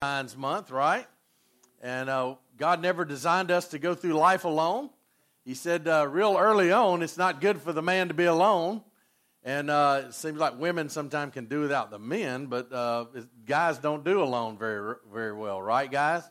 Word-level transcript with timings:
Valentine's 0.00 0.36
month, 0.36 0.70
right? 0.70 1.08
And 1.82 2.08
uh, 2.08 2.36
God 2.56 2.80
never 2.80 3.04
designed 3.04 3.50
us 3.50 3.66
to 3.70 3.80
go 3.80 3.96
through 3.96 4.12
life 4.12 4.44
alone. 4.44 4.90
He 5.44 5.54
said 5.54 5.88
uh, 5.88 6.06
real 6.08 6.36
early 6.38 6.70
on, 6.70 7.02
it's 7.02 7.16
not 7.16 7.40
good 7.40 7.60
for 7.60 7.72
the 7.72 7.82
man 7.82 8.06
to 8.06 8.14
be 8.14 8.26
alone. 8.26 8.82
And 9.42 9.68
uh, 9.68 10.02
it 10.06 10.14
seems 10.14 10.38
like 10.38 10.56
women 10.56 10.88
sometimes 10.88 11.32
can 11.32 11.46
do 11.46 11.62
without 11.62 11.90
the 11.90 11.98
men, 11.98 12.46
but 12.46 12.72
uh, 12.72 13.06
guys 13.44 13.78
don't 13.78 14.04
do 14.04 14.22
alone 14.22 14.56
very, 14.56 14.94
very 15.12 15.32
well, 15.32 15.60
right, 15.60 15.90
guys? 15.90 16.22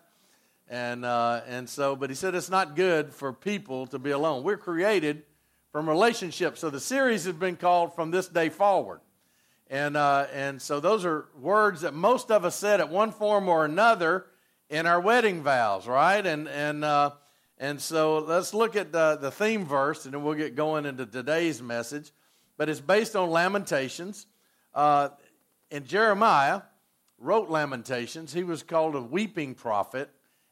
And, 0.69 1.03
uh, 1.03 1.41
and 1.45 1.67
so, 1.67 1.93
but 1.97 2.09
he 2.09 2.15
said 2.15 2.35
it's 2.35 2.49
not 2.49 2.73
good 2.73 3.13
for 3.13 3.33
people 3.33 3.85
to 3.87 3.99
be 3.99 4.11
alone. 4.11 4.43
We're 4.43 4.55
created 4.55 5.23
from 5.73 5.89
relationships. 5.89 6.61
So 6.61 6.69
the 6.69 6.79
series 6.79 7.25
has 7.25 7.35
been 7.35 7.57
called 7.57 7.93
From 7.93 8.11
This 8.11 8.29
Day 8.29 8.47
Forward. 8.47 9.01
And, 9.69 9.97
uh, 9.97 10.27
and 10.33 10.61
so 10.61 10.79
those 10.79 11.03
are 11.03 11.25
words 11.39 11.81
that 11.81 11.93
most 11.93 12.31
of 12.31 12.45
us 12.45 12.55
said 12.55 12.79
at 12.79 12.89
one 12.89 13.11
form 13.11 13.49
or 13.49 13.65
another 13.65 14.25
in 14.69 14.85
our 14.85 14.99
wedding 14.99 15.43
vows, 15.43 15.87
right? 15.87 16.25
And, 16.25 16.47
and, 16.47 16.85
uh, 16.85 17.11
and 17.57 17.81
so 17.81 18.19
let's 18.19 18.53
look 18.53 18.75
at 18.75 18.91
the, 18.91 19.17
the 19.19 19.31
theme 19.31 19.65
verse, 19.65 20.05
and 20.05 20.13
then 20.13 20.23
we'll 20.23 20.35
get 20.35 20.55
going 20.55 20.85
into 20.85 21.05
today's 21.05 21.61
message. 21.61 22.11
But 22.57 22.69
it's 22.69 22.79
based 22.79 23.15
on 23.15 23.29
Lamentations. 23.29 24.25
Uh, 24.73 25.09
and 25.69 25.85
Jeremiah 25.85 26.61
wrote 27.17 27.49
Lamentations. 27.49 28.33
He 28.33 28.43
was 28.43 28.63
called 28.63 28.95
a 28.95 29.01
weeping 29.01 29.53
prophet, 29.53 30.09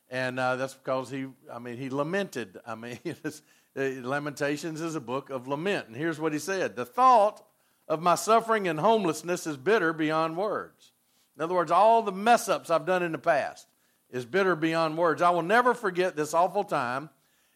and 0.10 0.40
uh, 0.40 0.56
that's 0.58 0.74
because 0.74 1.10
he, 1.10 1.28
I 1.52 1.60
mean, 1.60 1.78
he 1.78 1.90
lamented. 1.90 2.60
I 2.66 2.76
mean, 2.76 3.00
Lamentations 3.76 4.82
is 4.82 4.96
a 4.96 5.02
book 5.02 5.30
of 5.30 5.48
lament. 5.48 5.88
And 5.88 5.96
here's 5.96 6.20
what 6.20 6.34
he 6.34 6.40
said 6.40 6.76
The 6.76 6.86
thought 6.86 7.46
of 7.88 8.02
my 8.02 8.16
suffering 8.16 8.68
and 8.68 8.80
homelessness 8.80 9.46
is 9.48 9.58
bitter 9.58 9.94
beyond 9.94 10.38
words. 10.38 10.92
In 11.36 11.44
other 11.44 11.54
words, 11.54 11.72
all 11.72 12.02
the 12.02 12.12
mess 12.12 12.50
ups 12.50 12.70
I've 12.70 12.86
done 12.86 13.04
in 13.04 13.12
the 13.12 13.18
past 13.18 13.68
is 14.10 14.26
bitter 14.26 14.56
beyond 14.56 14.98
words. 14.98 15.22
I 15.22 15.30
will 15.32 15.42
never 15.42 15.74
forget 15.74 16.16
this 16.16 16.34
awful 16.34 16.64
time 16.64 17.10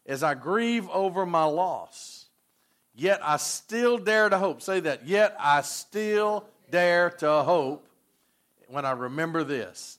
as 0.06 0.24
I 0.24 0.34
grieve 0.34 0.90
over 0.90 1.26
my 1.26 1.46
loss. 1.46 2.26
Yet 2.96 3.22
I 3.24 3.38
still 3.38 3.98
dare 3.98 4.30
to 4.30 4.38
hope. 4.38 4.62
Say 4.62 4.82
that. 4.82 5.08
Yet 5.08 5.36
I 5.40 5.62
still 5.62 6.46
dare 6.70 7.12
to 7.12 7.44
hope 7.44 7.88
when 8.68 8.86
I 8.86 8.92
remember 8.92 9.44
this. 9.44 9.98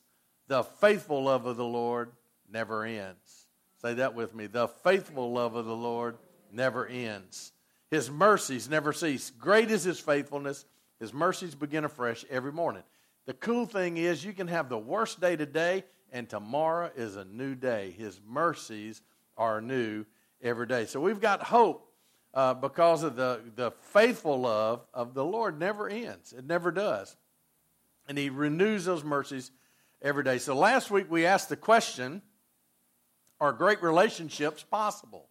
The 0.48 0.64
faithful 0.64 1.24
love 1.24 1.46
of 1.46 1.56
the 1.56 1.64
Lord 1.64 2.10
never 2.52 2.84
ends. 2.84 3.46
Say 3.80 3.94
that 3.94 4.14
with 4.14 4.34
me. 4.34 4.46
The 4.46 4.68
faithful 4.68 5.32
love 5.32 5.54
of 5.54 5.64
the 5.64 5.76
Lord 5.76 6.16
never 6.52 6.86
ends. 6.86 7.52
His 7.90 8.10
mercies 8.10 8.68
never 8.68 8.92
cease. 8.92 9.30
Great 9.30 9.70
is 9.70 9.82
his 9.82 9.98
faithfulness. 9.98 10.64
His 11.00 11.12
mercies 11.12 11.54
begin 11.54 11.84
afresh 11.84 12.24
every 12.30 12.52
morning. 12.52 12.82
The 13.26 13.34
cool 13.34 13.66
thing 13.66 13.96
is, 13.96 14.24
you 14.24 14.32
can 14.32 14.48
have 14.48 14.68
the 14.68 14.78
worst 14.78 15.20
day 15.20 15.36
today, 15.36 15.84
and 16.12 16.28
tomorrow 16.28 16.90
is 16.94 17.16
a 17.16 17.24
new 17.24 17.54
day. 17.54 17.90
His 17.96 18.20
mercies 18.26 19.02
are 19.36 19.60
new 19.60 20.04
every 20.42 20.66
day. 20.66 20.86
So 20.86 21.00
we've 21.00 21.20
got 21.20 21.42
hope 21.42 21.92
uh, 22.32 22.54
because 22.54 23.02
of 23.02 23.16
the, 23.16 23.40
the 23.56 23.72
faithful 23.92 24.40
love 24.40 24.86
of 24.94 25.14
the 25.14 25.24
Lord 25.24 25.58
never 25.58 25.88
ends. 25.88 26.32
It 26.32 26.46
never 26.46 26.70
does. 26.70 27.16
And 28.08 28.16
He 28.16 28.30
renews 28.30 28.84
those 28.84 29.02
mercies 29.02 29.50
every 30.00 30.22
day. 30.22 30.38
So 30.38 30.54
last 30.54 30.90
week 30.90 31.10
we 31.10 31.26
asked 31.26 31.48
the 31.48 31.56
question 31.56 32.22
Are 33.40 33.52
great 33.52 33.82
relationships 33.82 34.62
possible? 34.62 35.29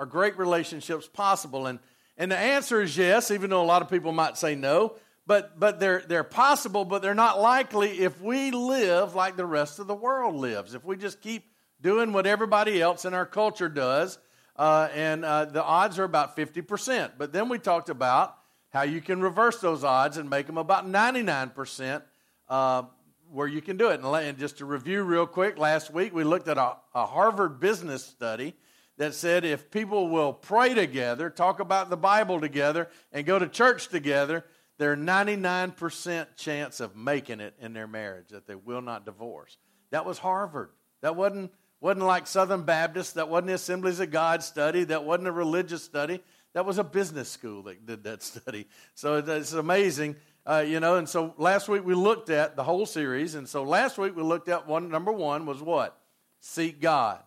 Are 0.00 0.06
great 0.06 0.36
relationships 0.36 1.06
possible? 1.06 1.68
And 1.68 1.78
and 2.20 2.30
the 2.30 2.36
answer 2.36 2.82
is 2.82 2.98
yes, 2.98 3.30
even 3.30 3.48
though 3.48 3.62
a 3.62 3.64
lot 3.64 3.80
of 3.80 3.88
people 3.88 4.12
might 4.12 4.36
say 4.36 4.54
no. 4.54 4.94
But, 5.26 5.58
but 5.58 5.80
they're, 5.80 6.02
they're 6.06 6.22
possible, 6.22 6.84
but 6.84 7.00
they're 7.00 7.14
not 7.14 7.40
likely 7.40 8.00
if 8.00 8.20
we 8.20 8.50
live 8.50 9.14
like 9.14 9.38
the 9.38 9.46
rest 9.46 9.78
of 9.78 9.86
the 9.86 9.94
world 9.94 10.34
lives. 10.34 10.74
If 10.74 10.84
we 10.84 10.98
just 10.98 11.22
keep 11.22 11.50
doing 11.80 12.12
what 12.12 12.26
everybody 12.26 12.78
else 12.78 13.06
in 13.06 13.14
our 13.14 13.24
culture 13.24 13.70
does, 13.70 14.18
uh, 14.56 14.88
and 14.94 15.24
uh, 15.24 15.46
the 15.46 15.64
odds 15.64 15.98
are 15.98 16.04
about 16.04 16.36
50%. 16.36 17.12
But 17.16 17.32
then 17.32 17.48
we 17.48 17.58
talked 17.58 17.88
about 17.88 18.36
how 18.68 18.82
you 18.82 19.00
can 19.00 19.22
reverse 19.22 19.58
those 19.60 19.82
odds 19.82 20.18
and 20.18 20.28
make 20.28 20.46
them 20.46 20.58
about 20.58 20.86
99% 20.86 22.02
uh, 22.50 22.82
where 23.30 23.48
you 23.48 23.62
can 23.62 23.78
do 23.78 23.88
it. 23.88 24.00
And, 24.02 24.38
just 24.38 24.58
to 24.58 24.66
review 24.66 25.04
real 25.04 25.26
quick, 25.26 25.56
last 25.56 25.90
week 25.90 26.12
we 26.12 26.22
looked 26.22 26.48
at 26.48 26.58
a, 26.58 26.76
a 26.94 27.06
Harvard 27.06 27.60
business 27.60 28.04
study 28.04 28.56
that 29.00 29.14
said 29.14 29.46
if 29.46 29.70
people 29.70 30.10
will 30.10 30.34
pray 30.34 30.74
together, 30.74 31.30
talk 31.30 31.58
about 31.58 31.88
the 31.88 31.96
Bible 31.96 32.38
together, 32.38 32.86
and 33.12 33.24
go 33.24 33.38
to 33.38 33.48
church 33.48 33.88
together, 33.88 34.44
they're 34.76 34.94
99% 34.94 36.26
chance 36.36 36.80
of 36.80 36.94
making 36.96 37.40
it 37.40 37.54
in 37.58 37.72
their 37.72 37.86
marriage, 37.86 38.28
that 38.28 38.46
they 38.46 38.54
will 38.54 38.82
not 38.82 39.06
divorce. 39.06 39.56
That 39.88 40.04
was 40.04 40.18
Harvard. 40.18 40.68
That 41.00 41.16
wasn't, 41.16 41.50
wasn't 41.80 42.04
like 42.04 42.26
Southern 42.26 42.64
Baptist. 42.64 43.14
That 43.14 43.30
wasn't 43.30 43.46
the 43.46 43.54
Assemblies 43.54 44.00
of 44.00 44.10
God 44.10 44.42
study. 44.42 44.84
That 44.84 45.04
wasn't 45.04 45.28
a 45.28 45.32
religious 45.32 45.82
study. 45.82 46.20
That 46.52 46.66
was 46.66 46.76
a 46.76 46.84
business 46.84 47.30
school 47.30 47.62
that 47.62 47.86
did 47.86 48.04
that 48.04 48.22
study. 48.22 48.66
So 48.94 49.16
it's 49.16 49.54
amazing, 49.54 50.16
uh, 50.44 50.62
you 50.66 50.78
know. 50.78 50.96
And 50.96 51.08
so 51.08 51.32
last 51.38 51.70
week 51.70 51.86
we 51.86 51.94
looked 51.94 52.28
at 52.28 52.54
the 52.54 52.64
whole 52.64 52.84
series. 52.84 53.34
And 53.34 53.48
so 53.48 53.62
last 53.62 53.96
week 53.96 54.14
we 54.14 54.22
looked 54.22 54.50
at 54.50 54.68
one, 54.68 54.90
number 54.90 55.10
one 55.10 55.46
was 55.46 55.62
what? 55.62 55.98
Seek 56.40 56.82
God. 56.82 57.22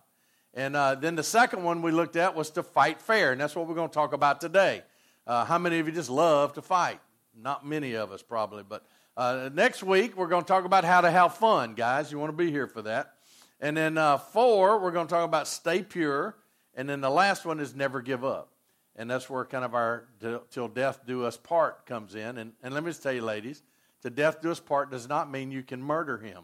And 0.54 0.76
uh, 0.76 0.96
then 0.96 1.16
the 1.16 1.24
second 1.24 1.64
one 1.64 1.82
we 1.82 1.92
looked 1.92 2.16
at 2.16 2.36
was 2.36 2.52
to 2.52 2.64
fight 2.64 3.02
fair, 3.02 3.32
and 3.32 3.42
that's 3.42 3.56
what 3.56 3.68
we're 3.68 3.76
going 3.76 3.90
to 3.90 3.94
talk 3.94 4.14
about 4.14 4.40
today. 4.40 4.84
Uh, 5.26 5.46
how 5.46 5.58
many 5.58 5.80
of 5.80 5.88
you 5.88 5.94
just 5.94 6.10
love 6.10 6.54
to 6.54 6.62
fight? 6.62 7.00
Not 7.36 7.66
many 7.66 7.96
of 7.96 8.12
us, 8.12 8.22
probably. 8.22 8.64
But 8.64 8.86
uh, 9.18 9.50
next 9.54 9.84
week 9.84 10.18
we're 10.18 10.28
going 10.28 10.44
to 10.44 10.48
talk 10.48 10.66
about 10.66 10.84
how 10.84 11.02
to 11.02 11.10
have 11.10 11.36
fun, 11.38 11.74
guys. 11.74 12.12
You 12.12 12.20
want 12.20 12.32
to 12.32 12.38
be 12.38 12.52
here 12.52 12.68
for 12.68 12.82
that. 12.84 13.14
And 13.60 13.78
then 13.78 13.98
uh, 13.98 14.18
four, 14.18 14.80
we're 14.80 14.92
going 14.92 15.08
to 15.08 15.14
talk 15.14 15.26
about 15.26 15.48
stay 15.48 15.82
pure. 15.82 16.36
And 16.76 16.90
then 16.90 17.02
the 17.02 17.10
last 17.10 17.46
one 17.46 17.60
is 17.60 17.74
never 17.74 18.02
give 18.02 18.26
up. 18.26 18.50
And 18.96 19.10
that's 19.10 19.30
where 19.30 19.46
kind 19.46 19.66
of 19.66 19.74
our 19.74 20.08
till 20.52 20.68
death 20.68 21.00
do 21.08 21.26
us 21.26 21.38
part 21.38 21.86
comes 21.86 22.14
in. 22.14 22.38
And, 22.38 22.54
and 22.62 22.74
let 22.74 22.84
me 22.84 22.92
just 22.92 23.02
tell 23.02 23.14
you, 23.14 23.24
ladies, 23.24 23.64
to 24.02 24.10
death 24.10 24.42
do 24.42 24.52
us 24.52 24.60
part 24.60 24.92
does 24.92 25.08
not 25.08 25.32
mean 25.32 25.52
you 25.52 25.64
can 25.64 25.82
murder 25.82 26.18
him. 26.18 26.44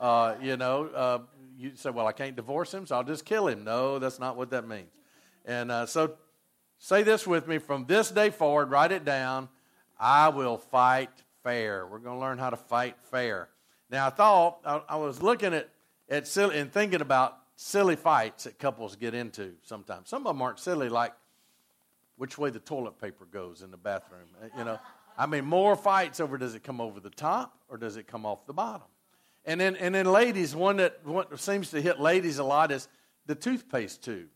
Uh, 0.00 0.34
you 0.40 0.56
know, 0.56 0.86
uh, 0.86 1.18
you 1.60 1.72
say, 1.74 1.90
well, 1.90 2.06
I 2.06 2.12
can't 2.12 2.34
divorce 2.34 2.72
him, 2.72 2.86
so 2.86 2.96
I'll 2.96 3.04
just 3.04 3.24
kill 3.24 3.46
him. 3.48 3.64
No, 3.64 3.98
that's 3.98 4.18
not 4.18 4.36
what 4.36 4.50
that 4.50 4.66
means. 4.66 4.90
And 5.44 5.70
uh, 5.70 5.86
so 5.86 6.14
say 6.78 7.02
this 7.02 7.26
with 7.26 7.46
me 7.46 7.58
from 7.58 7.84
this 7.86 8.10
day 8.10 8.30
forward, 8.30 8.70
write 8.70 8.92
it 8.92 9.04
down. 9.04 9.48
I 9.98 10.30
will 10.30 10.56
fight 10.56 11.10
fair. 11.42 11.86
We're 11.86 11.98
going 11.98 12.16
to 12.16 12.20
learn 12.20 12.38
how 12.38 12.50
to 12.50 12.56
fight 12.56 12.96
fair. 13.10 13.48
Now, 13.90 14.06
I 14.06 14.10
thought, 14.10 14.60
I, 14.64 14.80
I 14.88 14.96
was 14.96 15.22
looking 15.22 15.52
at, 15.52 15.68
at 16.08 16.26
silly, 16.26 16.58
and 16.58 16.72
thinking 16.72 17.02
about 17.02 17.36
silly 17.56 17.96
fights 17.96 18.44
that 18.44 18.58
couples 18.58 18.96
get 18.96 19.14
into 19.14 19.52
sometimes. 19.62 20.08
Some 20.08 20.26
of 20.26 20.34
them 20.34 20.40
aren't 20.40 20.58
silly, 20.58 20.88
like 20.88 21.12
which 22.16 22.38
way 22.38 22.50
the 22.50 22.60
toilet 22.60 22.98
paper 23.00 23.26
goes 23.30 23.62
in 23.62 23.70
the 23.70 23.76
bathroom. 23.76 24.28
You 24.56 24.64
know, 24.64 24.78
I 25.18 25.26
mean, 25.26 25.44
more 25.44 25.76
fights 25.76 26.20
over 26.20 26.38
does 26.38 26.54
it 26.54 26.62
come 26.62 26.80
over 26.80 27.00
the 27.00 27.10
top 27.10 27.58
or 27.68 27.76
does 27.76 27.96
it 27.96 28.06
come 28.06 28.24
off 28.24 28.46
the 28.46 28.54
bottom? 28.54 28.86
And 29.44 29.60
then, 29.60 29.76
and 29.76 29.94
then 29.94 30.06
ladies, 30.06 30.54
one 30.54 30.76
that 30.76 31.04
one 31.06 31.36
seems 31.38 31.70
to 31.70 31.80
hit 31.80 31.98
ladies 31.98 32.38
a 32.38 32.44
lot 32.44 32.70
is 32.70 32.88
the 33.26 33.34
toothpaste 33.34 34.04
tube. 34.04 34.28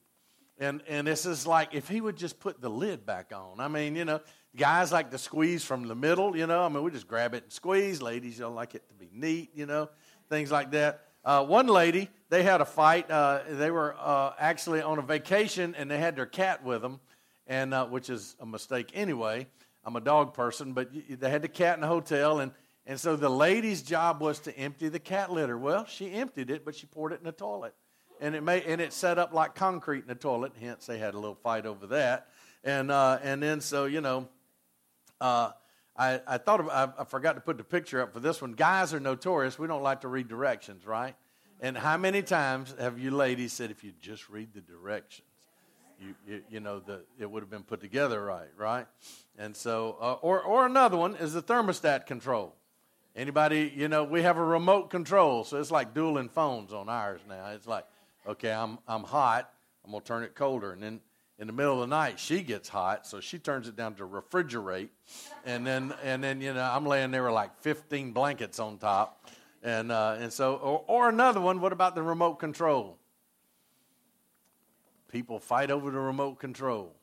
And, 0.59 0.83
and 0.89 1.07
this 1.07 1.27
is 1.27 1.47
like 1.47 1.75
if 1.75 1.89
he 1.89 2.01
would 2.01 2.17
just 2.17 2.39
put 2.39 2.61
the 2.61 2.69
lid 2.69 3.05
back 3.05 3.33
on. 3.35 3.61
I 3.61 3.69
mean, 3.69 3.97
you 3.97 4.05
know, 4.05 4.21
guys 4.57 4.93
like 4.93 5.11
to 5.11 5.19
squeeze 5.19 5.65
from 5.65 5.89
the 5.89 5.95
middle, 5.95 6.37
you 6.37 6.47
know. 6.47 6.63
I 6.63 6.69
mean, 6.69 6.83
we 6.83 6.91
just 6.91 7.09
grab 7.09 7.35
it 7.35 7.43
and 7.45 7.53
squeeze. 7.53 8.01
Ladies 8.01 8.39
don't 8.39 8.55
like 8.55 8.75
it 8.75 8.89
to 8.89 8.95
be 8.95 9.11
neat, 9.13 9.51
you 9.55 9.67
know, 9.67 9.91
things 10.29 10.51
like 10.53 10.71
that. 10.71 11.03
Uh, 11.25 11.45
one 11.45 11.67
lady, 11.67 12.11
they 12.29 12.43
had 12.43 12.61
a 12.61 12.65
fight. 12.65 13.11
Uh, 13.11 13.41
they 13.49 13.71
were 13.71 13.97
uh, 13.99 14.33
actually 14.39 14.83
on 14.83 14.99
a 14.99 15.03
vacation 15.03 15.75
and 15.75 15.91
they 15.91 15.99
had 15.99 16.17
their 16.17 16.27
cat 16.27 16.63
with 16.63 16.83
them, 16.83 17.01
and 17.47 17.75
uh, 17.75 17.87
which 17.87 18.11
is 18.11 18.37
a 18.41 18.47
mistake 18.47 18.91
anyway. 18.95 19.47
I'm 19.85 19.97
a 19.97 20.01
dog 20.01 20.35
person, 20.35 20.73
but 20.73 20.91
they 21.09 21.31
had 21.31 21.43
the 21.43 21.49
cat 21.49 21.77
in 21.77 21.81
the 21.83 21.87
hotel, 21.87 22.41
and 22.41 22.53
and 22.87 23.01
so 23.01 23.17
the 23.17 23.29
lady's 23.31 23.83
job 23.83 24.21
was 24.21 24.41
to 24.41 24.57
empty 24.59 24.89
the 24.89 24.99
cat 24.99 25.33
litter. 25.33 25.57
Well, 25.57 25.87
she 25.87 26.13
emptied 26.13 26.51
it, 26.51 26.65
but 26.65 26.75
she 26.75 26.87
poured 26.87 27.13
it 27.13 27.21
in 27.21 27.25
the 27.25 27.33
toilet. 27.33 27.75
And 28.21 28.35
it 28.35 28.43
made, 28.43 28.65
and 28.65 28.81
it 28.81 28.93
set 28.93 29.19
up 29.19 29.33
like 29.33 29.55
concrete 29.55 30.03
in 30.03 30.09
the 30.09 30.15
toilet, 30.15 30.53
hence 30.61 30.87
they 30.87 30.99
had 30.99 31.15
a 31.15 31.19
little 31.19 31.35
fight 31.43 31.67
over 31.67 31.87
that. 31.89 32.29
And 32.63 32.91
uh, 32.91 33.19
and 33.23 33.43
then 33.43 33.61
so, 33.61 33.85
you 33.87 34.01
know, 34.01 34.29
uh, 35.21 35.51
I, 35.97 36.21
I 36.27 36.39
thought 36.39 36.61
of, 36.61 36.69
I, 36.69 36.89
I 36.99 37.05
forgot 37.05 37.35
to 37.35 37.41
put 37.41 37.57
the 37.57 37.65
picture 37.65 38.01
up 38.03 38.13
for 38.13 38.21
this 38.21 38.41
one. 38.41 38.53
Guys 38.53 38.95
are 38.95 39.01
notorious. 39.01 39.59
We 39.59 39.67
don't 39.67 39.83
like 39.83 40.01
to 40.03 40.09
read 40.09 40.29
directions, 40.29 40.87
right? 40.87 41.15
And 41.61 41.77
how 41.77 41.97
many 41.97 42.23
times 42.23 42.75
have 42.79 42.99
you 42.99 43.11
ladies 43.11 43.53
said, 43.53 43.71
if 43.71 43.85
you 43.85 43.93
just 44.01 44.29
read 44.29 44.53
the 44.55 44.61
directions, 44.61 45.29
you, 46.01 46.15
you, 46.27 46.43
you 46.51 46.61
know, 46.61 46.81
the, 46.81 47.03
it 47.19 47.31
would 47.31 47.43
have 47.43 47.51
been 47.51 47.63
put 47.63 47.81
together 47.81 48.23
right, 48.25 48.49
right? 48.57 48.87
And 49.39 49.57
so, 49.57 49.97
uh, 50.01 50.15
or, 50.15 50.43
or 50.43 50.67
another 50.67 50.97
one 50.97 51.15
is 51.17 51.33
the 51.33 51.43
thermostat 51.43 52.07
control. 52.07 52.55
Anybody, 53.17 53.73
you 53.77 53.89
know, 53.89 54.03
we 54.03 54.23
have 54.23 54.39
a 54.39 54.45
remote 54.45 54.91
control, 54.91 55.45
so 55.45 55.61
it's 55.61 55.71
like 55.71 55.95
dueling 55.95 56.29
phones 56.29 56.73
on 56.73 56.89
ours 56.89 57.21
now. 57.29 57.51
It's 57.51 57.67
like, 57.67 57.85
okay, 58.27 58.53
I'm 58.53 58.79
I'm 58.89 59.05
hot, 59.05 59.53
I'm 59.85 59.93
gonna 59.93 60.03
turn 60.03 60.25
it 60.25 60.35
colder, 60.35 60.73
and 60.73 60.83
then 60.83 61.01
in 61.39 61.47
the 61.47 61.53
middle 61.53 61.75
of 61.75 61.81
the 61.89 61.95
night 61.95 62.19
she 62.19 62.43
gets 62.43 62.69
hot, 62.69 63.07
so 63.07 63.21
she 63.21 63.39
turns 63.39 63.69
it 63.69 63.77
down 63.77 63.95
to 63.97 64.07
refrigerate, 64.07 64.89
and 65.45 65.65
then 65.65 65.95
and 66.03 66.25
then 66.25 66.41
you 66.41 66.53
know 66.55 66.63
I'm 66.63 66.87
laying 66.87 67.13
there 67.13 67.23
with 67.23 67.35
like 67.35 67.57
15 67.61 68.13
blankets 68.13 68.59
on 68.59 68.79
top, 68.79 69.29
And, 69.65 69.91
uh, 69.91 70.17
and 70.21 70.31
so, 70.31 70.57
or, 70.57 70.85
or 70.87 71.09
another 71.09 71.41
one, 71.41 71.61
what 71.61 71.73
about 71.73 71.95
the 71.95 72.03
remote 72.03 72.35
control? 72.35 72.99
People 75.11 75.39
fight 75.39 75.71
over 75.71 75.91
the 75.91 75.99
remote 75.99 76.39
control. 76.39 76.95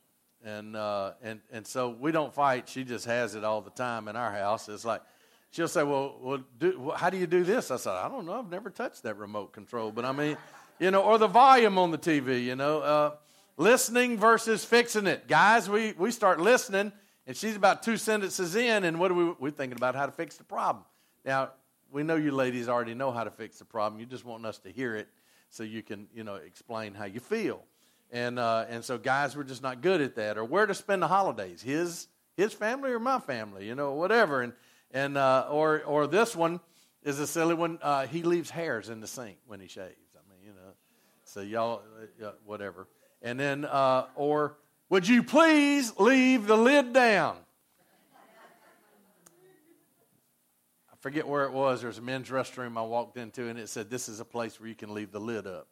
And, 0.44 0.76
uh, 0.76 1.12
and, 1.22 1.40
and 1.50 1.66
so 1.66 1.90
we 1.90 2.12
don't 2.12 2.32
fight. 2.32 2.68
She 2.68 2.84
just 2.84 3.04
has 3.06 3.34
it 3.34 3.42
all 3.42 3.62
the 3.62 3.70
time 3.70 4.06
in 4.06 4.14
our 4.14 4.30
house. 4.30 4.68
It's 4.68 4.84
like, 4.84 5.02
she'll 5.52 5.68
say, 5.68 5.84
well, 5.84 6.16
well 6.20 6.40
do, 6.58 6.92
how 6.96 7.10
do 7.10 7.16
you 7.16 7.28
do 7.28 7.44
this? 7.44 7.70
I 7.70 7.76
said, 7.76 7.92
I 7.92 8.08
don't 8.08 8.26
know. 8.26 8.40
I've 8.40 8.50
never 8.50 8.70
touched 8.70 9.04
that 9.04 9.16
remote 9.16 9.52
control. 9.52 9.92
But 9.92 10.04
I 10.04 10.12
mean, 10.12 10.36
you 10.80 10.90
know, 10.90 11.02
or 11.02 11.18
the 11.18 11.28
volume 11.28 11.78
on 11.78 11.92
the 11.92 11.98
TV, 11.98 12.42
you 12.42 12.56
know, 12.56 12.80
uh, 12.80 13.10
listening 13.56 14.18
versus 14.18 14.64
fixing 14.64 15.06
it. 15.06 15.28
Guys, 15.28 15.70
we, 15.70 15.92
we 15.92 16.10
start 16.10 16.40
listening, 16.40 16.90
and 17.26 17.36
she's 17.36 17.54
about 17.54 17.82
two 17.84 17.96
sentences 17.96 18.56
in, 18.56 18.84
and 18.84 18.98
what 18.98 19.12
are 19.12 19.14
we, 19.14 19.32
we're 19.38 19.50
thinking 19.50 19.76
about 19.76 19.94
how 19.94 20.06
to 20.06 20.12
fix 20.12 20.36
the 20.36 20.44
problem. 20.44 20.84
Now, 21.24 21.50
we 21.92 22.02
know 22.02 22.16
you 22.16 22.32
ladies 22.32 22.68
already 22.68 22.94
know 22.94 23.12
how 23.12 23.22
to 23.22 23.30
fix 23.30 23.58
the 23.58 23.66
problem. 23.66 24.00
You 24.00 24.06
just 24.06 24.24
want 24.24 24.44
us 24.46 24.58
to 24.60 24.70
hear 24.70 24.96
it 24.96 25.08
so 25.50 25.62
you 25.62 25.82
can, 25.82 26.08
you 26.14 26.24
know, 26.24 26.36
explain 26.36 26.94
how 26.94 27.04
you 27.04 27.20
feel. 27.20 27.62
And, 28.10 28.38
uh, 28.38 28.64
and 28.68 28.82
so 28.82 28.98
guys 28.98 29.36
we're 29.36 29.44
just 29.44 29.62
not 29.62 29.82
good 29.82 30.00
at 30.00 30.16
that. 30.16 30.38
Or 30.38 30.44
where 30.44 30.64
to 30.64 30.74
spend 30.74 31.02
the 31.02 31.08
holidays, 31.08 31.60
his, 31.60 32.08
his 32.34 32.54
family 32.54 32.90
or 32.90 32.98
my 32.98 33.18
family, 33.18 33.66
you 33.66 33.74
know, 33.74 33.92
whatever. 33.92 34.40
And, 34.40 34.54
and, 34.92 35.16
uh, 35.16 35.46
or, 35.50 35.82
or 35.82 36.06
this 36.06 36.36
one 36.36 36.60
is 37.02 37.18
a 37.18 37.26
silly 37.26 37.54
one. 37.54 37.78
Uh, 37.82 38.06
he 38.06 38.22
leaves 38.22 38.50
hairs 38.50 38.88
in 38.88 39.00
the 39.00 39.06
sink 39.06 39.38
when 39.46 39.60
he 39.60 39.68
shaves. 39.68 39.96
I 40.14 40.20
mean, 40.30 40.40
you 40.46 40.52
know, 40.52 40.72
so 41.24 41.40
y'all, 41.40 41.82
uh, 42.24 42.32
whatever. 42.44 42.86
And 43.22 43.38
then, 43.38 43.64
uh, 43.64 44.06
or 44.16 44.56
would 44.88 45.08
you 45.08 45.22
please 45.22 45.92
leave 45.98 46.46
the 46.46 46.56
lid 46.56 46.92
down? 46.92 47.36
I 50.92 50.96
forget 51.00 51.26
where 51.26 51.44
it 51.44 51.52
was. 51.52 51.80
There's 51.82 51.98
a 51.98 52.02
men's 52.02 52.28
restroom 52.28 52.76
I 52.76 52.82
walked 52.82 53.16
into, 53.16 53.48
and 53.48 53.58
it 53.58 53.68
said, 53.68 53.90
"This 53.90 54.08
is 54.08 54.20
a 54.20 54.24
place 54.24 54.60
where 54.60 54.68
you 54.68 54.74
can 54.74 54.92
leave 54.92 55.10
the 55.10 55.20
lid 55.20 55.46
up." 55.46 55.66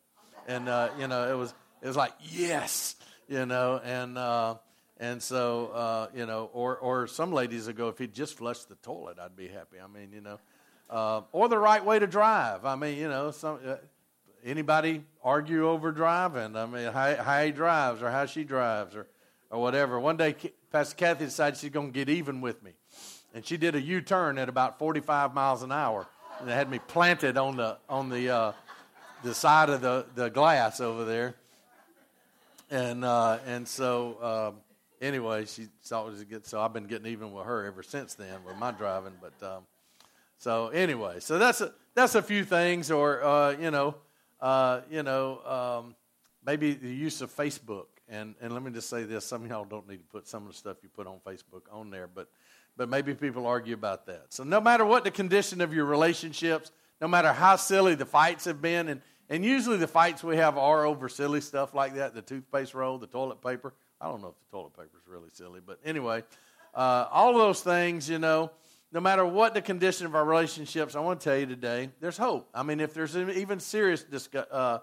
And 0.47 0.69
uh, 0.69 0.91
you 0.99 1.07
know, 1.07 1.31
it 1.31 1.37
was 1.37 1.53
it 1.83 1.87
was 1.87 1.97
like 1.97 2.13
yes, 2.31 2.97
you 3.29 3.47
know, 3.47 3.81
and 3.85 4.17
uh, 4.17 4.57
and 5.01 5.21
so 5.21 5.69
uh, 5.69 6.07
you 6.15 6.27
know, 6.27 6.49
or 6.53 6.77
or 6.77 7.09
some 7.09 7.33
ladies 7.33 7.67
would 7.67 7.77
go, 7.77 7.89
if 7.89 7.99
he'd 7.99 8.15
just 8.15 8.37
flush 8.37 8.65
the 8.65 8.77
toilet, 8.77 9.19
I'd 9.19 9.35
be 9.35 9.49
happy. 9.49 9.79
I 9.83 9.89
mean, 9.89 10.13
you 10.13 10.21
know, 10.21 10.39
uh, 10.89 11.23
or 11.33 11.49
the 11.49 11.59
right 11.59 11.85
way 11.85 11.99
to 11.99 12.07
drive. 12.07 12.65
I 12.65 12.77
mean, 12.77 12.97
you 12.99 13.09
know, 13.09 13.33
some 13.33 13.59
uh, 13.67 13.77
anybody 14.45 15.05
argue 15.23 15.69
over 15.69 15.93
driving? 15.93 16.57
I 16.57 16.67
mean, 16.67 16.93
how, 16.93 17.15
how 17.17 17.45
he 17.45 17.51
drives 17.51 18.03
or 18.03 18.11
how 18.11 18.27
she 18.27 18.45
drives 18.45 18.95
or, 18.95 19.07
or 19.51 19.61
whatever. 19.61 19.99
One 19.99 20.17
day, 20.17 20.35
Pastor 20.71 20.97
Kathy 20.97 21.27
decided 21.27 21.59
she's 21.59 21.71
going 21.71 21.89
to 21.89 21.93
get 21.93 22.09
even 22.09 22.41
with 22.41 22.63
me. 22.63 22.73
And 23.35 23.45
she 23.45 23.57
did 23.57 23.75
a 23.75 23.81
U 23.81 24.01
turn 24.01 24.39
at 24.39 24.49
about 24.49 24.79
45 24.79 25.35
miles 25.35 25.63
an 25.63 25.73
hour. 25.73 26.07
And 26.41 26.49
had 26.49 26.71
me 26.71 26.79
planted 26.79 27.37
on 27.37 27.57
the, 27.57 27.77
on 27.89 28.09
the, 28.09 28.31
uh, 28.31 28.53
the 29.23 29.35
side 29.35 29.69
of 29.69 29.83
the, 29.83 30.07
the 30.15 30.31
glass 30.31 30.81
over 30.81 31.05
there. 31.05 31.35
And, 32.71 33.05
uh, 33.05 33.39
and 33.47 33.69
so, 33.69 34.53
um, 34.55 34.61
anyway, 35.01 35.47
she 35.47 35.67
thought 35.83 36.07
it 36.07 36.11
was 36.11 36.25
good. 36.25 36.47
So 36.47 36.61
I've 36.61 36.73
been 36.73 36.87
getting 36.87 37.07
even 37.07 37.33
with 37.33 37.47
her 37.47 37.65
ever 37.67 37.83
since 37.83 38.15
then 38.15 38.45
with 38.45 38.57
my 38.57 38.71
driving. 38.71 39.15
But 39.21 39.47
um, 39.47 39.63
so 40.39 40.69
anyway, 40.69 41.21
so 41.21 41.39
that's 41.39 41.61
a, 41.61 41.73
that's 41.95 42.15
a 42.15 42.23
few 42.23 42.45
things, 42.45 42.91
or 42.91 43.23
uh, 43.23 43.51
you 43.53 43.71
know, 43.71 43.97
uh, 44.41 44.81
you 44.91 45.03
know, 45.03 45.41
um, 45.45 45.95
maybe 46.45 46.75
the 46.75 46.93
use 46.93 47.21
of 47.21 47.35
Facebook. 47.35 47.87
And, 48.09 48.35
and 48.41 48.53
let 48.53 48.63
me 48.63 48.73
just 48.73 48.89
say 48.89 49.05
this 49.05 49.25
some 49.25 49.45
of 49.45 49.51
y'all 49.51 49.65
don't 49.65 49.89
need 49.89 49.99
to 49.99 50.07
put 50.07 50.27
some 50.27 50.43
of 50.43 50.49
the 50.49 50.57
stuff 50.57 50.79
you 50.83 50.89
put 50.89 51.07
on 51.07 51.21
Facebook 51.25 51.63
on 51.71 51.91
there, 51.91 52.09
but, 52.13 52.29
but 52.77 52.89
maybe 52.89 53.15
people 53.15 53.47
argue 53.47 53.75
about 53.75 54.07
that. 54.07 54.27
So, 54.31 54.43
no 54.43 54.61
matter 54.61 54.85
what 54.85 55.05
the 55.05 55.13
condition 55.13 55.61
of 55.61 55.73
your 55.73 55.85
relationships, 55.85 56.73
no 57.01 57.07
matter 57.07 57.33
how 57.33 57.55
silly 57.57 57.95
the 57.95 58.07
fights 58.07 58.47
have 58.47 58.61
been, 58.61 58.89
and, 58.89 59.01
and 59.29 59.45
usually 59.45 59.77
the 59.77 59.87
fights 59.87 60.25
we 60.25 60.37
have 60.37 60.59
are 60.59 60.85
over 60.85 61.09
silly 61.09 61.41
stuff 61.41 61.73
like 61.73 61.95
that 61.95 62.15
the 62.15 62.23
toothpaste 62.23 62.75
roll, 62.75 62.99
the 62.99 63.07
toilet 63.07 63.41
paper. 63.43 63.75
I 64.01 64.09
don't 64.09 64.23
know 64.23 64.29
if 64.29 64.35
the 64.39 64.57
toilet 64.57 64.73
paper 64.77 64.97
is 64.97 65.07
really 65.07 65.29
silly, 65.33 65.61
but 65.65 65.79
anyway, 65.85 66.25
uh, 66.75 67.07
all 67.11 67.35
those 67.35 67.61
things, 67.61 68.09
you 68.09 68.19
know, 68.19 68.51
no 68.93 69.01
matter 69.01 69.25
what 69.25 69.55
the 69.55 69.63
condition 69.63 70.07
of 70.07 70.15
our 70.15 70.25
relationships, 70.25 70.97
I 70.97 71.01
want 71.01 71.21
to 71.21 71.25
tell 71.25 71.39
you 71.39 71.47
today, 71.47 71.91
there's 72.01 72.17
hope. 72.17 72.49
I 72.55 72.63
mean, 72.63 72.81
if 72.81 72.95
there's 72.95 73.17
even 73.17 73.61
serious 73.61 74.03
discuss, 74.03 74.47
uh, 74.51 74.79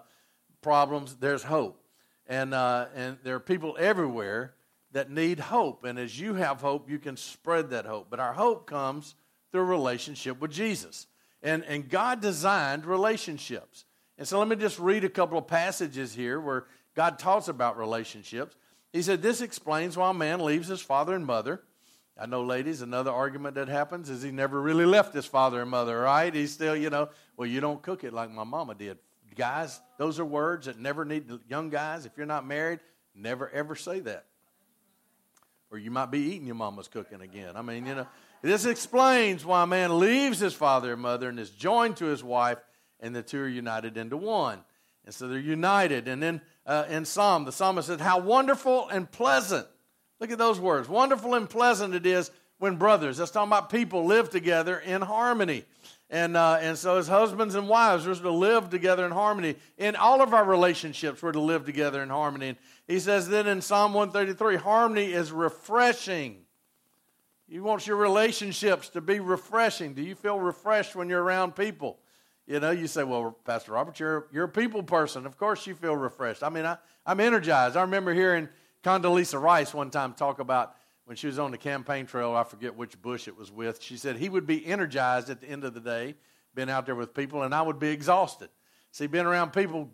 problems, 0.62 1.16
there's 1.16 1.42
hope. 1.42 1.82
And, 2.26 2.54
uh, 2.54 2.86
and 2.94 3.18
there 3.22 3.34
are 3.34 3.40
people 3.40 3.76
everywhere 3.78 4.54
that 4.92 5.10
need 5.10 5.38
hope. 5.38 5.84
And 5.84 5.98
as 5.98 6.18
you 6.18 6.34
have 6.34 6.60
hope, 6.60 6.88
you 6.88 6.98
can 6.98 7.16
spread 7.16 7.70
that 7.70 7.86
hope. 7.86 8.06
But 8.08 8.20
our 8.20 8.32
hope 8.32 8.66
comes 8.66 9.14
through 9.52 9.64
relationship 9.64 10.40
with 10.40 10.50
Jesus. 10.50 11.06
And, 11.42 11.64
and 11.64 11.88
God 11.88 12.20
designed 12.20 12.86
relationships. 12.86 13.84
And 14.16 14.26
so 14.26 14.38
let 14.38 14.48
me 14.48 14.56
just 14.56 14.78
read 14.78 15.04
a 15.04 15.08
couple 15.08 15.38
of 15.38 15.46
passages 15.46 16.14
here 16.14 16.40
where 16.40 16.64
God 16.94 17.18
talks 17.18 17.48
about 17.48 17.78
relationships. 17.78 18.56
He 18.92 19.02
said, 19.02 19.22
This 19.22 19.40
explains 19.40 19.96
why 19.96 20.10
a 20.10 20.14
man 20.14 20.40
leaves 20.40 20.68
his 20.68 20.80
father 20.80 21.14
and 21.14 21.26
mother 21.26 21.62
I 22.20 22.26
know, 22.26 22.42
ladies, 22.42 22.82
another 22.82 23.12
argument 23.12 23.54
that 23.54 23.68
happens 23.68 24.10
is 24.10 24.22
he 24.22 24.32
never 24.32 24.60
really 24.60 24.84
left 24.84 25.14
his 25.14 25.24
father 25.24 25.62
and 25.62 25.70
mother, 25.70 26.00
right? 26.00 26.34
He's 26.34 26.52
still, 26.52 26.74
you 26.74 26.90
know, 26.90 27.10
well, 27.36 27.46
you 27.46 27.60
don't 27.60 27.80
cook 27.80 28.02
it 28.02 28.12
like 28.12 28.28
my 28.32 28.42
mama 28.42 28.74
did. 28.74 28.98
Guys, 29.36 29.80
those 29.98 30.18
are 30.18 30.24
words 30.24 30.66
that 30.66 30.80
never 30.80 31.04
need, 31.04 31.30
young 31.48 31.70
guys, 31.70 32.06
if 32.06 32.12
you're 32.16 32.26
not 32.26 32.44
married, 32.44 32.80
never 33.14 33.48
ever 33.50 33.76
say 33.76 34.00
that. 34.00 34.24
Or 35.70 35.78
you 35.78 35.92
might 35.92 36.10
be 36.10 36.18
eating 36.18 36.46
your 36.46 36.56
mama's 36.56 36.88
cooking 36.88 37.20
again. 37.20 37.52
I 37.54 37.62
mean, 37.62 37.86
you 37.86 37.94
know, 37.94 38.06
this 38.42 38.64
explains 38.64 39.44
why 39.44 39.62
a 39.62 39.66
man 39.66 40.00
leaves 40.00 40.40
his 40.40 40.54
father 40.54 40.94
and 40.94 41.02
mother 41.02 41.28
and 41.28 41.38
is 41.38 41.50
joined 41.50 41.98
to 41.98 42.06
his 42.06 42.24
wife, 42.24 42.58
and 42.98 43.14
the 43.14 43.22
two 43.22 43.38
are 43.42 43.48
united 43.48 43.96
into 43.96 44.16
one. 44.16 44.58
And 45.04 45.14
so 45.14 45.28
they're 45.28 45.38
united. 45.38 46.08
And 46.08 46.20
then 46.20 46.40
uh, 46.68 46.84
in 46.88 47.04
Psalm, 47.04 47.44
the 47.44 47.52
psalmist 47.52 47.88
said, 47.88 48.00
How 48.00 48.20
wonderful 48.20 48.88
and 48.88 49.10
pleasant 49.10 49.66
Look 50.20 50.32
at 50.32 50.38
those 50.38 50.58
words. 50.58 50.88
Wonderful 50.88 51.34
and 51.34 51.48
pleasant 51.48 51.94
it 51.94 52.04
is 52.04 52.30
when 52.58 52.76
brothers, 52.76 53.18
that's 53.18 53.30
talking 53.30 53.48
about 53.48 53.70
people, 53.70 54.04
live 54.04 54.30
together 54.30 54.78
in 54.78 55.00
harmony. 55.00 55.64
And, 56.10 56.36
uh, 56.36 56.58
and 56.60 56.76
so, 56.76 56.96
as 56.96 57.06
husbands 57.06 57.54
and 57.54 57.68
wives, 57.68 58.06
we're 58.06 58.14
to 58.14 58.30
live 58.30 58.70
together 58.70 59.04
in 59.04 59.12
harmony. 59.12 59.56
In 59.76 59.94
all 59.94 60.22
of 60.22 60.34
our 60.34 60.44
relationships, 60.44 61.22
we're 61.22 61.32
to 61.32 61.40
live 61.40 61.66
together 61.66 62.02
in 62.02 62.08
harmony. 62.08 62.48
And 62.48 62.58
he 62.88 62.98
says 62.98 63.28
then 63.28 63.46
in 63.46 63.60
Psalm 63.60 63.94
133 63.94 64.56
harmony 64.56 65.12
is 65.12 65.30
refreshing. 65.30 66.38
You 67.46 67.62
want 67.62 67.86
your 67.86 67.96
relationships 67.96 68.88
to 68.90 69.00
be 69.00 69.20
refreshing. 69.20 69.94
Do 69.94 70.02
you 70.02 70.14
feel 70.14 70.40
refreshed 70.40 70.96
when 70.96 71.08
you're 71.08 71.22
around 71.22 71.54
people? 71.54 71.98
You 72.48 72.60
know, 72.60 72.70
you 72.70 72.86
say, 72.86 73.04
well, 73.04 73.36
Pastor 73.44 73.72
Robert, 73.72 74.00
you're, 74.00 74.26
you're 74.32 74.44
a 74.44 74.48
people 74.48 74.82
person. 74.82 75.26
Of 75.26 75.36
course 75.36 75.66
you 75.66 75.74
feel 75.74 75.94
refreshed. 75.94 76.42
I 76.42 76.48
mean, 76.48 76.64
I, 76.64 76.78
I'm 77.04 77.20
energized. 77.20 77.76
I 77.76 77.82
remember 77.82 78.14
hearing 78.14 78.48
Condoleezza 78.82 79.38
Rice 79.38 79.74
one 79.74 79.90
time 79.90 80.14
talk 80.14 80.38
about 80.38 80.74
when 81.04 81.14
she 81.14 81.26
was 81.26 81.38
on 81.38 81.50
the 81.50 81.58
campaign 81.58 82.06
trail, 82.06 82.34
I 82.34 82.44
forget 82.44 82.74
which 82.74 83.00
Bush 83.02 83.28
it 83.28 83.36
was 83.36 83.52
with. 83.52 83.82
She 83.82 83.98
said 83.98 84.16
he 84.16 84.30
would 84.30 84.46
be 84.46 84.64
energized 84.64 85.28
at 85.28 85.42
the 85.42 85.46
end 85.46 85.62
of 85.64 85.74
the 85.74 85.80
day, 85.80 86.14
being 86.54 86.70
out 86.70 86.86
there 86.86 86.94
with 86.94 87.12
people, 87.12 87.42
and 87.42 87.54
I 87.54 87.60
would 87.60 87.78
be 87.78 87.90
exhausted. 87.90 88.48
See, 88.92 89.06
being 89.06 89.26
around 89.26 89.52
people 89.52 89.90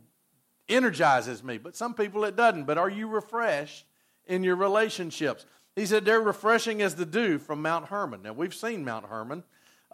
energizes 0.69 1.43
me, 1.43 1.59
but 1.59 1.75
some 1.75 1.93
people 1.93 2.25
it 2.25 2.37
doesn't. 2.37 2.65
But 2.65 2.79
are 2.79 2.89
you 2.89 3.09
refreshed 3.09 3.85
in 4.27 4.45
your 4.45 4.57
relationships? 4.57 5.45
He 5.75 5.87
said 5.87 6.05
they're 6.05 6.21
refreshing 6.21 6.83
as 6.83 6.95
the 6.95 7.07
dew 7.07 7.39
from 7.39 7.63
Mount 7.63 7.87
Hermon. 7.87 8.23
Now, 8.23 8.33
we've 8.33 8.55
seen 8.55 8.85
Mount 8.85 9.07
Hermon 9.07 9.43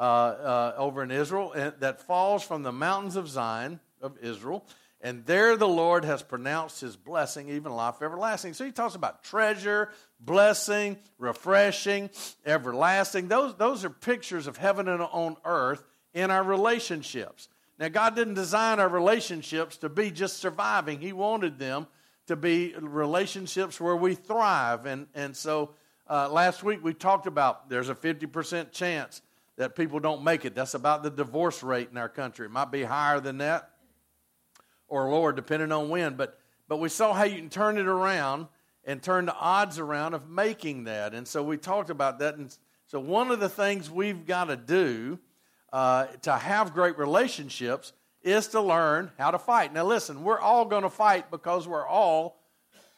uh, 0.00 0.02
uh, 0.02 0.74
over 0.78 1.02
in 1.02 1.10
Israel 1.10 1.52
that 1.78 2.00
falls 2.02 2.42
from 2.42 2.62
the 2.62 2.72
mountains 2.72 3.14
of 3.16 3.28
Zion 3.28 3.78
of 4.00 4.16
Israel 4.18 4.66
and 5.02 5.24
there 5.24 5.56
the 5.56 5.68
Lord 5.68 6.04
has 6.04 6.22
pronounced 6.22 6.82
his 6.82 6.94
blessing, 6.94 7.48
even 7.48 7.72
life 7.72 8.02
everlasting. 8.02 8.52
So 8.52 8.66
he 8.66 8.72
talks 8.72 8.94
about 8.94 9.24
treasure, 9.24 9.90
blessing, 10.20 10.98
refreshing, 11.18 12.10
everlasting. 12.44 13.28
Those, 13.28 13.54
those 13.54 13.84
are 13.84 13.90
pictures 13.90 14.46
of 14.46 14.58
heaven 14.58 14.88
and 14.88 15.00
on 15.00 15.36
earth 15.44 15.82
in 16.12 16.30
our 16.30 16.42
relationships. 16.42 17.48
Now, 17.78 17.88
God 17.88 18.14
didn't 18.14 18.34
design 18.34 18.78
our 18.78 18.90
relationships 18.90 19.78
to 19.78 19.88
be 19.88 20.10
just 20.10 20.36
surviving, 20.36 21.00
He 21.00 21.14
wanted 21.14 21.58
them 21.58 21.86
to 22.26 22.36
be 22.36 22.74
relationships 22.78 23.80
where 23.80 23.96
we 23.96 24.14
thrive. 24.14 24.84
And, 24.84 25.06
and 25.14 25.34
so 25.34 25.70
uh, 26.08 26.28
last 26.28 26.62
week 26.62 26.84
we 26.84 26.92
talked 26.92 27.26
about 27.26 27.70
there's 27.70 27.88
a 27.88 27.94
50% 27.94 28.70
chance 28.70 29.22
that 29.60 29.76
people 29.76 30.00
don't 30.00 30.24
make 30.24 30.46
it. 30.46 30.54
That's 30.54 30.72
about 30.72 31.02
the 31.02 31.10
divorce 31.10 31.62
rate 31.62 31.90
in 31.90 31.98
our 31.98 32.08
country. 32.08 32.46
It 32.46 32.50
might 32.50 32.70
be 32.70 32.82
higher 32.82 33.20
than 33.20 33.36
that 33.38 33.68
or 34.88 35.10
lower, 35.10 35.34
depending 35.34 35.70
on 35.70 35.90
when. 35.90 36.14
But, 36.14 36.38
but 36.66 36.78
we 36.78 36.88
saw 36.88 37.12
how 37.12 37.24
you 37.24 37.36
can 37.36 37.50
turn 37.50 37.76
it 37.76 37.86
around 37.86 38.46
and 38.86 39.02
turn 39.02 39.26
the 39.26 39.34
odds 39.34 39.78
around 39.78 40.14
of 40.14 40.30
making 40.30 40.84
that. 40.84 41.12
And 41.12 41.28
so 41.28 41.42
we 41.42 41.58
talked 41.58 41.90
about 41.90 42.20
that. 42.20 42.36
And 42.36 42.56
so 42.86 43.00
one 43.00 43.30
of 43.30 43.38
the 43.38 43.50
things 43.50 43.90
we've 43.90 44.24
got 44.24 44.44
to 44.44 44.56
do 44.56 45.18
uh, 45.74 46.06
to 46.22 46.32
have 46.32 46.72
great 46.72 46.96
relationships 46.96 47.92
is 48.22 48.48
to 48.48 48.62
learn 48.62 49.10
how 49.18 49.30
to 49.30 49.38
fight. 49.38 49.74
Now, 49.74 49.84
listen, 49.84 50.24
we're 50.24 50.40
all 50.40 50.64
going 50.64 50.84
to 50.84 50.90
fight 50.90 51.30
because 51.30 51.68
we're 51.68 51.86
all 51.86 52.40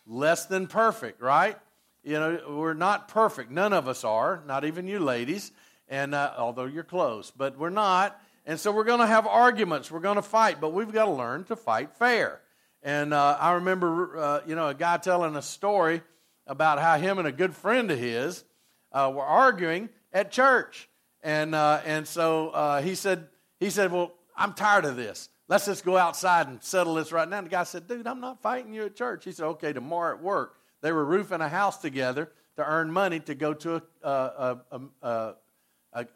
less 0.07 0.47
than 0.47 0.69
perfect, 0.69 1.21
right? 1.21 1.59
You 2.04 2.21
know, 2.21 2.40
we're 2.50 2.75
not 2.75 3.09
perfect. 3.09 3.50
None 3.50 3.73
of 3.73 3.88
us 3.88 4.04
are, 4.04 4.45
not 4.47 4.64
even 4.64 4.87
you 4.87 5.00
ladies, 5.00 5.50
and 5.92 6.14
uh, 6.14 6.32
although 6.38 6.64
you're 6.64 6.84
close, 6.84 7.30
but 7.30 7.58
we're 7.58 7.68
not. 7.68 8.18
And 8.46 8.58
so 8.58 8.72
we're 8.72 8.84
going 8.84 9.00
to 9.00 9.06
have 9.06 9.26
arguments. 9.26 9.90
We're 9.90 10.00
going 10.00 10.16
to 10.16 10.22
fight, 10.22 10.58
but 10.58 10.72
we've 10.72 10.90
got 10.90 11.04
to 11.04 11.11
learn 11.11 11.44
to 11.44 11.54
fight 11.54 11.94
fair. 11.96 12.40
And 12.82 13.12
uh, 13.12 13.37
I 13.38 13.52
remember, 13.52 14.16
uh, 14.16 14.40
you 14.46 14.54
know, 14.54 14.68
a 14.68 14.75
guy 14.75 14.96
telling 14.96 15.37
a 15.37 15.42
story 15.42 16.00
about 16.46 16.78
how 16.78 16.96
him 16.96 17.18
and 17.18 17.28
a 17.28 17.32
good 17.32 17.54
friend 17.54 17.90
of 17.90 17.99
his 17.99 18.42
uh, 18.90 19.12
were 19.14 19.22
arguing 19.22 19.90
at 20.14 20.32
church. 20.32 20.88
And, 21.22 21.54
uh, 21.54 21.82
and 21.84 22.08
so 22.08 22.49
uh, 22.49 22.80
he, 22.80 22.94
said, 22.94 23.28
he 23.61 23.68
said, 23.68 23.92
Well, 23.92 24.14
I'm 24.34 24.54
tired 24.54 24.87
of 24.87 24.96
this. 24.96 25.28
Let's 25.46 25.66
just 25.66 25.84
go 25.84 25.99
outside 25.99 26.49
and 26.49 26.62
settle 26.62 26.94
this 26.94 27.12
right 27.12 27.28
now. 27.28 27.37
And 27.37 27.49
the 27.49 27.50
guy 27.50 27.64
said, 27.64 27.87
Dude, 27.87 28.06
I'm 28.06 28.20
not 28.20 28.40
fighting 28.40 28.72
you 28.72 28.87
at 28.87 28.96
church. 28.96 29.26
He 29.26 29.32
said, 29.32 29.44
Okay, 29.44 29.75
tomorrow 29.75 30.16
at 30.16 30.22
work. 30.22 30.56
They 30.80 30.90
were 30.90 31.04
roofing 31.04 31.42
a 31.42 31.50
house 31.50 31.76
together 31.76 32.32
to 32.56 32.64
earn 32.64 32.90
money 32.90 33.20
to 33.20 33.34
go 33.34 33.52
to 33.52 33.82
a, 34.02 34.08
a, 34.08 34.61
a, 34.70 34.80
a, 35.06 35.34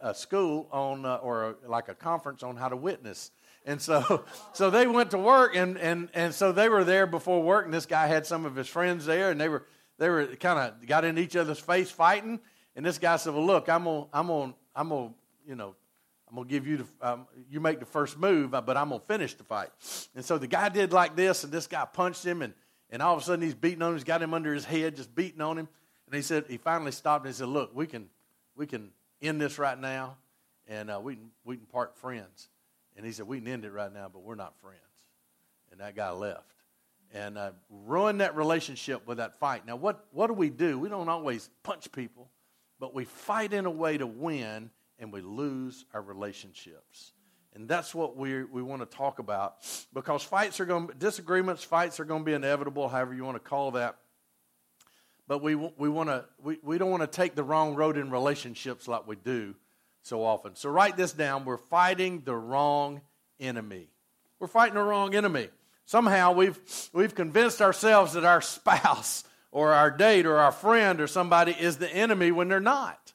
a 0.00 0.14
school 0.14 0.68
on, 0.72 1.04
uh, 1.04 1.16
or 1.16 1.56
a, 1.64 1.68
like 1.68 1.88
a 1.88 1.94
conference 1.94 2.42
on 2.42 2.56
how 2.56 2.68
to 2.68 2.76
witness. 2.76 3.30
And 3.64 3.80
so, 3.80 4.24
so 4.52 4.70
they 4.70 4.86
went 4.86 5.10
to 5.10 5.18
work, 5.18 5.54
and, 5.54 5.76
and, 5.78 6.08
and 6.14 6.34
so 6.34 6.52
they 6.52 6.68
were 6.68 6.84
there 6.84 7.06
before 7.06 7.42
work, 7.42 7.64
and 7.64 7.74
this 7.74 7.86
guy 7.86 8.06
had 8.06 8.26
some 8.26 8.46
of 8.46 8.56
his 8.56 8.68
friends 8.68 9.04
there, 9.04 9.30
and 9.30 9.40
they 9.40 9.48
were, 9.48 9.66
they 9.98 10.08
were 10.08 10.26
kind 10.36 10.58
of 10.58 10.86
got 10.86 11.04
in 11.04 11.18
each 11.18 11.36
other's 11.36 11.58
face 11.58 11.90
fighting. 11.90 12.40
And 12.74 12.84
this 12.84 12.98
guy 12.98 13.16
said, 13.16 13.34
Well, 13.34 13.44
look, 13.44 13.68
I'm 13.68 13.84
going 13.84 14.04
to, 14.04 14.08
I'm 14.12 14.28
gonna, 14.28 14.54
I'm 14.74 14.88
gonna, 14.88 15.12
you 15.46 15.54
know, 15.54 15.74
I'm 16.28 16.36
going 16.36 16.48
to 16.48 16.52
give 16.52 16.66
you 16.66 16.78
the, 16.78 17.08
um, 17.08 17.26
you 17.50 17.60
make 17.60 17.80
the 17.80 17.86
first 17.86 18.18
move, 18.18 18.50
but 18.50 18.76
I'm 18.76 18.88
going 18.88 19.00
to 19.00 19.06
finish 19.06 19.34
the 19.34 19.44
fight. 19.44 19.68
And 20.14 20.24
so 20.24 20.38
the 20.38 20.46
guy 20.46 20.68
did 20.68 20.92
like 20.92 21.16
this, 21.16 21.44
and 21.44 21.52
this 21.52 21.66
guy 21.66 21.84
punched 21.84 22.24
him, 22.24 22.42
and, 22.42 22.52
and 22.90 23.00
all 23.00 23.14
of 23.14 23.22
a 23.22 23.24
sudden 23.24 23.44
he's 23.44 23.54
beating 23.54 23.82
on 23.82 23.90
him. 23.90 23.94
He's 23.94 24.04
got 24.04 24.22
him 24.22 24.34
under 24.34 24.52
his 24.52 24.64
head, 24.64 24.96
just 24.96 25.14
beating 25.14 25.40
on 25.40 25.58
him. 25.58 25.68
And 26.06 26.14
he 26.14 26.22
said, 26.22 26.44
he 26.48 26.56
finally 26.56 26.92
stopped 26.92 27.24
and 27.24 27.34
he 27.34 27.38
said, 27.38 27.48
Look, 27.48 27.74
we 27.74 27.86
can, 27.86 28.08
we 28.56 28.66
can 28.66 28.90
end 29.22 29.40
this 29.40 29.58
right 29.58 29.78
now, 29.78 30.16
and 30.66 30.90
uh, 30.90 31.00
we, 31.02 31.16
can, 31.16 31.30
we 31.44 31.56
can 31.56 31.66
part 31.66 31.96
friends. 31.96 32.48
And 32.96 33.04
he 33.04 33.12
said, 33.12 33.26
We 33.26 33.38
can 33.38 33.48
end 33.48 33.64
it 33.64 33.72
right 33.72 33.92
now, 33.92 34.08
but 34.12 34.22
we're 34.22 34.34
not 34.34 34.54
friends. 34.60 34.80
And 35.70 35.80
that 35.80 35.94
guy 35.94 36.10
left. 36.10 36.44
And 37.12 37.38
uh, 37.38 37.52
ruined 37.70 38.20
that 38.20 38.36
relationship 38.36 39.06
with 39.06 39.18
that 39.18 39.38
fight. 39.38 39.66
Now, 39.66 39.76
what, 39.76 40.06
what 40.12 40.26
do 40.26 40.32
we 40.32 40.50
do? 40.50 40.78
We 40.78 40.88
don't 40.88 41.08
always 41.08 41.48
punch 41.62 41.92
people, 41.92 42.30
but 42.80 42.94
we 42.94 43.04
fight 43.04 43.52
in 43.52 43.64
a 43.64 43.70
way 43.70 43.96
to 43.96 44.06
win, 44.06 44.70
and 44.98 45.12
we 45.12 45.20
lose 45.20 45.84
our 45.94 46.02
relationships. 46.02 47.12
And 47.54 47.66
that's 47.66 47.94
what 47.94 48.16
we, 48.16 48.44
we 48.44 48.60
want 48.60 48.82
to 48.82 48.96
talk 48.96 49.18
about 49.18 49.56
because 49.94 50.22
fights 50.22 50.60
are 50.60 50.66
going 50.66 50.90
disagreements, 50.98 51.62
fights 51.64 51.98
are 51.98 52.04
going 52.04 52.20
to 52.20 52.26
be 52.26 52.34
inevitable, 52.34 52.88
however 52.88 53.14
you 53.14 53.24
want 53.24 53.42
to 53.42 53.48
call 53.48 53.70
that. 53.72 53.96
But 55.28 55.42
we, 55.42 55.54
we, 55.54 55.88
want 55.88 56.08
to, 56.08 56.24
we, 56.42 56.58
we 56.62 56.78
don't 56.78 56.90
want 56.90 57.02
to 57.02 57.08
take 57.08 57.34
the 57.34 57.42
wrong 57.42 57.74
road 57.74 57.96
in 57.96 58.10
relationships 58.10 58.86
like 58.86 59.06
we 59.06 59.16
do 59.16 59.54
so 60.02 60.24
often. 60.24 60.54
So 60.54 60.70
write 60.70 60.96
this 60.96 61.12
down. 61.12 61.44
We're 61.44 61.56
fighting 61.56 62.22
the 62.24 62.36
wrong 62.36 63.00
enemy. 63.40 63.88
We're 64.38 64.46
fighting 64.46 64.74
the 64.74 64.82
wrong 64.82 65.14
enemy. 65.14 65.48
Somehow 65.84 66.32
we've, 66.32 66.58
we've 66.92 67.14
convinced 67.14 67.60
ourselves 67.60 68.12
that 68.12 68.24
our 68.24 68.40
spouse 68.40 69.24
or 69.50 69.72
our 69.72 69.90
date 69.90 70.26
or 70.26 70.36
our 70.38 70.52
friend 70.52 71.00
or 71.00 71.06
somebody 71.06 71.52
is 71.52 71.78
the 71.78 71.92
enemy 71.92 72.30
when 72.30 72.48
they're 72.48 72.60
not. 72.60 73.12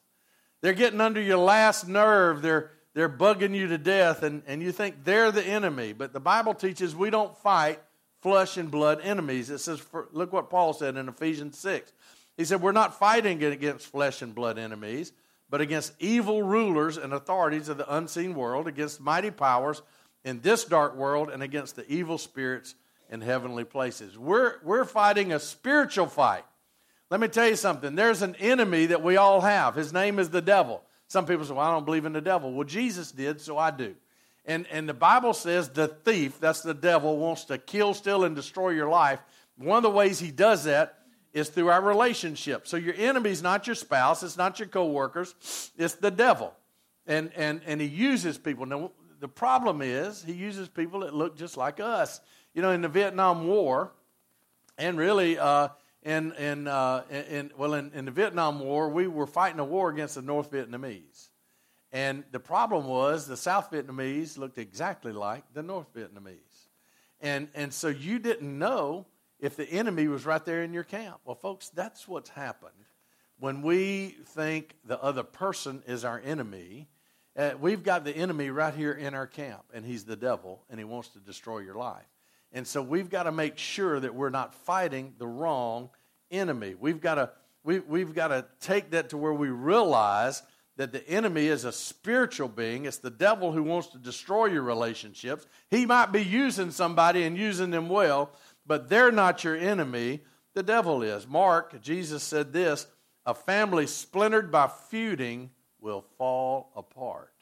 They're 0.60 0.72
getting 0.74 1.00
under 1.00 1.20
your 1.20 1.38
last 1.38 1.88
nerve. 1.88 2.42
They're, 2.42 2.70
they're 2.94 3.08
bugging 3.08 3.54
you 3.54 3.68
to 3.68 3.78
death, 3.78 4.22
and, 4.22 4.42
and 4.46 4.62
you 4.62 4.70
think 4.70 5.04
they're 5.04 5.32
the 5.32 5.44
enemy. 5.44 5.92
But 5.92 6.12
the 6.12 6.20
Bible 6.20 6.54
teaches 6.54 6.94
we 6.94 7.10
don't 7.10 7.36
fight 7.38 7.80
flesh 8.22 8.56
and 8.56 8.70
blood 8.70 9.00
enemies. 9.02 9.50
It 9.50 9.58
says, 9.58 9.80
for, 9.80 10.08
look 10.12 10.32
what 10.32 10.48
Paul 10.48 10.72
said 10.72 10.96
in 10.96 11.08
Ephesians 11.08 11.58
6. 11.58 11.92
He 12.36 12.44
said, 12.44 12.62
We're 12.62 12.72
not 12.72 12.98
fighting 12.98 13.42
against 13.42 13.88
flesh 13.88 14.22
and 14.22 14.34
blood 14.34 14.58
enemies, 14.58 15.12
but 15.50 15.60
against 15.60 15.92
evil 15.98 16.42
rulers 16.42 16.96
and 16.96 17.12
authorities 17.12 17.68
of 17.68 17.76
the 17.76 17.94
unseen 17.94 18.34
world, 18.34 18.66
against 18.66 19.00
mighty 19.00 19.30
powers 19.30 19.82
in 20.24 20.40
this 20.40 20.64
dark 20.64 20.96
world, 20.96 21.28
and 21.28 21.42
against 21.42 21.76
the 21.76 21.86
evil 21.92 22.16
spirits 22.16 22.74
in 23.10 23.20
heavenly 23.20 23.64
places. 23.64 24.16
We're, 24.16 24.54
we're 24.64 24.84
fighting 24.84 25.32
a 25.32 25.38
spiritual 25.38 26.06
fight. 26.06 26.44
Let 27.10 27.20
me 27.20 27.28
tell 27.28 27.46
you 27.46 27.56
something. 27.56 27.94
There's 27.94 28.22
an 28.22 28.36
enemy 28.36 28.86
that 28.86 29.02
we 29.02 29.18
all 29.18 29.42
have. 29.42 29.74
His 29.74 29.92
name 29.92 30.18
is 30.18 30.30
the 30.30 30.40
devil. 30.40 30.82
Some 31.08 31.26
people 31.26 31.44
say, 31.44 31.52
Well, 31.52 31.66
I 31.66 31.72
don't 31.72 31.84
believe 31.84 32.06
in 32.06 32.14
the 32.14 32.22
devil. 32.22 32.52
Well, 32.52 32.66
Jesus 32.66 33.12
did, 33.12 33.40
so 33.40 33.58
I 33.58 33.70
do. 33.70 33.94
And, 34.44 34.66
and 34.68 34.88
the 34.88 34.94
Bible 34.94 35.34
says 35.34 35.68
the 35.68 35.88
thief, 35.88 36.40
that's 36.40 36.62
the 36.62 36.74
devil, 36.74 37.16
wants 37.16 37.44
to 37.44 37.58
kill, 37.58 37.94
steal, 37.94 38.24
and 38.24 38.34
destroy 38.34 38.70
your 38.70 38.88
life. 38.88 39.20
One 39.56 39.76
of 39.76 39.82
the 39.82 39.90
ways 39.90 40.18
he 40.18 40.30
does 40.30 40.64
that 40.64 40.98
is 41.32 41.48
through 41.48 41.68
our 41.68 41.80
relationship. 41.80 42.66
So 42.66 42.76
your 42.76 42.94
enemy 42.96 43.30
is 43.30 43.42
not 43.42 43.66
your 43.66 43.76
spouse, 43.76 44.22
it's 44.22 44.36
not 44.36 44.58
your 44.58 44.68
coworkers, 44.68 45.70
it's 45.78 45.94
the 45.94 46.10
devil. 46.10 46.52
And, 47.06 47.30
and, 47.36 47.60
and 47.66 47.80
he 47.80 47.86
uses 47.86 48.36
people. 48.36 48.66
Now, 48.66 48.90
the 49.20 49.28
problem 49.28 49.80
is 49.82 50.22
he 50.24 50.32
uses 50.32 50.68
people 50.68 51.00
that 51.00 51.14
look 51.14 51.36
just 51.36 51.56
like 51.56 51.80
us. 51.80 52.20
You 52.54 52.62
know, 52.62 52.70
in 52.72 52.82
the 52.82 52.88
Vietnam 52.88 53.46
War, 53.46 53.92
and 54.76 54.98
really, 54.98 55.38
uh, 55.38 55.68
in, 56.02 56.32
in, 56.32 56.66
uh, 56.66 57.02
in, 57.10 57.52
well, 57.56 57.74
in, 57.74 57.92
in 57.94 58.04
the 58.04 58.10
Vietnam 58.10 58.58
War, 58.58 58.88
we 58.88 59.06
were 59.06 59.26
fighting 59.26 59.60
a 59.60 59.64
war 59.64 59.90
against 59.90 60.16
the 60.16 60.22
North 60.22 60.50
Vietnamese. 60.50 61.28
And 61.92 62.24
the 62.32 62.40
problem 62.40 62.86
was 62.86 63.26
the 63.26 63.36
South 63.36 63.70
Vietnamese 63.70 64.38
looked 64.38 64.58
exactly 64.58 65.12
like 65.12 65.44
the 65.52 65.62
North 65.62 65.92
Vietnamese. 65.94 66.68
And, 67.20 67.48
and 67.54 67.72
so 67.72 67.88
you 67.88 68.18
didn't 68.18 68.58
know 68.58 69.06
if 69.38 69.56
the 69.56 69.68
enemy 69.68 70.08
was 70.08 70.24
right 70.24 70.44
there 70.44 70.62
in 70.62 70.72
your 70.72 70.84
camp. 70.84 71.18
Well, 71.24 71.34
folks, 71.34 71.68
that's 71.68 72.08
what's 72.08 72.30
happened. 72.30 72.72
When 73.38 73.62
we 73.62 74.16
think 74.26 74.76
the 74.84 75.02
other 75.02 75.22
person 75.22 75.82
is 75.86 76.04
our 76.04 76.20
enemy, 76.24 76.88
uh, 77.36 77.52
we've 77.60 77.82
got 77.82 78.04
the 78.04 78.16
enemy 78.16 78.50
right 78.50 78.74
here 78.74 78.92
in 78.92 79.14
our 79.14 79.26
camp, 79.26 79.64
and 79.74 79.84
he's 79.84 80.04
the 80.04 80.16
devil, 80.16 80.62
and 80.70 80.78
he 80.78 80.84
wants 80.84 81.08
to 81.10 81.18
destroy 81.18 81.58
your 81.58 81.74
life. 81.74 82.06
And 82.52 82.66
so 82.66 82.82
we've 82.82 83.10
got 83.10 83.24
to 83.24 83.32
make 83.32 83.58
sure 83.58 83.98
that 83.98 84.14
we're 84.14 84.30
not 84.30 84.54
fighting 84.54 85.14
the 85.18 85.26
wrong 85.26 85.90
enemy. 86.30 86.74
We've 86.78 87.00
got 87.00 87.14
to, 87.16 87.30
we, 87.64 87.80
we've 87.80 88.14
got 88.14 88.28
to 88.28 88.46
take 88.60 88.90
that 88.90 89.10
to 89.10 89.16
where 89.16 89.32
we 89.32 89.48
realize 89.48 90.42
that 90.76 90.92
the 90.92 91.06
enemy 91.08 91.46
is 91.46 91.64
a 91.64 91.72
spiritual 91.72 92.48
being. 92.48 92.86
It's 92.86 92.98
the 92.98 93.10
devil 93.10 93.52
who 93.52 93.62
wants 93.62 93.88
to 93.88 93.98
destroy 93.98 94.46
your 94.46 94.62
relationships. 94.62 95.46
He 95.70 95.86
might 95.86 96.12
be 96.12 96.22
using 96.22 96.70
somebody 96.70 97.24
and 97.24 97.36
using 97.36 97.70
them 97.70 97.88
well, 97.88 98.30
but 98.66 98.88
they're 98.88 99.12
not 99.12 99.44
your 99.44 99.56
enemy. 99.56 100.20
The 100.54 100.62
devil 100.62 101.02
is. 101.02 101.26
Mark, 101.26 101.80
Jesus 101.82 102.22
said 102.22 102.52
this 102.52 102.86
a 103.26 103.34
family 103.34 103.86
splintered 103.86 104.50
by 104.50 104.68
feuding 104.90 105.50
will 105.80 106.04
fall 106.18 106.72
apart. 106.74 107.32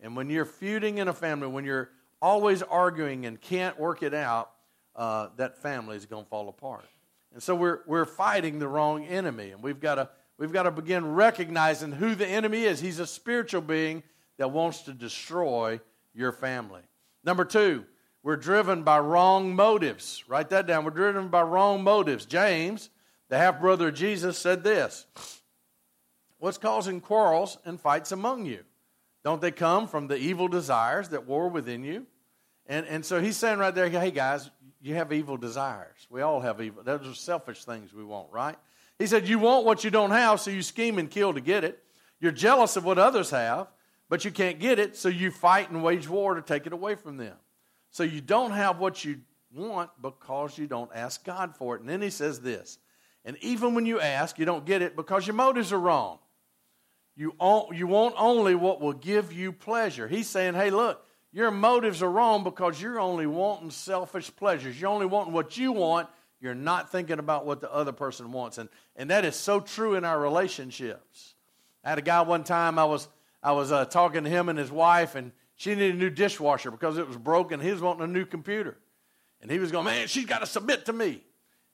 And 0.00 0.14
when 0.14 0.28
you're 0.28 0.44
feuding 0.44 0.98
in 0.98 1.08
a 1.08 1.14
family, 1.14 1.48
when 1.48 1.64
you're 1.64 1.90
always 2.20 2.62
arguing 2.62 3.26
and 3.26 3.40
can't 3.40 3.78
work 3.78 4.02
it 4.02 4.14
out, 4.14 4.50
uh, 4.94 5.28
that 5.36 5.58
family 5.58 5.96
is 5.96 6.06
going 6.06 6.24
to 6.24 6.30
fall 6.30 6.48
apart. 6.48 6.84
And 7.32 7.42
so 7.42 7.54
we're, 7.54 7.80
we're 7.86 8.04
fighting 8.04 8.58
the 8.58 8.68
wrong 8.68 9.04
enemy, 9.04 9.50
and 9.50 9.62
we've 9.62 9.80
got 9.80 9.96
to 9.96 10.08
We've 10.38 10.52
got 10.52 10.64
to 10.64 10.70
begin 10.70 11.14
recognizing 11.14 11.92
who 11.92 12.14
the 12.14 12.26
enemy 12.26 12.64
is. 12.64 12.80
He's 12.80 12.98
a 12.98 13.06
spiritual 13.06 13.62
being 13.62 14.02
that 14.38 14.50
wants 14.50 14.82
to 14.82 14.92
destroy 14.92 15.80
your 16.14 16.32
family. 16.32 16.82
Number 17.24 17.44
two, 17.44 17.84
we're 18.22 18.36
driven 18.36 18.82
by 18.82 18.98
wrong 18.98 19.54
motives. 19.54 20.24
Write 20.28 20.50
that 20.50 20.66
down. 20.66 20.84
We're 20.84 20.90
driven 20.90 21.28
by 21.28 21.42
wrong 21.42 21.82
motives. 21.82 22.26
James, 22.26 22.90
the 23.28 23.38
half 23.38 23.60
brother 23.60 23.88
of 23.88 23.94
Jesus, 23.94 24.36
said 24.36 24.62
this 24.62 25.06
What's 26.38 26.58
causing 26.58 27.00
quarrels 27.00 27.58
and 27.64 27.80
fights 27.80 28.12
among 28.12 28.46
you? 28.46 28.64
Don't 29.24 29.40
they 29.40 29.50
come 29.50 29.88
from 29.88 30.06
the 30.06 30.16
evil 30.16 30.48
desires 30.48 31.08
that 31.08 31.26
war 31.26 31.48
within 31.48 31.82
you? 31.82 32.06
And, 32.66 32.86
and 32.86 33.04
so 33.04 33.20
he's 33.20 33.36
saying 33.36 33.58
right 33.58 33.74
there, 33.74 33.88
hey 33.88 34.10
guys, 34.10 34.50
you 34.80 34.94
have 34.94 35.12
evil 35.12 35.36
desires. 35.36 36.06
We 36.10 36.20
all 36.20 36.40
have 36.40 36.60
evil. 36.60 36.82
Those 36.82 37.06
are 37.08 37.14
selfish 37.14 37.64
things 37.64 37.92
we 37.92 38.04
want, 38.04 38.30
right? 38.32 38.56
He 38.98 39.06
said, 39.06 39.28
You 39.28 39.38
want 39.38 39.64
what 39.64 39.84
you 39.84 39.90
don't 39.90 40.10
have, 40.10 40.40
so 40.40 40.50
you 40.50 40.62
scheme 40.62 40.98
and 40.98 41.10
kill 41.10 41.34
to 41.34 41.40
get 41.40 41.64
it. 41.64 41.82
You're 42.20 42.32
jealous 42.32 42.76
of 42.76 42.84
what 42.84 42.98
others 42.98 43.30
have, 43.30 43.68
but 44.08 44.24
you 44.24 44.30
can't 44.30 44.58
get 44.58 44.78
it, 44.78 44.96
so 44.96 45.08
you 45.08 45.30
fight 45.30 45.70
and 45.70 45.82
wage 45.82 46.08
war 46.08 46.34
to 46.34 46.42
take 46.42 46.66
it 46.66 46.72
away 46.72 46.94
from 46.94 47.16
them. 47.16 47.36
So 47.90 48.02
you 48.02 48.20
don't 48.20 48.52
have 48.52 48.78
what 48.78 49.04
you 49.04 49.20
want 49.54 49.90
because 50.00 50.56
you 50.56 50.66
don't 50.66 50.90
ask 50.94 51.24
God 51.24 51.56
for 51.56 51.76
it. 51.76 51.80
And 51.80 51.88
then 51.88 52.02
he 52.02 52.10
says 52.10 52.40
this, 52.40 52.78
and 53.24 53.36
even 53.40 53.74
when 53.74 53.86
you 53.86 54.00
ask, 54.00 54.38
you 54.38 54.44
don't 54.44 54.64
get 54.64 54.82
it 54.82 54.96
because 54.96 55.26
your 55.26 55.34
motives 55.34 55.72
are 55.72 55.80
wrong. 55.80 56.18
You, 57.16 57.34
you 57.72 57.86
want 57.86 58.14
only 58.18 58.54
what 58.54 58.80
will 58.80 58.92
give 58.92 59.32
you 59.32 59.52
pleasure. 59.52 60.06
He's 60.06 60.28
saying, 60.28 60.54
hey, 60.54 60.70
look, 60.70 61.02
your 61.32 61.50
motives 61.50 62.02
are 62.02 62.10
wrong 62.10 62.44
because 62.44 62.80
you're 62.80 63.00
only 63.00 63.26
wanting 63.26 63.70
selfish 63.70 64.34
pleasures. 64.36 64.80
You're 64.80 64.90
only 64.90 65.06
wanting 65.06 65.32
what 65.32 65.56
you 65.56 65.72
want 65.72 66.08
you're 66.46 66.54
not 66.54 66.92
thinking 66.92 67.18
about 67.18 67.44
what 67.44 67.60
the 67.60 67.72
other 67.72 67.90
person 67.90 68.30
wants. 68.30 68.56
And, 68.56 68.68
and 68.94 69.10
that 69.10 69.24
is 69.24 69.34
so 69.34 69.58
true 69.58 69.96
in 69.96 70.04
our 70.04 70.18
relationships. 70.18 71.34
I 71.84 71.90
had 71.90 71.98
a 71.98 72.02
guy 72.02 72.22
one 72.22 72.44
time, 72.44 72.78
I 72.78 72.84
was, 72.84 73.08
I 73.42 73.50
was 73.52 73.72
uh, 73.72 73.84
talking 73.84 74.22
to 74.22 74.30
him 74.30 74.48
and 74.48 74.56
his 74.56 74.70
wife, 74.70 75.16
and 75.16 75.32
she 75.56 75.70
needed 75.74 75.96
a 75.96 75.98
new 75.98 76.10
dishwasher 76.10 76.70
because 76.70 76.98
it 76.98 77.08
was 77.08 77.16
broken. 77.16 77.58
He 77.58 77.72
was 77.72 77.80
wanting 77.80 78.04
a 78.04 78.06
new 78.06 78.24
computer. 78.24 78.76
And 79.42 79.50
he 79.50 79.58
was 79.58 79.72
going, 79.72 79.86
Man, 79.86 80.06
she's 80.06 80.26
got 80.26 80.38
to 80.38 80.46
submit 80.46 80.86
to 80.86 80.92
me. 80.92 81.22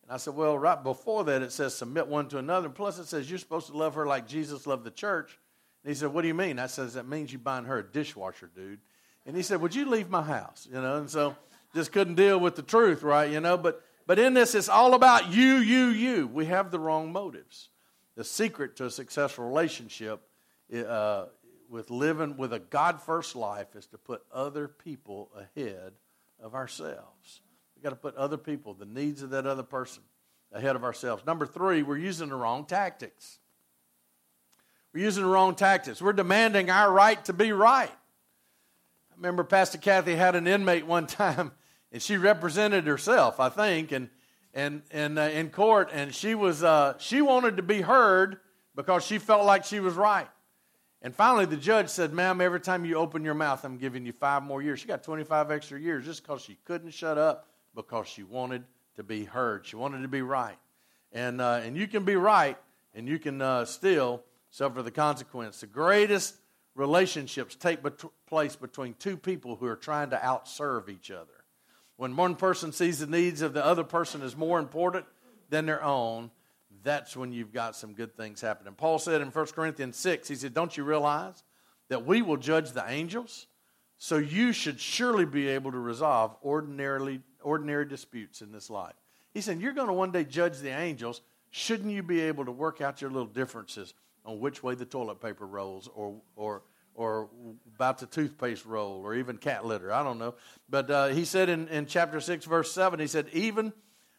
And 0.03 0.11
I 0.11 0.17
said, 0.17 0.35
Well, 0.35 0.57
right 0.59 0.83
before 0.83 1.25
that, 1.25 1.43
it 1.43 1.53
says 1.53 1.75
submit 1.75 2.07
one 2.07 2.29
to 2.29 2.39
another. 2.39 2.71
Plus, 2.71 2.99
it 2.99 3.07
says 3.07 3.29
you're 3.29 3.39
supposed 3.39 3.67
to 3.67 3.77
love 3.77 3.95
her 3.95 4.07
like 4.07 4.27
Jesus 4.27 4.67
loved 4.67 4.85
the 4.85 4.91
church. 4.91 5.39
And 5.85 5.91
he 5.91 5.95
said, 5.95 6.13
What 6.13 6.23
do 6.23 6.29
you 6.29 6.35
mean? 6.35 6.59
I 6.59 6.67
said, 6.67 6.89
That 6.91 7.07
means 7.07 7.33
you 7.33 7.39
buying 7.39 7.65
her 7.65 7.79
a 7.79 7.85
dishwasher, 7.85 8.51
dude. 8.55 8.81
And 9.27 9.37
he 9.37 9.43
said, 9.43 9.61
Would 9.61 9.75
you 9.75 9.89
leave 9.89 10.09
my 10.09 10.23
house? 10.23 10.67
You 10.71 10.81
know, 10.81 10.97
and 10.97 11.11
so 11.11 11.37
just 11.75 11.93
couldn't 11.93 12.17
deal 12.17 12.39
with 12.39 12.57
the 12.57 12.63
truth, 12.63 13.03
right? 13.03 13.31
You 13.31 13.41
know, 13.41 13.57
but 13.57 13.83
but 14.07 14.19
in 14.19 14.35
this, 14.35 14.55
it's 14.55 14.69
all 14.69 14.95
about 14.95 15.33
you, 15.33 15.57
you, 15.57 15.87
you. 15.87 16.27
We 16.27 16.47
have 16.47 16.71
the 16.71 16.79
wrong 16.79 17.13
motives. 17.13 17.69
The 18.17 18.25
secret 18.25 18.77
to 18.77 18.87
a 18.87 18.91
successful 18.91 19.47
relationship 19.47 20.21
uh, 20.75 21.27
with 21.69 21.91
living 21.91 22.37
with 22.37 22.53
a 22.53 22.59
God 22.59 23.01
first 23.01 23.35
life 23.35 23.75
is 23.75 23.87
to 23.87 23.99
put 23.99 24.23
other 24.33 24.69
people 24.69 25.31
ahead 25.35 25.93
of 26.41 26.55
ourselves. 26.55 27.41
We've 27.75 27.83
got 27.83 27.91
to 27.91 27.97
put 27.97 28.15
other 28.17 28.37
people, 28.37 28.75
the 28.75 28.85
needs 28.85 29.23
of 29.23 29.31
that 29.31 29.47
other 29.47 29.63
person, 29.63 30.03
ahead 30.53 30.77
of 30.77 30.85
ourselves. 30.85 31.25
Number 31.27 31.47
three, 31.47 31.83
we're 31.83 31.97
using 31.97 32.29
the 32.29 32.35
wrong 32.35 32.67
tactics. 32.67 33.39
We're 34.93 35.05
using 35.05 35.23
the 35.23 35.31
wrong 35.31 35.55
tactics. 35.55 36.03
We're 36.03 36.13
demanding 36.13 36.69
our 36.69 36.93
right 36.93 37.25
to 37.25 37.33
be 37.33 37.53
right. 37.53 37.91
I 37.91 39.15
remember 39.17 39.43
Pastor 39.43 39.79
Kathy 39.79 40.15
had 40.15 40.37
an 40.37 40.47
inmate 40.47 40.87
one 40.87 41.07
time, 41.09 41.53
and 41.93 42.03
she 42.03 42.17
represented 42.17 42.87
herself, 42.87 43.39
I 43.39 43.51
think, 43.51 43.93
and 43.93 44.09
and 44.55 44.83
and 44.91 45.19
uh, 45.19 45.23
in 45.23 45.51
court, 45.51 45.91
and 45.93 46.15
she 46.15 46.35
was 46.35 46.65
uh, 46.65 46.95
she 46.99 47.23
wanted 47.23 47.59
to 47.59 47.63
be 47.63 47.81
heard 47.81 48.39
because 48.75 49.05
she 49.05 49.19
felt 49.19 49.45
like 49.45 49.65
she 49.65 49.81
was 49.81 49.95
right. 49.95 50.29
And 51.03 51.15
finally, 51.15 51.47
the 51.47 51.57
judge 51.57 51.89
said, 51.89 52.13
Ma'am, 52.13 52.41
every 52.41 52.61
time 52.61 52.85
you 52.85 52.95
open 52.95 53.25
your 53.25 53.35
mouth, 53.35 53.65
I'm 53.65 53.77
giving 53.77 54.07
you 54.07 54.13
five 54.13 54.45
more 54.45 54.63
years. 54.63 54.79
She 54.79 54.87
got 54.87 55.03
25 55.03 55.51
extra 55.51 55.81
years 55.81 56.05
just 56.05 56.23
because 56.23 56.43
she 56.43 56.57
couldn't 56.65 56.93
shut 56.93 57.19
up 57.19 57.49
because 57.75 58.07
she 58.07 58.23
wanted 58.23 58.63
to 58.95 59.03
be 59.03 59.25
heard. 59.25 59.67
She 59.67 59.75
wanted 59.75 60.03
to 60.03 60.09
be 60.09 60.23
right. 60.23 60.57
And, 61.11 61.41
uh, 61.41 61.61
and 61.65 61.77
you 61.77 61.89
can 61.89 62.05
be 62.05 62.15
right, 62.15 62.57
and 62.95 63.09
you 63.09 63.19
can 63.19 63.43
uh, 63.43 63.65
still 63.65 64.23
suffer 64.51 64.81
the 64.81 64.93
consequence. 64.93 65.61
The 65.61 65.67
greatest 65.67 66.37
relationships 66.77 67.57
take 67.57 67.83
bet- 67.83 68.05
place 68.27 68.55
between 68.55 68.95
two 68.95 69.17
people 69.17 69.57
who 69.57 69.67
are 69.67 69.77
trying 69.77 70.11
to 70.11 70.17
outserve 70.17 70.89
each 70.89 71.11
other. 71.11 71.42
When 72.03 72.17
one 72.17 72.35
person 72.35 72.73
sees 72.73 72.99
the 72.99 73.07
needs 73.07 73.43
of 73.43 73.53
the 73.53 73.65
other 73.65 73.85
person 73.85 74.23
as 74.23 74.37
more 74.37 74.59
important 74.59 75.07
than 75.51 75.67
their 75.67 75.85
own, 75.85 76.33
that's 76.83 77.17
when 77.17 77.33
you've 77.33 77.53
got 77.53 77.77
some 77.77 77.93
good 77.93 78.17
things 78.17 78.41
happening. 78.41 78.75
Paul 78.75 78.99
said 78.99 79.21
in 79.21 79.29
1 79.29 79.47
Corinthians 79.55 79.99
6, 79.99 80.27
he 80.27 80.35
said, 80.35 80.53
Don't 80.53 80.77
you 80.77 80.83
realize 80.83 81.45
that 81.91 82.05
we 82.05 82.21
will 82.21 82.39
judge 82.39 82.73
the 82.73 82.83
angels? 82.91 83.47
So 83.99 84.17
you 84.17 84.53
should 84.53 84.81
surely 84.81 85.25
be 85.25 85.47
able 85.47 85.71
to 85.71 85.79
resolve 85.79 86.35
ordinarily, 86.43 87.21
ordinary 87.41 87.87
disputes 87.87 88.43
in 88.43 88.51
this 88.51 88.69
life. 88.69 88.97
He 89.33 89.41
said, 89.41 89.61
You're 89.61 89.73
going 89.73 89.87
to 89.87 89.93
one 89.93 90.11
day 90.11 90.25
judge 90.25 90.59
the 90.59 90.77
angels. 90.77 91.21
Shouldn't 91.53 91.93
you 91.93 92.03
be 92.03 92.23
able 92.23 92.45
to 92.47 92.51
work 92.51 92.81
out 92.81 93.01
your 93.01 93.13
little 93.13 93.29
differences 93.29 93.95
on 94.25 94.41
which 94.41 94.61
way 94.61 94.75
the 94.75 94.87
toilet 94.87 95.21
paper 95.21 95.47
rolls 95.47 95.89
or, 95.95 96.17
or, 96.35 96.63
or 96.95 97.29
about 97.75 97.99
the 97.99 98.07
toothpaste 98.07 98.65
roll 98.65 99.01
or 99.05 99.15
even 99.15 99.39
cat 99.39 99.65
litter? 99.65 99.93
I 99.93 100.03
don't 100.03 100.19
know. 100.19 100.35
But 100.69 100.91
uh, 100.91 101.09
he 101.09 101.25
said 101.25 101.49
in, 101.49 101.69
in 101.69 101.87
chapter 101.87 102.21
6, 102.21 102.45
verse 102.45 102.73
7, 102.73 103.01
he 103.01 103.07
said, 103.07 103.29
Even 103.33 103.73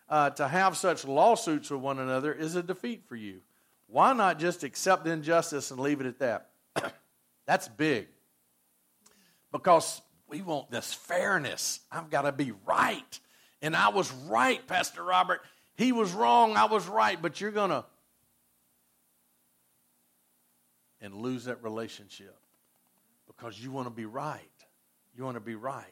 uh, 0.10 0.32
to 0.32 0.48
have 0.48 0.78
such 0.78 1.06
lawsuits 1.06 1.70
with 1.70 1.82
one 1.82 2.00
another 2.00 2.34
is 2.34 2.56
a 2.56 2.64
defeat 2.64 3.04
for 3.08 3.16
you. 3.16 3.42
Why 3.88 4.14
not 4.14 4.40
just 4.40 4.64
accept 4.64 5.08
injustice 5.08 5.72
and 5.72 5.80
leave 5.80 6.02
it 6.02 6.08
at 6.08 6.20
that? 6.20 6.50
That's 7.46 7.68
big. 7.68 8.08
Because 9.52 10.02
we 10.28 10.42
want 10.42 10.72
this 10.72 10.94
fairness. 10.94 11.80
I've 11.92 12.10
got 12.10 12.24
to 12.24 12.32
be 12.32 12.54
right. 12.66 13.20
And 13.62 13.76
I 13.76 13.90
was 13.90 14.12
right, 14.28 14.66
Pastor 14.68 15.04
Robert. 15.04 15.42
He 15.76 15.92
was 15.92 16.12
wrong. 16.12 16.58
I 16.58 16.66
was 16.66 16.88
right. 16.88 17.22
But 17.22 17.40
you're 17.40 17.52
going 17.52 17.70
to 17.70 17.86
and 21.04 21.14
lose 21.14 21.46
that 21.46 21.62
relationship 21.64 22.36
because 23.36 23.60
you 23.60 23.72
want 23.72 23.88
to 23.88 23.94
be 23.94 24.06
right. 24.06 24.40
You 25.16 25.24
want 25.24 25.36
to 25.36 25.42
be 25.42 25.56
right. 25.56 25.86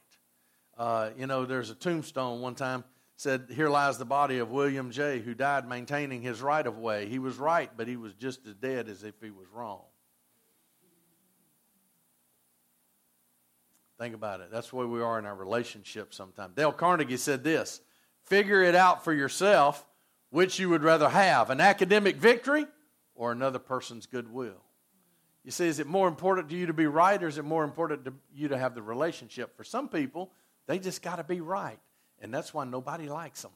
Uh, 0.77 1.11
you 1.17 1.27
know, 1.27 1.45
there's 1.45 1.69
a 1.69 1.75
tombstone 1.75 2.41
one 2.41 2.55
time 2.55 2.83
said, 3.17 3.47
Here 3.51 3.69
lies 3.69 3.97
the 3.97 4.05
body 4.05 4.39
of 4.39 4.49
William 4.49 4.91
J., 4.91 5.19
who 5.19 5.33
died 5.33 5.67
maintaining 5.67 6.21
his 6.21 6.41
right 6.41 6.65
of 6.65 6.77
way. 6.77 7.07
He 7.07 7.19
was 7.19 7.37
right, 7.37 7.69
but 7.75 7.87
he 7.87 7.97
was 7.97 8.13
just 8.13 8.45
as 8.47 8.55
dead 8.55 8.89
as 8.89 9.03
if 9.03 9.15
he 9.21 9.29
was 9.29 9.47
wrong. 9.53 9.83
Think 13.99 14.15
about 14.15 14.41
it. 14.41 14.49
That's 14.51 14.73
where 14.73 14.87
we 14.87 15.01
are 15.01 15.19
in 15.19 15.25
our 15.25 15.35
relationship 15.35 16.13
sometimes. 16.13 16.55
Dale 16.55 16.71
Carnegie 16.71 17.17
said 17.17 17.43
this 17.43 17.81
Figure 18.23 18.63
it 18.63 18.75
out 18.75 19.03
for 19.03 19.13
yourself 19.13 19.85
which 20.31 20.57
you 20.59 20.69
would 20.69 20.81
rather 20.81 21.09
have 21.09 21.49
an 21.49 21.61
academic 21.61 22.15
victory 22.15 22.65
or 23.13 23.31
another 23.31 23.59
person's 23.59 24.07
goodwill. 24.07 24.63
You 25.43 25.51
see, 25.51 25.67
is 25.67 25.79
it 25.79 25.87
more 25.87 26.07
important 26.07 26.49
to 26.49 26.55
you 26.55 26.67
to 26.67 26.73
be 26.73 26.85
right 26.85 27.21
or 27.21 27.27
is 27.27 27.37
it 27.37 27.45
more 27.45 27.63
important 27.63 28.05
to 28.05 28.13
you 28.33 28.49
to 28.49 28.57
have 28.57 28.75
the 28.75 28.81
relationship? 28.81 29.57
For 29.57 29.63
some 29.63 29.89
people, 29.89 30.31
they 30.67 30.77
just 30.77 31.01
got 31.01 31.15
to 31.15 31.23
be 31.23 31.41
right. 31.41 31.79
And 32.21 32.33
that's 32.33 32.53
why 32.53 32.65
nobody 32.65 33.09
likes 33.09 33.41
them. 33.41 33.51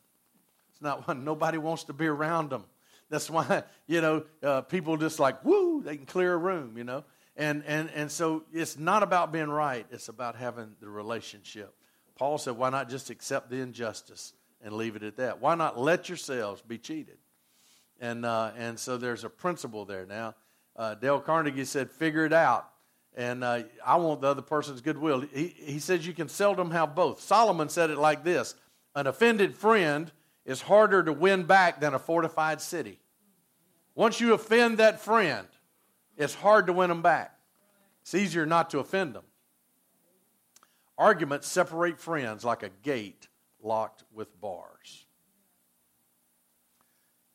It's 0.71 0.82
not 0.82 1.08
why 1.08 1.13
nobody 1.13 1.58
wants 1.58 1.84
to 1.86 1.93
be 1.93 2.08
around 2.08 2.50
them. 2.50 2.65
That's 3.10 3.30
why, 3.30 3.63
you 3.88 4.02
know, 4.02 4.24
uh, 4.41 4.62
people 4.62 4.98
just 4.98 5.19
like, 5.19 5.45
woo, 5.45 5.84
they 5.84 5.95
can 5.95 6.08
clear 6.08 6.34
a 6.34 6.38
room, 6.38 6.76
you 6.78 6.84
know. 6.84 7.04
And, 7.38 7.63
and, 7.67 7.89
and 7.93 8.12
so 8.12 8.43
it's 8.52 8.80
not 8.80 9.04
about 9.04 9.32
being 9.32 9.50
right, 9.50 9.86
it's 9.91 10.10
about 10.10 10.36
having 10.36 10.76
the 10.80 10.89
relationship. 10.89 11.74
Paul 12.15 12.38
said, 12.38 12.58
why 12.58 12.69
not 12.69 12.89
just 12.89 13.10
accept 13.10 13.50
the 13.50 13.58
injustice 13.58 14.34
and 14.63 14.74
leave 14.74 14.95
it 14.95 15.04
at 15.04 15.17
that? 15.17 15.41
Why 15.41 15.54
not 15.56 15.78
let 15.78 16.10
yourselves 16.10 16.62
be 16.62 16.78
cheated? 16.78 17.17
And, 18.00 18.26
uh, 18.26 18.52
and 18.58 18.80
so 18.80 18.98
there's 18.98 19.24
a 19.24 19.30
principle 19.30 19.86
there. 19.86 20.06
Now, 20.06 20.36
uh, 20.75 20.95
Dale 20.95 21.19
Carnegie 21.19 21.65
said, 21.65 21.91
figure 21.91 22.25
it 22.25 22.33
out. 22.33 22.69
And 23.15 23.43
uh, 23.43 23.63
I 23.85 23.95
want 23.95 24.21
the 24.21 24.27
other 24.27 24.41
person's 24.41 24.81
goodwill. 24.81 25.21
He, 25.21 25.47
he 25.47 25.79
says 25.79 26.05
you 26.05 26.13
can 26.13 26.27
seldom 26.27 26.71
have 26.71 26.95
both. 26.95 27.21
Solomon 27.21 27.69
said 27.69 27.89
it 27.89 27.97
like 27.97 28.23
this 28.23 28.55
An 28.93 29.07
offended 29.07 29.55
friend 29.55 30.11
is 30.45 30.61
harder 30.61 31.01
to 31.03 31.13
win 31.13 31.43
back 31.43 31.79
than 31.79 31.93
a 31.93 31.99
fortified 31.99 32.61
city. 32.61 32.99
Once 33.95 34.19
you 34.19 34.33
offend 34.33 34.77
that 34.77 34.99
friend, 34.99 35.47
it's 36.17 36.35
hard 36.35 36.67
to 36.67 36.73
win 36.73 36.89
them 36.89 37.01
back. 37.01 37.38
It's 38.01 38.13
easier 38.13 38.45
not 38.45 38.69
to 38.71 38.79
offend 38.79 39.15
them. 39.15 39.23
Arguments 40.97 41.47
separate 41.47 41.99
friends 41.99 42.43
like 42.43 42.63
a 42.63 42.69
gate 42.83 43.27
locked 43.61 44.03
with 44.13 44.39
bars. 44.39 45.05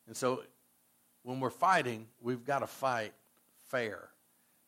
And 0.07 0.17
so 0.17 0.43
when 1.23 1.41
we're 1.41 1.51
fighting, 1.51 2.07
we've 2.21 2.45
got 2.45 2.61
to 2.61 2.67
fight 2.67 3.13
fair. 3.71 4.11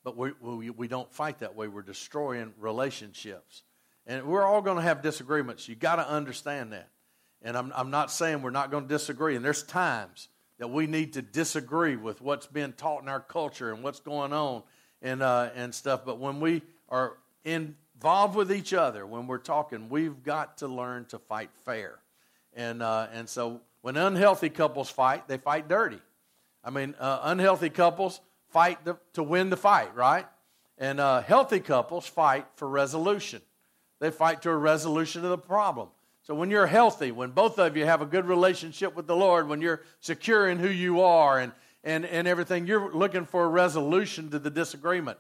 But 0.05 0.17
we, 0.17 0.33
we, 0.41 0.71
we 0.71 0.89
don't 0.89 1.13
fight 1.13 1.41
that 1.41 1.55
way. 1.55 1.69
We're 1.69 1.83
destroying 1.83 2.53
relationships. 2.59 3.63
And 4.07 4.27
we're 4.27 4.45
all 4.45 4.63
going 4.63 4.77
to 4.77 4.83
have 4.83 5.03
disagreements. 5.03 5.69
you 5.69 5.77
got 5.77 5.97
to 5.97 6.09
understand 6.09 6.73
that. 6.73 6.89
And 7.43 7.57
I'm, 7.57 7.73
I'm 7.75 7.91
not 7.91 8.11
saying 8.11 8.43
we're 8.43 8.51
not 8.51 8.71
going 8.71 8.85
to 8.85 8.89
disagree. 8.89 9.37
And 9.37 9.45
there's 9.45 9.63
times 9.63 10.29
that 10.59 10.69
we 10.69 10.87
need 10.87 11.15
to 11.15 11.23
disagree 11.23 11.97
with 11.97 12.21
what's 12.21 12.47
being 12.47 12.73
taught 12.73 13.03
in 13.03 13.09
our 13.09 13.21
culture 13.21 13.73
and 13.73 13.83
what's 13.83 14.01
going 14.01 14.33
on 14.33 14.63
and, 15.03 15.23
uh, 15.23 15.51
and 15.55 15.75
stuff. 15.75 16.05
But 16.05 16.19
when 16.19 16.41
we 16.41 16.63
are 16.89 17.17
involved 17.45 18.37
with 18.37 18.53
each 18.53 18.73
other, 18.73 19.07
when 19.07 19.27
we're 19.27 19.39
talking, 19.39 19.89
we've 19.89 20.23
got 20.23 20.59
to 20.59 20.69
learn 20.69 21.07
to 21.07 21.19
fight 21.19 21.51
fair. 21.65 21.99
And, 22.55 22.83
uh, 22.83 23.09
and 23.13 23.29
so 23.29 23.61
when 23.81 23.97
unhealthy 23.97 24.51
couples 24.51 24.91
fight, 24.91 25.27
they 25.27 25.39
fight 25.39 25.69
dirty. 25.69 26.01
I 26.65 26.71
mean, 26.71 26.95
uh, 26.99 27.21
unhealthy 27.23 27.71
couples 27.71 28.21
fight 28.53 28.85
the, 28.85 28.97
to 29.15 29.23
win 29.23 29.51
the 29.51 29.57
fight, 29.57 29.95
right? 29.95 30.27
And 30.79 31.01
uh, 31.01 31.23
healthy 31.23 31.61
couples 31.61 32.07
fight 32.07 32.47
for 32.57 32.69
resolution. 32.69 33.43
They 33.99 34.11
fight 34.11 34.43
to 34.43 34.51
a 34.51 34.57
resolution 34.57 35.25
of 35.25 35.31
the 35.31 35.39
problem. 35.39 35.89
So 36.23 36.35
when 36.35 36.51
you're 36.51 36.67
healthy, 36.67 37.11
when 37.11 37.31
both 37.31 37.59
of 37.59 37.77
you 37.77 37.85
have 37.85 38.03
a 38.03 38.07
good 38.07 38.27
relationship 38.27 38.95
with 38.95 39.07
the 39.07 39.17
Lord, 39.17 39.49
when 39.49 39.61
you're 39.61 39.83
secure 40.01 40.49
in 40.49 40.59
who 40.59 40.69
you 40.69 41.01
are 41.01 41.41
and, 41.41 41.53
and, 41.83 42.05
and 42.05 42.29
everything, 42.29 42.67
you're 42.67 42.93
looking 42.93 43.25
for 43.25 43.45
a 43.45 43.49
resolution 43.49 44.31
to 44.31 44.39
the 44.39 44.51
disagreement. 44.51 45.19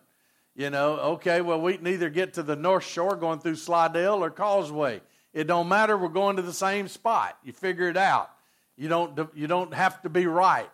You 0.54 0.70
know, 0.70 0.92
okay, 1.14 1.40
well, 1.40 1.60
we 1.60 1.76
can 1.76 1.86
either 1.86 2.10
get 2.10 2.34
to 2.34 2.42
the 2.42 2.54
North 2.54 2.84
Shore 2.84 3.16
going 3.16 3.40
through 3.40 3.56
Slidell 3.56 4.22
or 4.22 4.30
Causeway. 4.30 5.00
It 5.32 5.44
don't 5.44 5.68
matter. 5.68 5.96
We're 5.96 6.08
going 6.08 6.36
to 6.36 6.42
the 6.42 6.52
same 6.52 6.88
spot. 6.88 7.38
You 7.42 7.52
figure 7.52 7.88
it 7.88 7.96
out. 7.96 8.30
You 8.76 8.88
don't, 8.88 9.18
you 9.34 9.46
don't 9.46 9.72
have 9.72 10.02
to 10.02 10.08
be 10.08 10.26
right. 10.26 10.70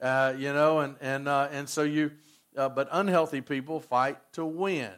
Uh, 0.00 0.32
you 0.36 0.52
know, 0.52 0.80
and 0.80 0.96
and 1.00 1.26
uh, 1.28 1.48
and 1.50 1.68
so 1.68 1.82
you, 1.82 2.12
uh, 2.56 2.68
but 2.68 2.88
unhealthy 2.92 3.40
people 3.40 3.80
fight 3.80 4.16
to 4.32 4.44
win. 4.44 4.92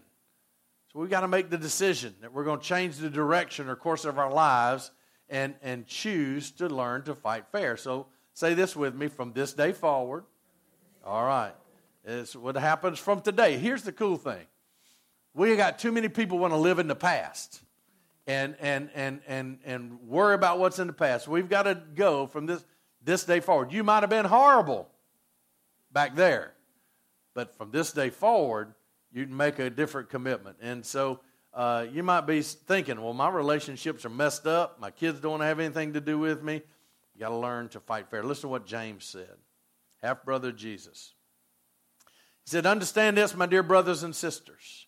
So 0.93 0.99
we've 0.99 1.11
got 1.11 1.21
to 1.21 1.29
make 1.29 1.49
the 1.49 1.57
decision 1.57 2.15
that 2.21 2.33
we're 2.33 2.45
going 2.45 2.61
to 2.61 2.67
change 2.67 2.97
the 2.97 3.09
direction 3.09 3.69
or 3.69 3.77
course 3.77 4.05
of 4.05 4.19
our 4.19 4.33
lives 4.33 4.91
and 5.29 5.55
and 5.63 5.87
choose 5.87 6.51
to 6.53 6.69
learn 6.69 7.03
to 7.05 7.15
fight 7.15 7.47
fair. 7.51 7.77
So 7.77 8.09
say 8.35 8.55
this 8.55 8.77
with 8.77 8.95
me: 8.95 9.09
from 9.09 9.33
this 9.33 9.55
day 9.55 9.73
forward. 9.73 10.25
All 11.05 11.25
right, 11.25 11.55
it's 12.05 12.37
what 12.37 12.57
happens 12.57 12.99
from 12.99 13.23
today. 13.23 13.57
Here's 13.57 13.83
the 13.83 13.93
cool 13.93 14.19
thing: 14.19 14.47
we 15.33 15.57
got 15.57 15.79
too 15.79 15.93
many 15.93 16.09
people 16.09 16.39
want 16.39 16.53
to 16.53 16.59
live 16.59 16.79
in 16.79 16.89
the 16.89 16.95
past 16.95 17.63
and 18.27 18.55
and 18.61 18.91
and 18.95 19.21
and 19.27 19.59
and 19.65 20.01
worry 20.03 20.35
about 20.35 20.59
what's 20.59 20.79
in 20.79 20.87
the 20.87 20.93
past. 20.93 21.27
We've 21.27 21.49
got 21.49 21.63
to 21.63 21.81
go 21.95 22.27
from 22.27 22.47
this 22.47 22.65
this 23.03 23.25
day 23.25 23.41
forward. 23.41 23.73
You 23.73 23.85
might 23.85 24.03
have 24.03 24.11
been 24.11 24.25
horrible 24.25 24.89
back 25.93 26.15
there, 26.15 26.55
but 27.35 27.57
from 27.57 27.71
this 27.71 27.93
day 27.93 28.11
forward, 28.11 28.75
you 29.13 29.27
make 29.27 29.59
a 29.59 29.71
different 29.71 30.09
commitment. 30.09 30.57
And 30.61 30.85
so 30.85 31.21
uh, 31.53 31.87
you 31.93 32.03
might 32.03 32.23
be 32.23 32.43
thinking, 32.43 33.01
well, 33.01 33.13
my 33.13 33.29
relationships 33.29 34.05
are 34.05 34.11
messed 34.11 34.47
up. 34.47 34.81
My 34.81 34.91
kids 34.91 35.21
don't 35.21 35.41
have 35.41 35.59
anything 35.59 35.95
to 35.95 36.01
do 36.01 36.19
with 36.19 36.43
me. 36.43 36.63
You 37.15 37.21
got 37.21 37.31
to 37.31 37.37
learn 37.37 37.69
to 37.71 37.81
fight 37.81 38.09
fair. 38.11 38.23
Listen 38.23 38.43
to 38.43 38.49
what 38.49 38.67
James 38.67 39.05
said, 39.05 39.35
half 40.03 40.25
brother 40.25 40.53
Jesus. 40.53 41.15
He 42.45 42.51
said, 42.51 42.67
Understand 42.67 43.17
this, 43.17 43.35
my 43.35 43.47
dear 43.47 43.63
brothers 43.63 44.03
and 44.03 44.15
sisters. 44.15 44.87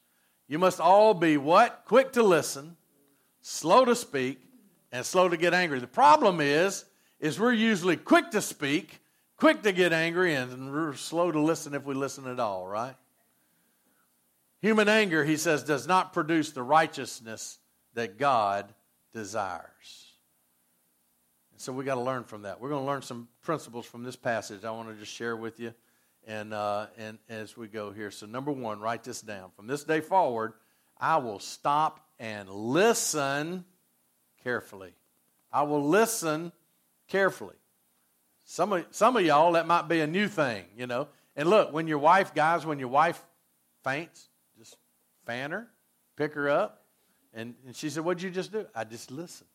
You 0.49 0.59
must 0.59 0.81
all 0.81 1.15
be 1.15 1.37
what? 1.37 1.83
Quick 1.87 2.13
to 2.13 2.23
listen, 2.23 2.77
slow 3.41 3.85
to 3.85 3.95
speak, 3.95 4.39
and 4.93 5.05
slow 5.05 5.29
to 5.29 5.37
get 5.37 5.55
angry. 5.55 5.81
The 5.81 5.87
problem 5.87 6.41
is, 6.41 6.85
is 7.23 7.39
we're 7.39 7.53
usually 7.53 7.97
quick 7.97 8.33
to 8.33 8.43
speak, 8.43 9.01
quick 9.37 9.63
to 9.63 9.73
get 9.73 9.93
angry, 9.93 10.35
and 10.35 10.73
we're 10.73 10.93
slow 10.95 11.31
to 11.31 11.41
listen 11.41 11.73
if 11.73 11.85
we 11.85 11.95
listen 11.95 12.27
at 12.27 12.41
all, 12.41 12.67
right? 12.67 12.97
Human 14.61 14.89
anger, 14.89 15.25
he 15.25 15.37
says, 15.37 15.63
does 15.63 15.87
not 15.87 16.13
produce 16.13 16.51
the 16.51 16.65
righteousness 16.65 17.59
that 17.95 18.19
God 18.19 18.75
desires. 19.15 20.11
And 21.53 21.61
so 21.61 21.73
we 21.73 21.85
got 21.85 21.95
to 21.95 22.01
learn 22.01 22.25
from 22.25 22.43
that. 22.43 22.61
We're 22.61 22.71
going 22.71 22.83
to 22.83 22.87
learn 22.87 23.03
some 23.03 23.29
principles 23.43 23.87
from 23.87 24.03
this 24.03 24.17
passage 24.17 24.65
I 24.65 24.73
want 24.73 24.89
to 24.89 24.95
just 24.97 25.13
share 25.13 25.37
with 25.37 25.61
you 25.61 25.73
and, 26.27 26.53
uh, 26.53 26.87
and 26.99 27.19
as 27.29 27.57
we 27.57 27.69
go 27.69 27.93
here. 27.93 28.11
So, 28.11 28.27
number 28.27 28.51
one, 28.51 28.81
write 28.81 29.05
this 29.05 29.21
down. 29.21 29.51
From 29.55 29.69
this 29.69 29.85
day 29.85 30.01
forward, 30.01 30.55
I 30.99 31.19
will 31.19 31.39
stop 31.39 32.05
and 32.19 32.49
listen 32.49 33.65
carefully. 34.43 34.95
I 35.53 35.63
will 35.63 35.87
listen 35.87 36.53
carefully. 37.13 37.55
Some 38.45 38.73
of, 38.73 38.87
some 38.91 39.17
of 39.17 39.25
y'all, 39.25 39.53
that 39.53 39.67
might 39.67 39.87
be 39.89 40.01
a 40.01 40.07
new 40.07 40.27
thing, 40.27 40.65
you 40.77 40.87
know. 40.87 41.09
And 41.37 41.49
look, 41.49 41.73
when 41.73 41.87
your 41.87 41.99
wife, 41.99 42.35
guys, 42.35 42.67
when 42.67 42.79
your 42.79 42.89
wife 42.89 43.23
faints, 43.85 44.29
just 44.59 44.77
fan 45.27 45.53
her, 45.53 45.69
pick 46.17 46.35
her 46.35 46.49
up. 46.49 46.85
And, 47.35 47.55
and 47.67 47.77
she 47.77 47.91
said, 47.91 48.05
What'd 48.05 48.23
you 48.23 48.31
just 48.31 48.51
do? 48.51 48.67
I 48.75 48.85
just 48.85 49.11
listened. 49.11 49.49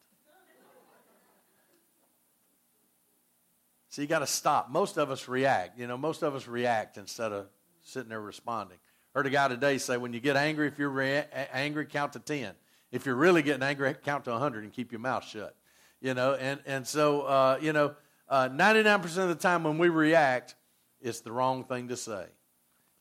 So 3.89 4.03
you 4.03 4.07
got 4.07 4.19
to 4.19 4.27
stop. 4.27 4.69
Most 4.69 4.97
of 4.97 5.09
us 5.09 5.27
react. 5.27 5.79
You 5.79 5.87
know, 5.87 5.97
most 5.97 6.21
of 6.21 6.35
us 6.35 6.47
react 6.47 6.97
instead 6.97 7.31
of 7.31 7.47
sitting 7.81 8.09
there 8.09 8.21
responding. 8.21 8.77
Heard 9.15 9.25
a 9.25 9.31
guy 9.31 9.47
today 9.47 9.79
say, 9.79 9.97
when 9.97 10.13
you 10.13 10.19
get 10.19 10.35
angry, 10.35 10.67
if 10.67 10.77
you're 10.77 10.89
rea- 10.89 11.25
angry, 11.51 11.87
count 11.87 12.13
to 12.13 12.19
10. 12.19 12.53
If 12.91 13.07
you're 13.07 13.15
really 13.15 13.41
getting 13.41 13.63
angry, 13.63 13.95
count 13.95 14.25
to 14.25 14.31
100 14.31 14.63
and 14.63 14.71
keep 14.71 14.91
your 14.91 15.01
mouth 15.01 15.25
shut. 15.25 15.55
You 16.01 16.13
know, 16.13 16.35
and, 16.35 16.59
and 16.65 16.85
so, 16.85 17.21
uh, 17.21 17.59
you 17.61 17.73
know, 17.73 17.95
uh, 18.29 18.49
99% 18.49 19.03
of 19.17 19.29
the 19.29 19.35
time 19.35 19.63
when 19.63 19.77
we 19.77 19.89
react, 19.89 20.55
it's 21.01 21.21
the 21.21 21.31
wrong 21.31 21.63
thing 21.63 21.87
to 21.87 21.97
say. 21.97 22.25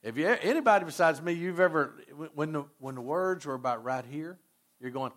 If 0.03 0.17
you, 0.17 0.27
anybody 0.29 0.85
besides 0.85 1.21
me, 1.21 1.33
you've 1.33 1.61
ever, 1.61 1.95
when 2.35 2.53
the, 2.53 2.65
when 2.79 2.95
the 2.95 3.01
words 3.01 3.45
were 3.45 3.55
about 3.55 3.85
right 3.85 4.05
here, 4.05 4.39
you're 4.81 4.91
going, 4.91 5.13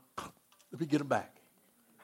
let 0.71 0.81
me 0.81 0.87
get 0.87 0.97
them 0.97 1.07
back. 1.07 1.37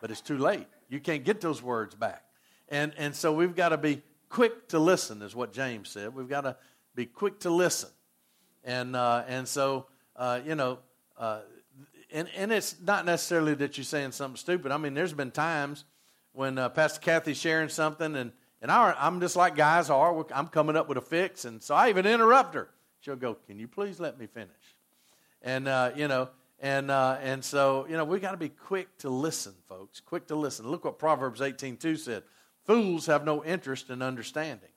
But 0.01 0.11
it's 0.11 0.21
too 0.21 0.37
late. 0.37 0.67
You 0.89 0.99
can't 0.99 1.23
get 1.23 1.41
those 1.41 1.63
words 1.63 1.95
back. 1.95 2.23
And, 2.69 2.93
and 2.97 3.15
so 3.15 3.33
we've 3.33 3.55
got 3.55 3.69
to 3.69 3.77
be 3.77 4.01
quick 4.29 4.67
to 4.69 4.79
listen, 4.79 5.21
is 5.21 5.35
what 5.35 5.51
James 5.51 5.89
said. 5.89 6.13
We've 6.13 6.29
got 6.29 6.41
to 6.41 6.57
be 6.93 7.05
quick 7.05 7.39
to 7.41 7.49
listen. 7.49 7.89
And, 8.63 8.95
uh, 8.95 9.23
and 9.27 9.47
so, 9.47 9.87
uh, 10.15 10.41
you 10.45 10.55
know, 10.55 10.79
uh, 11.17 11.41
and, 12.15 12.29
and 12.37 12.51
it's 12.53 12.77
not 12.81 13.05
necessarily 13.05 13.55
that 13.55 13.77
you're 13.77 13.83
saying 13.83 14.13
something 14.13 14.37
stupid. 14.37 14.71
I 14.71 14.77
mean, 14.77 14.93
there's 14.93 15.11
been 15.11 15.31
times 15.31 15.83
when 16.31 16.57
uh, 16.57 16.69
Pastor 16.69 17.01
Kathy's 17.01 17.37
sharing 17.37 17.67
something, 17.67 18.15
and, 18.15 18.31
and 18.61 18.71
I, 18.71 18.95
I'm 18.97 19.19
just 19.19 19.35
like 19.35 19.57
guys 19.57 19.89
are. 19.89 20.25
I'm 20.33 20.47
coming 20.47 20.77
up 20.77 20.87
with 20.87 20.97
a 20.97 21.01
fix, 21.01 21.43
and 21.43 21.61
so 21.61 21.75
I 21.75 21.89
even 21.89 22.05
interrupt 22.05 22.55
her. 22.55 22.69
She'll 23.01 23.17
go, 23.17 23.35
Can 23.47 23.59
you 23.59 23.67
please 23.67 23.99
let 23.99 24.17
me 24.17 24.27
finish? 24.27 24.49
And, 25.41 25.67
uh, 25.67 25.91
you 25.93 26.07
know, 26.07 26.29
and, 26.61 26.89
uh, 26.89 27.17
and 27.21 27.43
so, 27.43 27.85
you 27.89 27.97
know, 27.97 28.05
we 28.05 28.19
got 28.21 28.31
to 28.31 28.37
be 28.37 28.49
quick 28.49 28.97
to 28.99 29.09
listen, 29.09 29.53
folks. 29.67 29.99
Quick 29.99 30.27
to 30.27 30.35
listen. 30.35 30.69
Look 30.69 30.85
what 30.85 30.97
Proverbs 30.97 31.41
18.2 31.41 31.99
said. 31.99 32.23
Fools 32.63 33.07
have 33.07 33.25
no 33.25 33.43
interest 33.43 33.89
in 33.89 34.01
understanding. 34.01 34.69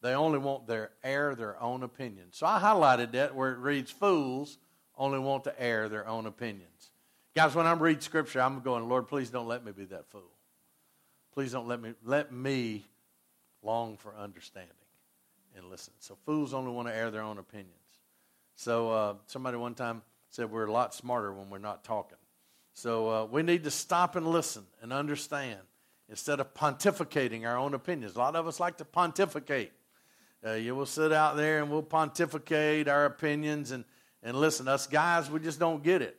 They 0.00 0.14
only 0.14 0.38
want 0.38 0.68
their 0.68 0.92
air 1.02 1.34
their 1.34 1.60
own 1.60 1.82
opinion." 1.82 2.28
So 2.30 2.46
I 2.46 2.60
highlighted 2.60 3.12
that 3.12 3.34
where 3.34 3.50
it 3.50 3.58
reads, 3.58 3.90
Fools 3.90 4.58
only 4.98 5.18
want 5.18 5.44
to 5.44 5.62
air 5.62 5.88
their 5.88 6.06
own 6.06 6.26
opinions. 6.26 6.90
Guys, 7.34 7.54
when 7.54 7.66
I'm 7.66 7.80
reading 7.80 8.00
scripture, 8.00 8.40
I'm 8.40 8.60
going, 8.60 8.88
Lord, 8.88 9.06
please 9.06 9.30
don't 9.30 9.46
let 9.46 9.64
me 9.64 9.72
be 9.72 9.84
that 9.86 10.10
fool. 10.10 10.22
Please 11.32 11.52
don't 11.52 11.68
let 11.68 11.80
me 11.80 11.94
let 12.04 12.32
me 12.32 12.84
long 13.62 13.96
for 13.96 14.14
understanding 14.16 14.72
and 15.56 15.70
listen. 15.70 15.92
So 16.00 16.16
fools 16.26 16.52
only 16.52 16.72
want 16.72 16.88
to 16.88 16.94
air 16.94 17.10
their 17.10 17.22
own 17.22 17.38
opinions. 17.38 17.72
So 18.56 18.90
uh, 18.90 19.14
somebody 19.26 19.56
one 19.56 19.74
time 19.74 20.02
said 20.30 20.50
we're 20.50 20.66
a 20.66 20.72
lot 20.72 20.94
smarter 20.94 21.32
when 21.32 21.48
we're 21.48 21.58
not 21.58 21.84
talking. 21.84 22.18
So 22.74 23.08
uh, 23.08 23.24
we 23.26 23.42
need 23.42 23.64
to 23.64 23.70
stop 23.70 24.16
and 24.16 24.26
listen 24.26 24.64
and 24.82 24.92
understand 24.92 25.60
instead 26.08 26.40
of 26.40 26.54
pontificating 26.54 27.46
our 27.46 27.56
own 27.56 27.74
opinions. 27.74 28.16
A 28.16 28.18
lot 28.18 28.34
of 28.34 28.46
us 28.46 28.58
like 28.58 28.78
to 28.78 28.84
pontificate. 28.84 29.72
Uh, 30.44 30.52
you 30.52 30.74
will 30.74 30.86
sit 30.86 31.12
out 31.12 31.36
there 31.36 31.60
and 31.60 31.70
we'll 31.70 31.82
pontificate 31.82 32.88
our 32.88 33.04
opinions. 33.04 33.70
And, 33.70 33.84
and 34.22 34.36
listen, 34.36 34.68
us 34.68 34.86
guys, 34.86 35.30
we 35.30 35.40
just 35.40 35.58
don't 35.58 35.82
get 35.82 36.02
it. 36.02 36.18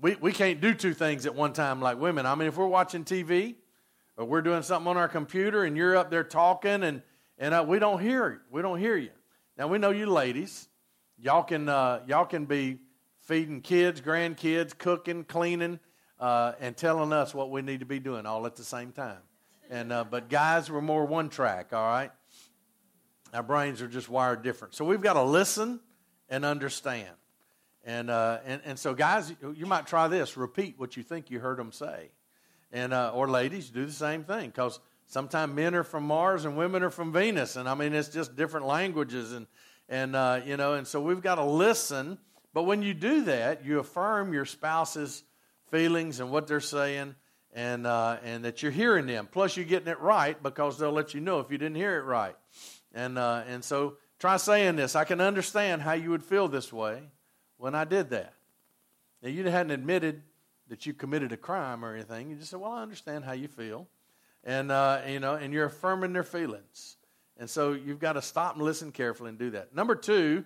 We, 0.00 0.14
we 0.16 0.32
can't 0.32 0.60
do 0.60 0.74
two 0.74 0.92
things 0.92 1.26
at 1.26 1.34
one 1.34 1.52
time 1.52 1.80
like 1.80 1.98
women. 1.98 2.26
I 2.26 2.34
mean, 2.34 2.48
if 2.48 2.56
we're 2.56 2.66
watching 2.66 3.04
TV 3.04 3.54
or 4.16 4.24
we're 4.24 4.42
doing 4.42 4.62
something 4.62 4.88
on 4.88 4.96
our 4.96 5.08
computer 5.08 5.64
and 5.64 5.76
you're 5.76 5.96
up 5.96 6.10
there 6.10 6.24
talking 6.24 6.82
and, 6.82 7.02
and 7.38 7.54
uh, 7.54 7.64
we 7.66 7.78
don't 7.78 8.00
hear 8.00 8.30
you. 8.30 8.40
we 8.50 8.62
don't 8.62 8.78
hear 8.78 8.96
you. 8.96 9.10
Now 9.56 9.68
we 9.68 9.78
know 9.78 9.90
you 9.90 10.06
ladies, 10.06 10.68
y'all 11.18 11.42
can 11.42 11.68
uh, 11.68 12.00
y'all 12.06 12.26
can 12.26 12.44
be 12.44 12.78
feeding 13.22 13.62
kids, 13.62 14.00
grandkids, 14.00 14.76
cooking, 14.76 15.24
cleaning, 15.24 15.80
uh, 16.20 16.52
and 16.60 16.76
telling 16.76 17.12
us 17.12 17.34
what 17.34 17.50
we 17.50 17.62
need 17.62 17.80
to 17.80 17.86
be 17.86 17.98
doing 17.98 18.26
all 18.26 18.46
at 18.46 18.56
the 18.56 18.64
same 18.64 18.92
time. 18.92 19.18
And 19.70 19.92
uh, 19.92 20.04
but 20.04 20.28
guys, 20.28 20.70
we're 20.70 20.82
more 20.82 21.06
one 21.06 21.30
track. 21.30 21.72
All 21.72 21.86
right, 21.86 22.10
our 23.32 23.42
brains 23.42 23.80
are 23.80 23.88
just 23.88 24.08
wired 24.10 24.42
different. 24.42 24.74
So 24.74 24.84
we've 24.84 25.00
got 25.00 25.14
to 25.14 25.22
listen 25.22 25.80
and 26.28 26.44
understand. 26.44 27.08
And 27.86 28.10
uh, 28.10 28.40
and 28.44 28.60
and 28.64 28.78
so 28.78 28.94
guys, 28.94 29.32
you 29.54 29.64
might 29.64 29.86
try 29.86 30.08
this. 30.08 30.36
Repeat 30.36 30.74
what 30.76 30.96
you 30.96 31.04
think 31.04 31.30
you 31.30 31.38
heard 31.38 31.56
them 31.56 31.70
say, 31.70 32.10
and 32.72 32.92
uh, 32.92 33.12
or 33.14 33.30
ladies 33.30 33.70
do 33.70 33.86
the 33.86 33.92
same 33.92 34.24
thing 34.24 34.50
because 34.50 34.80
sometimes 35.06 35.54
men 35.54 35.72
are 35.76 35.84
from 35.84 36.04
Mars 36.04 36.44
and 36.44 36.56
women 36.56 36.82
are 36.82 36.90
from 36.90 37.12
Venus, 37.12 37.54
and 37.54 37.68
I 37.68 37.74
mean 37.74 37.94
it's 37.94 38.08
just 38.08 38.34
different 38.34 38.66
languages 38.66 39.32
and 39.32 39.46
and 39.88 40.16
uh, 40.16 40.40
you 40.44 40.56
know 40.56 40.74
and 40.74 40.84
so 40.84 41.00
we've 41.00 41.22
got 41.22 41.36
to 41.36 41.44
listen. 41.44 42.18
But 42.52 42.64
when 42.64 42.82
you 42.82 42.92
do 42.92 43.24
that, 43.26 43.64
you 43.64 43.78
affirm 43.78 44.32
your 44.32 44.46
spouse's 44.46 45.22
feelings 45.70 46.20
and 46.20 46.30
what 46.30 46.46
they're 46.46 46.60
saying, 46.60 47.14
and, 47.52 47.86
uh, 47.86 48.16
and 48.24 48.44
that 48.44 48.62
you're 48.62 48.72
hearing 48.72 49.06
them. 49.06 49.28
Plus, 49.30 49.56
you're 49.56 49.66
getting 49.66 49.88
it 49.88 50.00
right 50.00 50.42
because 50.42 50.78
they'll 50.78 50.92
let 50.92 51.14
you 51.14 51.20
know 51.20 51.40
if 51.40 51.50
you 51.50 51.58
didn't 51.58 51.76
hear 51.76 51.98
it 51.98 52.04
right. 52.04 52.34
And, 52.94 53.18
uh, 53.18 53.42
and 53.46 53.62
so 53.62 53.98
try 54.18 54.38
saying 54.38 54.76
this 54.76 54.96
I 54.96 55.04
can 55.04 55.20
understand 55.20 55.82
how 55.82 55.92
you 55.92 56.10
would 56.10 56.22
feel 56.22 56.48
this 56.48 56.72
way 56.72 57.02
when 57.58 57.74
I 57.74 57.84
did 57.84 58.10
that. 58.10 58.34
Now, 59.22 59.28
you 59.30 59.44
hadn't 59.44 59.72
admitted 59.72 60.22
that 60.68 60.86
you 60.86 60.92
committed 60.92 61.32
a 61.32 61.36
crime 61.36 61.84
or 61.84 61.94
anything. 61.94 62.30
You 62.30 62.36
just 62.36 62.50
said, 62.50 62.60
Well, 62.60 62.72
I 62.72 62.82
understand 62.82 63.24
how 63.24 63.32
you 63.32 63.48
feel. 63.48 63.86
And, 64.44 64.70
uh, 64.70 65.00
you 65.08 65.18
know, 65.18 65.34
and 65.34 65.52
you're 65.52 65.66
affirming 65.66 66.12
their 66.12 66.22
feelings. 66.22 66.96
And 67.36 67.50
so 67.50 67.72
you've 67.72 67.98
got 67.98 68.14
to 68.14 68.22
stop 68.22 68.54
and 68.54 68.64
listen 68.64 68.92
carefully 68.92 69.30
and 69.30 69.38
do 69.38 69.50
that. 69.50 69.74
Number 69.74 69.94
two, 69.94 70.44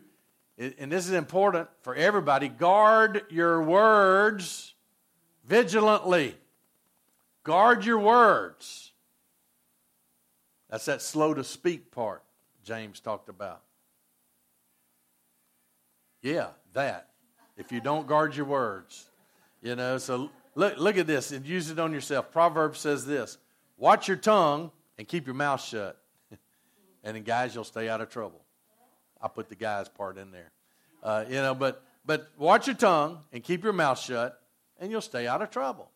and 0.59 0.91
this 0.91 1.07
is 1.07 1.13
important 1.13 1.69
for 1.83 1.95
everybody 1.95 2.49
guard 2.49 3.23
your 3.31 3.63
words 3.63 4.75
vigilantly. 5.47 6.35
Guard 7.45 7.85
your 7.85 7.99
words. 7.99 8.93
That's 10.69 10.85
that 10.85 11.03
slow 11.03 11.35
to 11.35 11.45
speak 11.45 11.91
part 11.91 12.23
James 12.63 13.01
talked 13.01 13.29
about. 13.29 13.63
Yeah, 16.23 16.49
that. 16.73 17.09
If 17.57 17.73
you 17.73 17.81
don't 17.81 18.07
guard 18.07 18.37
your 18.37 18.47
words, 18.47 19.11
you 19.63 19.77
know, 19.77 19.99
so 19.99 20.31
look, 20.55 20.79
look 20.79 20.97
at 20.97 21.07
this 21.07 21.33
and 21.33 21.45
use 21.47 21.71
it 21.71 21.79
on 21.79 21.93
yourself. 21.93 22.31
Proverbs 22.31 22.79
says 22.79 23.05
this 23.05 23.39
watch 23.77 24.09
your 24.09 24.17
tongue 24.17 24.71
and 24.99 25.07
keep 25.07 25.27
your 25.27 25.35
mouth 25.35 25.63
shut. 25.63 26.01
and 27.05 27.17
then, 27.17 27.23
guys, 27.23 27.55
you'll 27.55 27.65
stay 27.65 27.89
out 27.89 28.01
of 28.01 28.09
trouble. 28.09 28.41
I 29.21 29.29
put 29.29 29.49
the 29.49 29.55
guys 29.55 29.89
part 29.89 30.17
in 30.17 30.31
there. 30.31 30.51
Uh, 31.03 31.25
you 31.29 31.37
know, 31.37 31.55
but 31.55 31.83
but 32.05 32.29
watch 32.39 32.67
your 32.67 32.77
tongue 32.77 33.21
and 33.33 33.43
keep 33.43 33.63
your 33.63 33.73
mouth 33.73 33.99
shut 33.99 34.41
and 34.79 34.91
you'll 34.91 35.01
stay 35.01 35.27
out 35.27 35.43
of 35.43 35.51
trouble. 35.51 35.91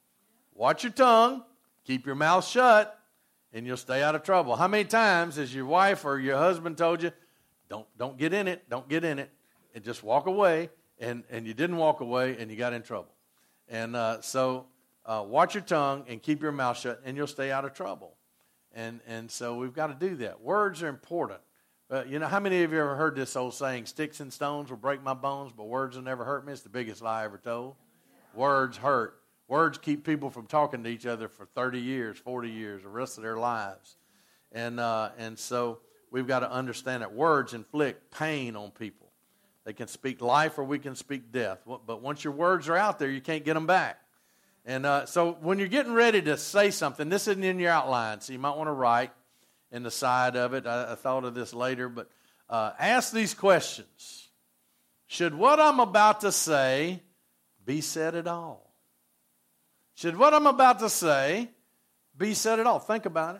Watch 0.54 0.84
your 0.84 0.92
tongue, 0.92 1.42
keep 1.84 2.06
your 2.06 2.14
mouth 2.14 2.46
shut, 2.46 2.98
and 3.52 3.66
you'll 3.66 3.76
stay 3.76 4.02
out 4.02 4.14
of 4.14 4.22
trouble. 4.22 4.54
How 4.56 4.68
many 4.68 4.84
times 4.84 5.36
has 5.36 5.52
your 5.52 5.64
wife 5.64 6.04
or 6.04 6.18
your 6.18 6.36
husband 6.36 6.76
told 6.76 7.02
you, 7.02 7.10
don't, 7.68 7.86
don't 7.98 8.16
get 8.18 8.32
in 8.32 8.46
it, 8.46 8.68
don't 8.68 8.88
get 8.88 9.04
in 9.04 9.18
it, 9.18 9.30
and 9.74 9.84
just 9.84 10.02
walk 10.02 10.26
away, 10.26 10.70
and, 10.98 11.24
and 11.30 11.46
you 11.46 11.54
didn't 11.54 11.76
walk 11.76 12.00
away 12.00 12.36
and 12.38 12.50
you 12.50 12.56
got 12.56 12.72
in 12.72 12.82
trouble? 12.82 13.12
And 13.68 13.96
uh, 13.96 14.20
so 14.20 14.66
uh, 15.04 15.24
watch 15.26 15.54
your 15.54 15.62
tongue 15.62 16.04
and 16.08 16.22
keep 16.22 16.42
your 16.42 16.52
mouth 16.52 16.78
shut, 16.78 17.00
and 17.04 17.16
you'll 17.16 17.26
stay 17.26 17.50
out 17.50 17.64
of 17.64 17.74
trouble. 17.74 18.14
And, 18.74 19.00
and 19.06 19.30
so 19.30 19.56
we've 19.56 19.74
got 19.74 19.86
to 19.88 20.08
do 20.08 20.16
that. 20.16 20.40
Words 20.40 20.82
are 20.82 20.88
important. 20.88 21.40
But 21.88 22.08
you 22.08 22.18
know, 22.18 22.26
how 22.26 22.40
many 22.40 22.62
of 22.62 22.72
you 22.72 22.80
ever 22.80 22.96
heard 22.96 23.14
this 23.14 23.36
old 23.36 23.54
saying, 23.54 23.86
sticks 23.86 24.20
and 24.20 24.32
stones 24.32 24.70
will 24.70 24.78
break 24.78 25.02
my 25.02 25.14
bones, 25.14 25.52
but 25.56 25.64
words 25.64 25.96
will 25.96 26.02
never 26.02 26.24
hurt 26.24 26.46
me? 26.46 26.52
It's 26.52 26.62
the 26.62 26.68
biggest 26.68 27.02
lie 27.02 27.24
ever 27.24 27.38
told. 27.38 27.74
Words 28.34 28.76
hurt. 28.76 29.20
Words 29.46 29.78
keep 29.78 30.04
people 30.04 30.30
from 30.30 30.46
talking 30.46 30.82
to 30.84 30.88
each 30.88 31.06
other 31.06 31.28
for 31.28 31.44
30 31.44 31.80
years, 31.80 32.18
40 32.18 32.50
years, 32.50 32.82
the 32.82 32.88
rest 32.88 33.18
of 33.18 33.22
their 33.22 33.36
lives. 33.36 33.96
And, 34.52 34.80
uh, 34.80 35.10
and 35.18 35.38
so 35.38 35.80
we've 36.10 36.26
got 36.26 36.40
to 36.40 36.50
understand 36.50 37.02
that 37.02 37.12
words 37.12 37.52
inflict 37.52 38.10
pain 38.10 38.56
on 38.56 38.70
people. 38.70 39.03
They 39.64 39.72
can 39.72 39.88
speak 39.88 40.20
life 40.20 40.58
or 40.58 40.64
we 40.64 40.78
can 40.78 40.94
speak 40.94 41.32
death. 41.32 41.60
But 41.66 42.02
once 42.02 42.22
your 42.22 42.34
words 42.34 42.68
are 42.68 42.76
out 42.76 42.98
there, 42.98 43.10
you 43.10 43.20
can't 43.20 43.44
get 43.44 43.54
them 43.54 43.66
back. 43.66 43.98
And 44.66 44.86
uh, 44.86 45.06
so 45.06 45.32
when 45.40 45.58
you're 45.58 45.68
getting 45.68 45.92
ready 45.92 46.22
to 46.22 46.36
say 46.36 46.70
something, 46.70 47.08
this 47.08 47.28
isn't 47.28 47.44
in 47.44 47.58
your 47.58 47.70
outline, 47.70 48.20
so 48.20 48.32
you 48.32 48.38
might 48.38 48.56
want 48.56 48.68
to 48.68 48.72
write 48.72 49.10
in 49.70 49.82
the 49.82 49.90
side 49.90 50.36
of 50.36 50.54
it. 50.54 50.66
I, 50.66 50.92
I 50.92 50.94
thought 50.94 51.24
of 51.24 51.34
this 51.34 51.52
later, 51.52 51.88
but 51.88 52.08
uh, 52.48 52.72
ask 52.78 53.12
these 53.12 53.34
questions. 53.34 54.28
Should 55.06 55.34
what 55.34 55.60
I'm 55.60 55.80
about 55.80 56.22
to 56.22 56.32
say 56.32 57.02
be 57.64 57.80
said 57.82 58.14
at 58.14 58.26
all? 58.26 58.72
Should 59.94 60.16
what 60.16 60.32
I'm 60.34 60.46
about 60.46 60.80
to 60.80 60.88
say 60.88 61.50
be 62.16 62.34
said 62.34 62.58
at 62.58 62.66
all? 62.66 62.78
Think 62.78 63.06
about 63.06 63.36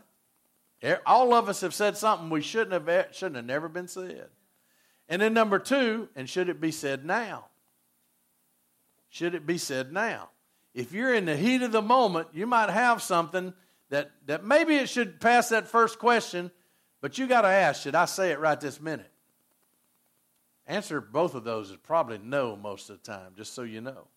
it. 0.83 1.01
All 1.07 1.33
of 1.33 1.49
us 1.49 1.63
have 1.63 1.73
said 1.73 1.97
something 1.97 2.29
we 2.29 2.43
shouldn't 2.43 2.87
have 2.87 3.15
shouldn't 3.15 3.37
have 3.37 3.47
never 3.47 3.69
been 3.69 3.89
said. 3.89 4.29
And 5.09 5.21
then 5.21 5.35
number 5.35 5.59
two, 5.59 6.09
and 6.17 6.29
should 6.29 6.49
it 6.49 6.61
be 6.61 6.71
said 6.71 7.05
now? 7.05 7.47
Should 9.11 9.35
it 9.35 9.47
be 9.47 9.59
said 9.59 9.93
now? 9.93 10.31
If 10.75 10.93
you're 10.93 11.15
in 11.15 11.27
the 11.27 11.37
heat 11.37 11.63
of 11.63 11.73
the 11.73 11.83
moment, 11.83 12.29
you 12.33 12.47
might 12.47 12.71
have 12.71 13.01
something 13.03 13.55
that, 13.91 14.11
that 14.27 14.45
maybe 14.45 14.77
it 14.77 14.89
should 14.89 15.21
pass 15.21 15.51
that 15.51 15.69
first 15.69 15.99
question, 15.99 16.51
but 17.01 17.17
you 17.19 17.27
got 17.27 17.43
to 17.43 17.49
ask, 17.49 17.83
should 17.83 17.95
I 17.95 18.07
say 18.07 18.33
it 18.33 18.41
right 18.41 18.61
this 18.61 18.81
minute? 18.81 19.11
Answer 20.67 21.01
both 21.01 21.35
of 21.35 21.45
those 21.45 21.71
is 21.71 21.77
probably 21.77 22.19
no 22.19 22.57
most 22.57 22.91
of 22.91 23.03
the 23.03 23.13
time, 23.13 23.33
just 23.37 23.55
so 23.55 23.63
you 23.63 23.81
know. 23.81 24.09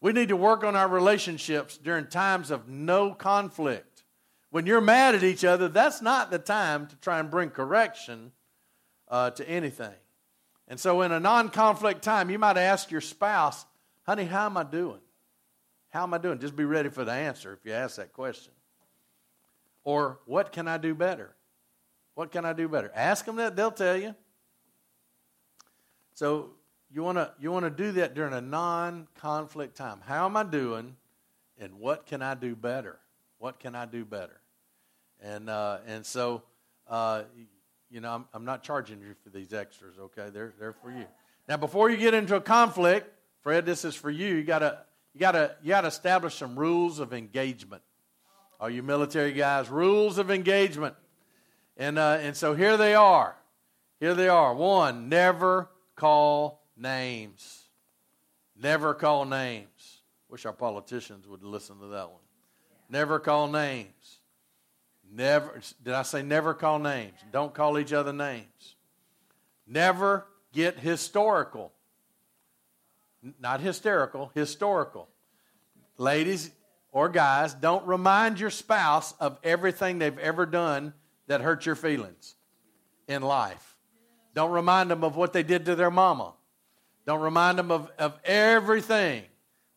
We 0.00 0.12
need 0.12 0.28
to 0.28 0.36
work 0.36 0.64
on 0.64 0.76
our 0.76 0.88
relationships 0.88 1.78
during 1.78 2.08
times 2.08 2.50
of 2.50 2.68
no 2.68 3.14
conflict. 3.14 4.04
When 4.50 4.66
you're 4.66 4.80
mad 4.80 5.14
at 5.14 5.22
each 5.22 5.44
other, 5.44 5.68
that's 5.68 6.02
not 6.02 6.30
the 6.30 6.38
time 6.38 6.88
to 6.88 6.96
try 6.96 7.20
and 7.20 7.30
bring 7.30 7.50
correction 7.50 8.32
uh, 9.08 9.30
to 9.30 9.48
anything. 9.48 9.94
And 10.68 10.80
so, 10.80 11.02
in 11.02 11.12
a 11.12 11.20
non 11.20 11.50
conflict 11.50 12.02
time, 12.02 12.30
you 12.30 12.38
might 12.38 12.56
ask 12.56 12.90
your 12.90 13.00
spouse, 13.00 13.64
honey, 14.04 14.24
how 14.24 14.46
am 14.46 14.56
I 14.56 14.64
doing? 14.64 15.00
How 15.90 16.04
am 16.04 16.14
I 16.14 16.18
doing? 16.18 16.38
Just 16.38 16.56
be 16.56 16.64
ready 16.64 16.88
for 16.88 17.04
the 17.04 17.12
answer 17.12 17.52
if 17.52 17.64
you 17.64 17.72
ask 17.72 17.96
that 17.96 18.12
question. 18.12 18.52
Or, 19.84 20.20
what 20.24 20.52
can 20.52 20.66
I 20.66 20.78
do 20.78 20.94
better? 20.94 21.34
What 22.14 22.32
can 22.32 22.44
I 22.44 22.52
do 22.52 22.68
better? 22.68 22.90
Ask 22.94 23.26
them 23.26 23.36
that, 23.36 23.56
they'll 23.56 23.70
tell 23.70 23.96
you. 23.96 24.14
So, 26.14 26.50
you 26.94 27.02
want 27.02 27.18
to 27.18 27.32
you 27.40 27.50
want 27.50 27.64
to 27.64 27.70
do 27.70 27.92
that 27.92 28.14
during 28.14 28.32
a 28.32 28.40
non-conflict 28.40 29.76
time. 29.76 30.00
How 30.06 30.26
am 30.26 30.36
I 30.36 30.44
doing, 30.44 30.96
and 31.58 31.80
what 31.80 32.06
can 32.06 32.22
I 32.22 32.34
do 32.34 32.54
better? 32.54 32.98
What 33.38 33.58
can 33.58 33.74
I 33.74 33.84
do 33.84 34.04
better? 34.04 34.40
And 35.20 35.50
uh, 35.50 35.78
and 35.86 36.06
so 36.06 36.42
uh, 36.88 37.22
you 37.94 38.00
know, 38.00 38.12
I'm, 38.12 38.24
I'm 38.34 38.44
not 38.44 38.64
charging 38.64 38.98
you 38.98 39.14
for 39.22 39.30
these 39.30 39.52
extras, 39.52 39.94
okay? 40.00 40.28
They're, 40.28 40.52
they're 40.58 40.72
for 40.72 40.90
you. 40.90 41.04
Now, 41.48 41.58
before 41.58 41.90
you 41.90 41.96
get 41.96 42.12
into 42.12 42.34
a 42.34 42.40
conflict, 42.40 43.08
Fred, 43.42 43.64
this 43.64 43.84
is 43.84 43.94
for 43.94 44.10
you. 44.10 44.34
You 44.34 44.42
gotta, 44.42 44.80
you 45.12 45.20
gotta, 45.20 45.54
you 45.62 45.68
gotta 45.68 45.86
establish 45.86 46.34
some 46.34 46.58
rules 46.58 46.98
of 46.98 47.12
engagement. 47.12 47.82
Are 48.58 48.68
you 48.68 48.82
military 48.82 49.32
guys? 49.32 49.68
Rules 49.68 50.18
of 50.18 50.32
engagement. 50.32 50.96
And, 51.76 51.96
uh, 51.96 52.18
and 52.20 52.36
so 52.36 52.54
here 52.54 52.76
they 52.76 52.96
are. 52.96 53.36
Here 54.00 54.14
they 54.14 54.28
are. 54.28 54.52
One, 54.54 55.08
never 55.08 55.70
call 55.94 56.64
names. 56.76 57.62
Never 58.60 58.94
call 58.94 59.24
names. 59.24 60.00
Wish 60.28 60.46
our 60.46 60.52
politicians 60.52 61.28
would 61.28 61.44
listen 61.44 61.78
to 61.78 61.86
that 61.88 62.10
one. 62.10 62.22
Never 62.88 63.20
call 63.20 63.46
names. 63.46 64.18
Never, 65.16 65.60
did 65.84 65.94
I 65.94 66.02
say 66.02 66.22
never 66.22 66.54
call 66.54 66.80
names? 66.80 67.14
Don't 67.30 67.54
call 67.54 67.78
each 67.78 67.92
other 67.92 68.12
names. 68.12 68.74
Never 69.64 70.26
get 70.52 70.80
historical. 70.80 71.72
Not 73.38 73.60
hysterical, 73.60 74.32
historical. 74.34 75.08
Ladies 75.98 76.50
or 76.90 77.08
guys, 77.08 77.54
don't 77.54 77.86
remind 77.86 78.40
your 78.40 78.50
spouse 78.50 79.14
of 79.20 79.38
everything 79.44 80.00
they've 80.00 80.18
ever 80.18 80.46
done 80.46 80.92
that 81.28 81.40
hurt 81.40 81.64
your 81.64 81.76
feelings 81.76 82.34
in 83.06 83.22
life. 83.22 83.76
Don't 84.34 84.50
remind 84.50 84.90
them 84.90 85.04
of 85.04 85.14
what 85.14 85.32
they 85.32 85.44
did 85.44 85.66
to 85.66 85.76
their 85.76 85.92
mama. 85.92 86.34
Don't 87.06 87.20
remind 87.20 87.58
them 87.58 87.70
of, 87.70 87.88
of 88.00 88.18
everything 88.24 89.22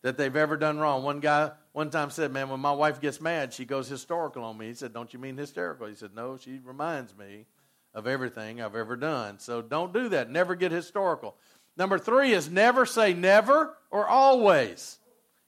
that 0.01 0.17
they've 0.17 0.35
ever 0.35 0.57
done 0.57 0.79
wrong. 0.79 1.03
One 1.03 1.19
guy 1.19 1.51
one 1.77 1.91
time 1.91 2.09
said, 2.09 2.33
Man, 2.33 2.49
when 2.49 2.59
my 2.59 2.71
wife 2.71 2.99
gets 2.99 3.21
mad, 3.21 3.53
she 3.53 3.63
goes 3.63 3.87
historical 3.87 4.43
on 4.43 4.57
me. 4.57 4.65
He 4.65 4.73
said, 4.73 4.93
Don't 4.93 5.13
you 5.13 5.19
mean 5.19 5.37
hysterical? 5.37 5.85
He 5.85 5.93
said, 5.93 6.09
No, 6.15 6.35
she 6.35 6.59
reminds 6.65 7.15
me 7.15 7.45
of 7.93 8.07
everything 8.07 8.59
I've 8.59 8.75
ever 8.75 8.95
done. 8.95 9.37
So 9.37 9.61
don't 9.61 9.93
do 9.93 10.09
that. 10.09 10.31
Never 10.31 10.55
get 10.55 10.71
historical. 10.71 11.35
Number 11.77 11.99
three 11.99 12.31
is 12.31 12.49
never 12.49 12.87
say 12.87 13.13
never 13.13 13.77
or 13.91 14.07
always. 14.07 14.97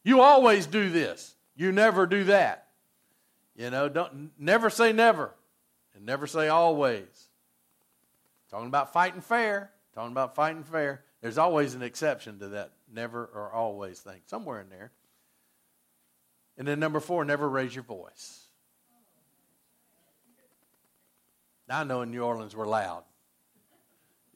You 0.03 0.21
always 0.21 0.67
do 0.67 0.91
this. 0.91 1.33
You 1.55 1.71
never 1.71 2.05
do 2.05 2.25
that. 2.25 2.67
You 3.55 3.71
know, 3.71 3.89
don't 3.89 4.29
never 4.37 4.69
say 4.69 4.93
never 4.93 5.33
and 5.95 6.05
never 6.05 6.27
say 6.27 6.47
always. 6.47 7.29
Talking 8.51 8.67
about 8.67 8.93
fighting 8.93 9.21
fair. 9.21 9.71
Talking 9.95 10.11
about 10.11 10.35
fighting 10.35 10.63
fair. 10.63 11.01
There's 11.23 11.39
always 11.39 11.73
an 11.73 11.81
exception 11.81 12.37
to 12.37 12.49
that 12.49 12.73
never 12.93 13.25
or 13.33 13.51
always 13.51 13.99
thing. 13.99 14.21
Somewhere 14.27 14.61
in 14.61 14.69
there. 14.69 14.91
And 16.59 16.67
then 16.67 16.77
number 16.77 16.99
four, 16.99 17.23
never 17.23 17.47
raise 17.47 17.73
your 17.73 17.85
voice. 17.85 18.47
Now 21.69 21.79
I 21.79 21.83
know 21.85 22.01
in 22.01 22.11
New 22.11 22.21
Orleans 22.21 22.53
we're 22.53 22.67
loud. 22.67 23.03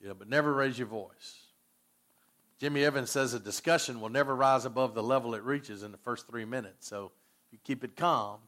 Yeah, 0.01 0.13
but 0.17 0.29
never 0.29 0.53
raise 0.53 0.77
your 0.77 0.87
voice. 0.87 1.39
Jimmy 2.59 2.85
Evans 2.85 3.11
says 3.11 3.33
a 3.33 3.39
discussion 3.39 3.99
will 3.99 4.09
never 4.09 4.33
rise 4.35 4.63
above 4.63 4.93
the 4.95 5.03
level 5.03 5.35
it 5.35 5.43
reaches 5.43 5.83
in 5.83 5.91
the 5.91 5.97
first 5.97 6.27
three 6.27 6.45
minutes. 6.45 6.87
So 6.87 7.11
if 7.47 7.53
you 7.53 7.59
keep 7.61 7.83
it 7.83 7.97
calm, 7.97 8.39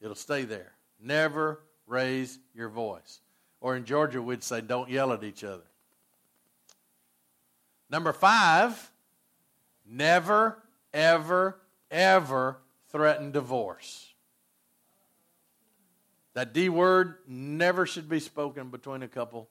it'll 0.00 0.16
stay 0.16 0.42
there. 0.42 0.72
Never 1.00 1.60
raise 1.86 2.40
your 2.54 2.68
voice. 2.68 3.20
Or 3.60 3.76
in 3.76 3.84
Georgia, 3.84 4.20
we'd 4.20 4.42
say, 4.42 4.60
don't 4.60 4.90
yell 4.90 5.12
at 5.12 5.22
each 5.22 5.44
other. 5.44 5.66
Number 7.88 8.12
five, 8.12 8.90
never, 9.86 10.60
ever, 10.92 11.60
ever 11.88 12.58
threaten 12.96 13.30
divorce. 13.30 14.14
That 16.32 16.54
D 16.54 16.70
word 16.70 17.16
never 17.28 17.84
should 17.84 18.08
be 18.08 18.20
spoken 18.20 18.70
between 18.70 19.02
a 19.02 19.08
couple 19.08 19.50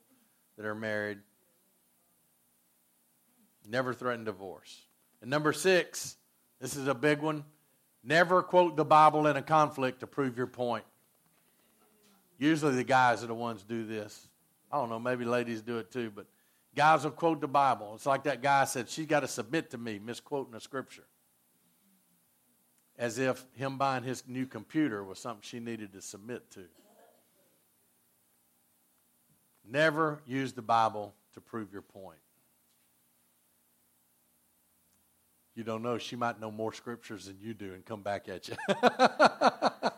that 0.58 0.66
are 0.66 0.74
married. 0.74 1.20
Never 3.70 3.94
threaten 3.94 4.26
divorce. 4.26 4.82
And 5.22 5.30
number 5.30 5.54
six, 5.54 6.18
this 6.60 6.76
is 6.76 6.88
a 6.88 6.96
big 6.96 7.22
one. 7.22 7.44
Never 8.04 8.42
quote 8.42 8.78
the 8.78 8.86
Bible 8.86 9.28
in 9.28 9.36
a 9.38 9.44
conflict 9.44 10.00
to 10.00 10.08
prove 10.08 10.38
your 10.38 10.48
point. 10.48 10.86
Usually 12.40 12.74
the 12.74 12.84
guys 12.84 13.24
are 13.24 13.28
the 13.28 13.36
ones 13.36 13.64
do 13.64 13.86
this. 13.86 14.28
I 14.72 14.78
don't 14.78 14.90
know, 14.90 15.00
maybe 15.00 15.24
ladies 15.24 15.62
do 15.62 15.78
it 15.78 15.92
too, 15.92 16.12
but 16.16 16.26
guys 16.76 17.04
will 17.04 17.12
quote 17.12 17.42
the 17.42 17.48
Bible. 17.48 17.92
It's 17.94 18.08
like 18.08 18.24
that 18.24 18.42
guy 18.42 18.66
said, 18.66 18.90
She's 18.90 19.06
got 19.06 19.20
to 19.20 19.28
submit 19.28 19.70
to 19.70 19.78
me, 19.78 20.00
misquoting 20.00 20.56
a 20.56 20.60
scripture 20.60 21.06
as 22.98 23.20
if 23.20 23.46
him 23.54 23.78
buying 23.78 24.04
his 24.04 24.24
new 24.28 24.46
computer 24.46 25.04
was 25.04 25.20
something 25.20 25.42
she 25.42 25.60
needed 25.60 25.92
to 25.94 26.02
submit 26.02 26.50
to. 26.52 26.62
Never 29.70 30.22
use 30.26 30.54
the 30.54 30.62
Bible 30.62 31.14
to 31.34 31.42
prove 31.42 31.74
your 31.74 31.82
point. 31.82 32.20
You 35.56 35.64
don't 35.64 35.82
know, 35.82 35.98
she 35.98 36.16
might 36.16 36.40
know 36.40 36.52
more 36.52 36.74
scriptures 36.74 37.26
than 37.26 37.38
you 37.42 37.54
do 37.54 37.74
and 37.74 37.86
come 37.86 38.02
back 38.02 38.28
at 38.28 38.50
you. 38.50 38.56
but 38.68 39.94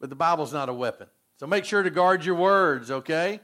the 0.00 0.16
Bible's 0.16 0.52
not 0.52 0.68
a 0.68 0.74
weapon. 0.74 1.06
So 1.36 1.46
make 1.46 1.64
sure 1.64 1.82
to 1.82 1.90
guard 1.90 2.24
your 2.24 2.34
words, 2.34 2.90
okay? 2.90 3.40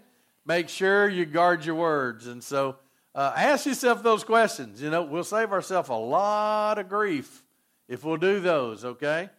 Make 0.47 0.69
sure 0.69 1.09
you 1.09 1.27
guard 1.27 1.65
your 1.65 1.75
words. 1.75 2.27
And 2.27 2.43
so 2.43 2.77
uh, 3.15 3.33
ask 3.37 3.67
yourself 3.67 4.03
those 4.03 4.25
questions. 4.25 4.83
You 4.83 4.91
know, 4.91 5.03
we'll 5.03 5.25
save 5.25 5.53
ourselves 5.53 5.89
a 5.89 5.95
lot 5.95 6.79
of 6.79 6.89
grief 6.89 7.43
if 7.89 8.05
we'll 8.05 8.17
do 8.17 8.41
those, 8.41 8.85
okay? 8.85 9.31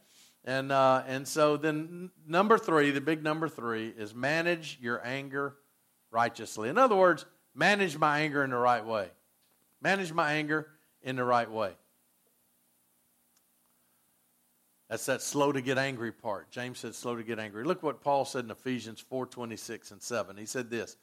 And, 0.46 0.72
uh, 0.72 1.04
and 1.08 1.28
so 1.28 1.58
then 1.58 2.12
number 2.28 2.58
three, 2.58 2.92
the 2.92 3.02
big 3.02 3.24
number 3.24 3.50
three, 3.50 3.90
is 3.90 4.14
manage 4.14 4.78
your 4.80 5.06
anger 5.06 5.56
righteously. 6.12 6.70
In 6.70 6.78
other 6.78 6.96
words, 6.96 7.26
manage 7.54 7.98
my 7.98 8.20
anger 8.20 8.44
in 8.44 8.52
the 8.52 8.58
right 8.58 8.86
way. 8.86 9.10
Manage 9.82 10.14
my 10.14 10.34
anger 10.34 10.68
in 11.02 11.16
the 11.16 11.24
right 11.24 11.50
way. 11.50 11.72
That's 14.90 15.06
that 15.08 15.22
slow 15.22 15.52
to 15.52 15.62
get 15.62 15.80
angry 15.80 16.12
part. 16.12 16.52
James 16.52 16.80
said 16.80 16.94
slow 16.94 17.16
to 17.16 17.24
get 17.24 17.40
angry. 17.40 17.66
Look 17.66 17.82
what 17.82 18.02
Paul 18.02 18.24
said 18.24 18.46
in 18.46 18.52
Ephesians 18.52 19.00
4 19.00 19.26
26 19.26 19.92
and 19.92 20.02
7. 20.02 20.38
He 20.38 20.46
said 20.46 20.70
this 20.70 20.96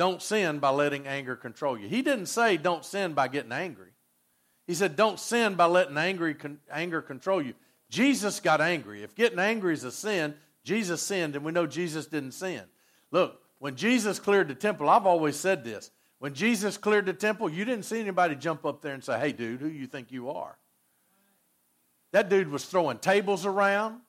don't 0.00 0.22
sin 0.22 0.60
by 0.60 0.70
letting 0.70 1.06
anger 1.06 1.36
control 1.36 1.78
you. 1.78 1.86
He 1.86 2.00
didn't 2.00 2.24
say 2.24 2.56
don't 2.56 2.86
sin 2.86 3.12
by 3.12 3.28
getting 3.28 3.52
angry. 3.52 3.90
He 4.66 4.72
said 4.72 4.96
don't 4.96 5.20
sin 5.20 5.56
by 5.56 5.66
letting 5.66 5.98
angry, 5.98 6.34
anger 6.72 7.02
control 7.02 7.42
you. 7.42 7.52
Jesus 7.90 8.40
got 8.40 8.62
angry. 8.62 9.02
If 9.02 9.14
getting 9.14 9.38
angry 9.38 9.74
is 9.74 9.84
a 9.84 9.92
sin, 9.92 10.36
Jesus 10.64 11.02
sinned, 11.02 11.36
and 11.36 11.44
we 11.44 11.52
know 11.52 11.66
Jesus 11.66 12.06
didn't 12.06 12.32
sin. 12.32 12.62
Look, 13.10 13.42
when 13.58 13.76
Jesus 13.76 14.18
cleared 14.18 14.48
the 14.48 14.54
temple, 14.54 14.88
I've 14.88 15.04
always 15.04 15.36
said 15.36 15.64
this. 15.64 15.90
When 16.18 16.32
Jesus 16.32 16.78
cleared 16.78 17.04
the 17.04 17.12
temple, 17.12 17.50
you 17.50 17.66
didn't 17.66 17.84
see 17.84 18.00
anybody 18.00 18.36
jump 18.36 18.64
up 18.64 18.80
there 18.80 18.94
and 18.94 19.04
say, 19.04 19.20
Hey, 19.20 19.32
dude, 19.32 19.60
who 19.60 19.68
you 19.68 19.86
think 19.86 20.10
you 20.10 20.30
are? 20.30 20.56
That 22.12 22.30
dude 22.30 22.48
was 22.48 22.64
throwing 22.64 22.96
tables 22.96 23.44
around. 23.44 24.00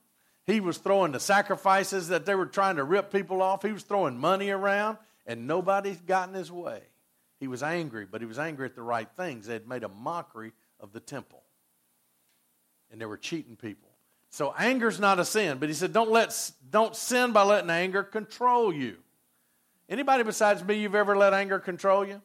He 0.45 0.61
was 0.61 0.77
throwing 0.77 1.11
the 1.11 1.19
sacrifices 1.19 2.07
that 2.07 2.25
they 2.25 2.33
were 2.33 2.45
trying 2.45 2.77
to 2.77 2.85
rip 2.85 3.11
people 3.11 3.41
off. 3.41 3.61
He 3.61 3.73
was 3.73 3.83
throwing 3.83 4.17
money 4.17 4.51
around, 4.51 4.97
and 5.31 5.47
nobody 5.47 5.95
got 6.05 6.27
in 6.27 6.35
his 6.35 6.51
way. 6.51 6.81
He 7.39 7.47
was 7.47 7.63
angry, 7.63 8.05
but 8.05 8.19
he 8.19 8.27
was 8.27 8.37
angry 8.37 8.65
at 8.65 8.75
the 8.75 8.81
right 8.81 9.07
things. 9.15 9.47
They 9.47 9.53
had 9.53 9.65
made 9.67 9.83
a 9.83 9.89
mockery 9.89 10.51
of 10.77 10.91
the 10.91 10.99
temple, 10.99 11.41
and 12.91 12.99
they 12.99 13.05
were 13.05 13.17
cheating 13.17 13.55
people. 13.55 13.89
So 14.29 14.53
anger's 14.59 14.99
not 14.99 15.19
a 15.19 15.25
sin, 15.25 15.57
but 15.57 15.69
he 15.69 15.73
said, 15.73 15.93
don't, 15.93 16.11
let, 16.11 16.51
don't 16.69 16.95
sin 16.95 17.31
by 17.31 17.43
letting 17.43 17.69
anger 17.69 18.03
control 18.03 18.73
you. 18.73 18.97
Anybody 19.89 20.23
besides 20.23 20.63
me, 20.63 20.75
you've 20.75 20.95
ever 20.95 21.17
let 21.17 21.33
anger 21.33 21.59
control 21.59 22.05
you? 22.05 22.21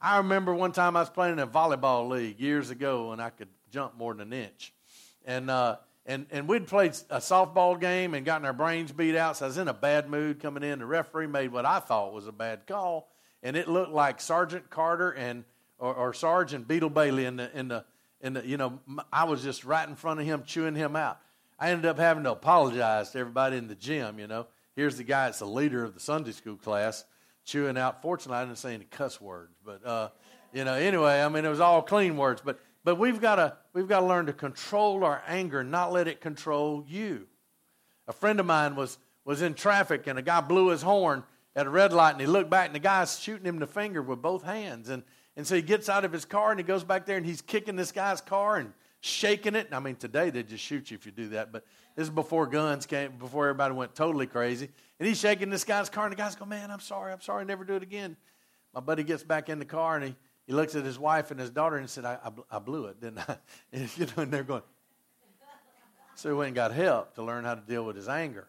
I 0.00 0.18
remember 0.18 0.54
one 0.54 0.72
time 0.72 0.96
I 0.96 1.00
was 1.00 1.10
playing 1.10 1.34
in 1.34 1.38
a 1.38 1.46
volleyball 1.46 2.08
league 2.10 2.38
years 2.38 2.68
ago, 2.68 3.12
and 3.12 3.22
I 3.22 3.30
could 3.30 3.48
jump 3.70 3.96
more 3.96 4.12
than 4.12 4.30
an 4.30 4.44
inch. 4.44 4.74
And, 5.24 5.50
uh, 5.50 5.76
and, 6.06 6.26
and 6.30 6.48
we'd 6.48 6.66
played 6.66 6.92
a 7.08 7.18
softball 7.18 7.80
game 7.80 8.14
and 8.14 8.26
gotten 8.26 8.44
our 8.44 8.52
brains 8.52 8.92
beat 8.92 9.16
out, 9.16 9.38
so 9.38 9.46
I 9.46 9.48
was 9.48 9.58
in 9.58 9.68
a 9.68 9.74
bad 9.74 10.10
mood 10.10 10.40
coming 10.40 10.62
in. 10.62 10.78
The 10.78 10.86
referee 10.86 11.26
made 11.26 11.50
what 11.52 11.64
I 11.64 11.80
thought 11.80 12.12
was 12.12 12.26
a 12.26 12.32
bad 12.32 12.66
call, 12.66 13.08
and 13.42 13.56
it 13.56 13.68
looked 13.68 13.92
like 13.92 14.20
Sergeant 14.20 14.68
Carter 14.68 15.10
and 15.10 15.44
or, 15.78 15.94
or 15.94 16.12
Sergeant 16.12 16.68
Beetle 16.68 16.90
Bailey 16.90 17.24
in 17.24 17.36
the, 17.36 17.50
in 17.58 17.68
the 17.68 17.84
and 18.20 18.36
the 18.36 18.46
you 18.46 18.56
know, 18.56 18.80
I 19.12 19.24
was 19.24 19.42
just 19.42 19.64
right 19.64 19.88
in 19.88 19.96
front 19.96 20.20
of 20.20 20.26
him, 20.26 20.42
chewing 20.44 20.74
him 20.74 20.96
out. 20.96 21.18
I 21.58 21.70
ended 21.70 21.86
up 21.86 21.98
having 21.98 22.24
to 22.24 22.32
apologize 22.32 23.10
to 23.10 23.18
everybody 23.18 23.56
in 23.56 23.68
the 23.68 23.74
gym. 23.74 24.18
You 24.18 24.26
know, 24.26 24.46
here's 24.74 24.96
the 24.96 25.04
guy 25.04 25.26
that's 25.26 25.38
the 25.38 25.46
leader 25.46 25.84
of 25.84 25.94
the 25.94 26.00
Sunday 26.00 26.32
school 26.32 26.56
class, 26.56 27.04
chewing 27.44 27.76
out. 27.76 28.02
Fortunately, 28.02 28.36
I 28.36 28.44
didn't 28.44 28.58
say 28.58 28.74
any 28.74 28.84
cuss 28.84 29.20
words, 29.20 29.54
but 29.64 29.86
uh, 29.86 30.08
you 30.52 30.64
know, 30.64 30.74
anyway, 30.74 31.22
I 31.22 31.28
mean, 31.28 31.44
it 31.44 31.48
was 31.48 31.60
all 31.60 31.82
clean 31.82 32.16
words. 32.16 32.42
But 32.44 32.58
but 32.84 32.96
we've 32.96 33.20
got 33.20 33.36
to 33.36 33.56
we've 33.72 33.88
got 33.88 34.00
to 34.00 34.06
learn 34.06 34.26
to 34.26 34.32
control 34.32 35.04
our 35.04 35.22
anger, 35.26 35.64
not 35.64 35.92
let 35.92 36.06
it 36.06 36.20
control 36.20 36.84
you. 36.86 37.26
A 38.06 38.12
friend 38.12 38.38
of 38.38 38.46
mine 38.46 38.76
was 38.76 38.98
was 39.24 39.42
in 39.42 39.54
traffic, 39.54 40.06
and 40.06 40.18
a 40.18 40.22
guy 40.22 40.40
blew 40.40 40.68
his 40.68 40.82
horn 40.82 41.24
at 41.56 41.66
a 41.66 41.70
red 41.70 41.92
light, 41.92 42.12
and 42.12 42.20
he 42.20 42.26
looked 42.26 42.50
back, 42.50 42.66
and 42.66 42.74
the 42.74 42.80
guy's 42.80 43.18
shooting 43.18 43.46
him 43.46 43.58
the 43.58 43.66
finger 43.66 44.02
with 44.02 44.20
both 44.20 44.42
hands, 44.42 44.90
and 44.90 45.02
and 45.36 45.46
so 45.46 45.56
he 45.56 45.62
gets 45.62 45.88
out 45.88 46.04
of 46.04 46.12
his 46.12 46.24
car 46.24 46.50
and 46.50 46.60
he 46.60 46.64
goes 46.64 46.84
back 46.84 47.06
there 47.06 47.16
and 47.16 47.26
he's 47.26 47.42
kicking 47.42 47.76
this 47.76 47.90
guy's 47.90 48.20
car 48.20 48.56
and 48.56 48.72
shaking 49.00 49.54
it. 49.54 49.68
I 49.72 49.80
mean, 49.80 49.96
today 49.96 50.30
they 50.30 50.42
just 50.42 50.62
shoot 50.62 50.90
you 50.90 50.96
if 50.96 51.06
you 51.06 51.12
do 51.12 51.30
that, 51.30 51.52
but 51.52 51.64
this 51.96 52.04
is 52.04 52.10
before 52.10 52.46
guns 52.46 52.86
came, 52.86 53.12
before 53.18 53.48
everybody 53.48 53.74
went 53.74 53.94
totally 53.94 54.26
crazy. 54.26 54.68
And 54.98 55.08
he's 55.08 55.18
shaking 55.18 55.50
this 55.50 55.64
guy's 55.64 55.90
car, 55.90 56.04
and 56.04 56.12
the 56.12 56.16
guy's 56.16 56.36
going, 56.36 56.50
Man, 56.50 56.70
I'm 56.70 56.80
sorry, 56.80 57.12
I'm 57.12 57.20
sorry, 57.20 57.44
never 57.44 57.64
do 57.64 57.74
it 57.74 57.82
again. 57.82 58.16
My 58.72 58.80
buddy 58.80 59.02
gets 59.02 59.22
back 59.22 59.48
in 59.48 59.58
the 59.58 59.64
car 59.64 59.96
and 59.96 60.04
he, 60.06 60.16
he 60.46 60.52
looks 60.52 60.74
at 60.74 60.84
his 60.84 60.98
wife 60.98 61.30
and 61.30 61.40
his 61.40 61.50
daughter 61.50 61.76
and 61.76 61.88
said, 61.88 62.04
I, 62.04 62.18
I, 62.24 62.56
I 62.56 62.58
blew 62.58 62.86
it, 62.86 63.00
didn't 63.00 63.18
I? 63.28 63.38
And, 63.72 63.90
you 63.96 64.06
know, 64.06 64.22
and 64.22 64.32
they're 64.32 64.44
going, 64.44 64.62
So 66.14 66.28
he 66.28 66.34
went 66.34 66.48
and 66.48 66.54
got 66.54 66.72
help 66.72 67.14
to 67.14 67.22
learn 67.22 67.44
how 67.44 67.54
to 67.54 67.60
deal 67.60 67.84
with 67.84 67.96
his 67.96 68.08
anger. 68.08 68.46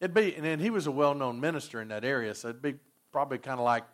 It'd 0.00 0.14
be, 0.14 0.34
and 0.34 0.44
then 0.44 0.58
he 0.58 0.70
was 0.70 0.86
a 0.86 0.90
well 0.90 1.14
known 1.14 1.40
minister 1.40 1.80
in 1.80 1.88
that 1.88 2.04
area, 2.04 2.34
so 2.34 2.48
it'd 2.48 2.60
be 2.62 2.74
probably 3.12 3.38
kind 3.38 3.60
of 3.60 3.64
like 3.64 3.84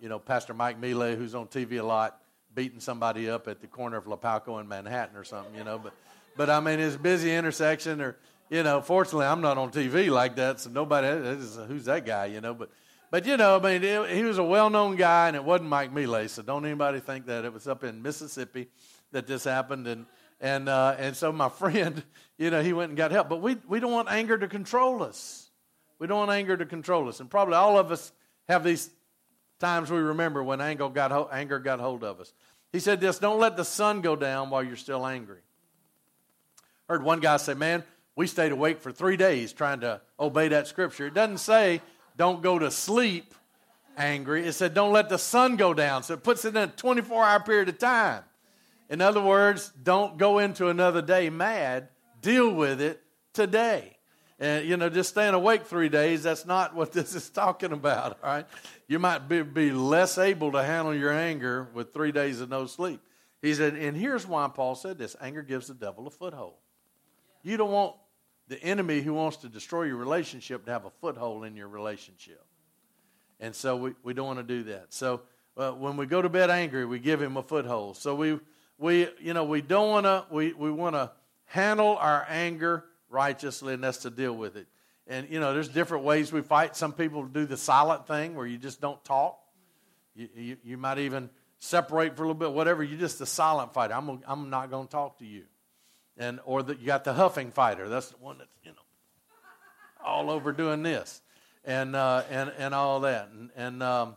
you 0.00 0.08
know, 0.08 0.18
Pastor 0.18 0.54
Mike 0.54 0.78
Mealy, 0.80 1.16
who's 1.16 1.34
on 1.34 1.46
TV 1.46 1.80
a 1.80 1.82
lot, 1.82 2.20
beating 2.54 2.80
somebody 2.80 3.28
up 3.28 3.48
at 3.48 3.60
the 3.60 3.66
corner 3.66 3.96
of 3.96 4.04
Lapalco 4.04 4.60
and 4.60 4.68
Manhattan 4.68 5.16
or 5.16 5.24
something, 5.24 5.54
you 5.54 5.64
know. 5.64 5.78
But, 5.78 5.92
but 6.36 6.50
I 6.50 6.60
mean, 6.60 6.80
it's 6.80 6.96
a 6.96 6.98
busy 6.98 7.34
intersection, 7.34 8.00
or 8.00 8.16
you 8.50 8.62
know. 8.62 8.80
Fortunately, 8.80 9.26
I'm 9.26 9.40
not 9.40 9.58
on 9.58 9.70
TV 9.70 10.10
like 10.10 10.36
that, 10.36 10.60
so 10.60 10.70
nobody 10.70 11.08
who's 11.66 11.84
that 11.86 12.06
guy, 12.06 12.26
you 12.26 12.40
know. 12.40 12.54
But, 12.54 12.70
but 13.10 13.26
you 13.26 13.36
know, 13.36 13.56
I 13.56 13.78
mean, 13.78 14.08
he 14.08 14.22
was 14.22 14.38
a 14.38 14.44
well-known 14.44 14.96
guy, 14.96 15.28
and 15.28 15.36
it 15.36 15.44
wasn't 15.44 15.70
Mike 15.70 15.92
Mealy, 15.92 16.28
so 16.28 16.42
don't 16.42 16.64
anybody 16.64 17.00
think 17.00 17.26
that 17.26 17.44
it 17.44 17.52
was 17.52 17.66
up 17.66 17.84
in 17.84 18.02
Mississippi 18.02 18.68
that 19.12 19.26
this 19.26 19.44
happened, 19.44 19.86
and 19.86 20.06
and 20.40 20.68
uh, 20.68 20.96
and 20.98 21.16
so 21.16 21.32
my 21.32 21.48
friend, 21.60 22.02
you 22.36 22.50
know, 22.50 22.62
he 22.62 22.72
went 22.72 22.90
and 22.90 22.96
got 22.96 23.10
help. 23.10 23.28
But 23.28 23.40
we 23.40 23.56
we 23.66 23.80
don't 23.80 23.92
want 23.92 24.08
anger 24.10 24.36
to 24.36 24.48
control 24.48 25.02
us. 25.02 25.50
We 25.98 26.06
don't 26.06 26.18
want 26.18 26.30
anger 26.30 26.56
to 26.56 26.66
control 26.66 27.08
us, 27.08 27.20
and 27.20 27.30
probably 27.30 27.54
all 27.54 27.78
of 27.78 27.90
us 27.90 28.12
have 28.48 28.64
these 28.64 28.90
times 29.58 29.90
we 29.90 29.98
remember 29.98 30.42
when 30.42 30.60
anger 30.60 30.88
got, 30.88 31.32
anger 31.32 31.58
got 31.58 31.80
hold 31.80 32.04
of 32.04 32.20
us. 32.20 32.32
He 32.72 32.80
said 32.80 33.00
this 33.00 33.18
don't 33.18 33.40
let 33.40 33.56
the 33.56 33.64
sun 33.64 34.00
go 34.00 34.16
down 34.16 34.50
while 34.50 34.62
you're 34.62 34.76
still 34.76 35.06
angry. 35.06 35.40
Heard 36.88 37.02
one 37.02 37.20
guy 37.20 37.36
say, 37.38 37.54
Man, 37.54 37.84
we 38.16 38.26
stayed 38.26 38.52
awake 38.52 38.80
for 38.80 38.92
three 38.92 39.16
days 39.16 39.52
trying 39.52 39.80
to 39.80 40.00
obey 40.18 40.48
that 40.48 40.66
scripture. 40.66 41.06
It 41.06 41.14
doesn't 41.14 41.38
say 41.38 41.80
don't 42.18 42.42
go 42.42 42.58
to 42.58 42.70
sleep 42.70 43.32
angry. 43.96 44.46
It 44.46 44.52
said 44.52 44.74
don't 44.74 44.92
let 44.92 45.08
the 45.08 45.18
sun 45.18 45.56
go 45.56 45.72
down. 45.72 46.02
So 46.02 46.14
it 46.14 46.22
puts 46.22 46.44
it 46.44 46.50
in 46.50 46.56
a 46.56 46.66
24 46.66 47.24
hour 47.24 47.40
period 47.40 47.70
of 47.70 47.78
time. 47.78 48.24
In 48.90 49.00
other 49.00 49.22
words, 49.22 49.72
don't 49.82 50.18
go 50.18 50.38
into 50.38 50.68
another 50.68 51.00
day 51.00 51.30
mad. 51.30 51.88
Deal 52.20 52.52
with 52.52 52.80
it 52.80 53.02
today. 53.32 53.96
And, 54.40 54.66
you 54.66 54.76
know, 54.76 54.88
just 54.88 55.10
staying 55.10 55.34
awake 55.34 55.66
three 55.66 55.88
days, 55.88 56.22
that's 56.22 56.46
not 56.46 56.74
what 56.74 56.92
this 56.92 57.14
is 57.14 57.28
talking 57.28 57.72
about, 57.72 58.18
all 58.22 58.30
right? 58.30 58.46
You 58.86 58.98
might 58.98 59.28
be, 59.28 59.42
be 59.42 59.70
less 59.70 60.16
able 60.16 60.52
to 60.52 60.62
handle 60.62 60.94
your 60.94 61.12
anger 61.12 61.68
with 61.74 61.92
three 61.92 62.12
days 62.12 62.40
of 62.40 62.48
no 62.48 62.66
sleep. 62.66 63.00
He 63.42 63.54
said, 63.54 63.74
and 63.74 63.96
here's 63.96 64.26
why 64.26 64.48
Paul 64.48 64.74
said 64.74 64.98
this 64.98 65.16
anger 65.20 65.42
gives 65.42 65.68
the 65.68 65.74
devil 65.74 66.06
a 66.06 66.10
foothold. 66.10 66.54
You 67.42 67.56
don't 67.56 67.70
want 67.70 67.94
the 68.48 68.62
enemy 68.62 69.00
who 69.00 69.14
wants 69.14 69.38
to 69.38 69.48
destroy 69.48 69.84
your 69.84 69.96
relationship 69.96 70.64
to 70.64 70.70
have 70.70 70.84
a 70.84 70.90
foothold 71.00 71.44
in 71.44 71.54
your 71.54 71.68
relationship. 71.68 72.42
And 73.40 73.54
so 73.54 73.76
we, 73.76 73.94
we 74.02 74.14
don't 74.14 74.26
want 74.26 74.38
to 74.38 74.42
do 74.42 74.64
that. 74.64 74.86
So 74.88 75.22
uh, 75.56 75.72
when 75.72 75.96
we 75.96 76.06
go 76.06 76.20
to 76.20 76.28
bed 76.28 76.50
angry, 76.50 76.84
we 76.84 76.98
give 76.98 77.20
him 77.22 77.36
a 77.36 77.42
foothold. 77.42 77.96
So 77.96 78.14
we, 78.14 78.40
we 78.78 79.08
you 79.20 79.34
know, 79.34 79.44
we 79.44 79.60
don't 79.60 79.90
want 79.90 80.06
to, 80.06 80.24
we, 80.30 80.52
we 80.52 80.70
want 80.70 80.96
to 80.96 81.12
handle 81.44 81.96
our 81.96 82.26
anger 82.28 82.84
righteously, 83.10 83.74
and 83.74 83.84
that's 83.84 83.98
to 83.98 84.10
deal 84.10 84.32
with 84.32 84.56
it. 84.56 84.66
And, 85.06 85.28
you 85.30 85.40
know, 85.40 85.54
there's 85.54 85.68
different 85.68 86.04
ways 86.04 86.32
we 86.32 86.42
fight. 86.42 86.76
Some 86.76 86.92
people 86.92 87.24
do 87.24 87.46
the 87.46 87.56
silent 87.56 88.06
thing 88.06 88.34
where 88.34 88.46
you 88.46 88.58
just 88.58 88.80
don't 88.80 89.02
talk. 89.04 89.38
You, 90.14 90.28
you, 90.34 90.56
you 90.64 90.76
might 90.76 90.98
even 90.98 91.30
separate 91.58 92.16
for 92.16 92.24
a 92.24 92.26
little 92.26 92.38
bit, 92.38 92.52
whatever. 92.52 92.82
You're 92.82 92.98
just 92.98 93.20
a 93.20 93.26
silent 93.26 93.72
fighter. 93.72 93.94
I'm, 93.94 94.20
I'm 94.26 94.50
not 94.50 94.70
going 94.70 94.86
to 94.86 94.90
talk 94.90 95.18
to 95.20 95.24
you. 95.24 95.44
And, 96.18 96.40
or 96.44 96.62
that 96.64 96.80
you 96.80 96.86
got 96.86 97.04
the 97.04 97.12
huffing 97.12 97.52
fighter. 97.52 97.88
That's 97.88 98.08
the 98.08 98.16
one 98.16 98.38
that's, 98.38 98.50
you 98.64 98.72
know, 98.72 98.76
all 100.04 100.30
over 100.30 100.52
doing 100.52 100.82
this 100.82 101.22
and, 101.64 101.94
uh, 101.94 102.24
and, 102.28 102.52
and 102.58 102.74
all 102.74 103.00
that. 103.00 103.30
And, 103.32 103.50
and 103.56 103.82
um, 103.82 104.16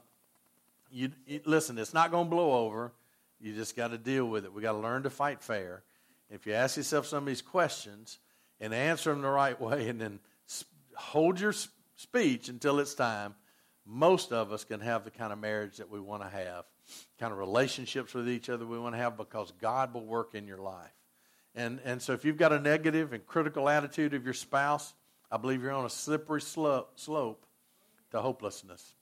you, 0.91 1.11
you, 1.27 1.41
listen, 1.45 1.77
it's 1.77 1.93
not 1.93 2.09
going 2.09 2.25
to 2.25 2.29
blow 2.29 2.65
over. 2.65 2.91
You 3.39 3.53
just 3.53 3.75
got 3.75 3.91
to 3.91 3.97
deal 3.99 4.25
with 4.25 4.45
it. 4.45 4.53
We 4.53 4.63
got 4.63 4.73
to 4.73 4.79
learn 4.79 5.03
to 5.03 5.11
fight 5.11 5.41
fair. 5.41 5.83
If 6.29 6.47
you 6.47 6.53
ask 6.53 6.77
yourself 6.77 7.05
some 7.05 7.19
of 7.19 7.27
these 7.27 7.41
questions, 7.41 8.17
and 8.61 8.73
answer 8.73 9.09
them 9.09 9.21
the 9.21 9.29
right 9.29 9.59
way 9.59 9.89
and 9.89 9.99
then 9.99 10.19
hold 10.95 11.39
your 11.39 11.53
speech 11.95 12.47
until 12.47 12.79
it's 12.79 12.93
time, 12.93 13.33
most 13.85 14.31
of 14.31 14.53
us 14.53 14.63
can 14.63 14.79
have 14.79 15.03
the 15.03 15.11
kind 15.11 15.33
of 15.33 15.39
marriage 15.39 15.77
that 15.77 15.89
we 15.89 15.99
want 15.99 16.21
to 16.21 16.29
have, 16.29 16.65
kind 17.19 17.33
of 17.33 17.39
relationships 17.39 18.13
with 18.13 18.29
each 18.29 18.49
other 18.49 18.65
we 18.65 18.79
want 18.79 18.93
to 18.93 18.99
have 18.99 19.17
because 19.17 19.51
God 19.59 19.93
will 19.93 20.05
work 20.05 20.35
in 20.35 20.47
your 20.47 20.59
life. 20.59 20.91
And, 21.55 21.79
and 21.83 22.01
so 22.01 22.13
if 22.13 22.23
you've 22.23 22.37
got 22.37 22.53
a 22.53 22.59
negative 22.59 23.13
and 23.13 23.25
critical 23.25 23.67
attitude 23.67 24.13
of 24.13 24.23
your 24.23 24.33
spouse, 24.33 24.93
I 25.29 25.37
believe 25.37 25.61
you're 25.61 25.71
on 25.71 25.85
a 25.85 25.89
slippery 25.89 26.41
slope, 26.41 26.91
slope 26.95 27.45
to 28.11 28.21
hopelessness. 28.21 28.95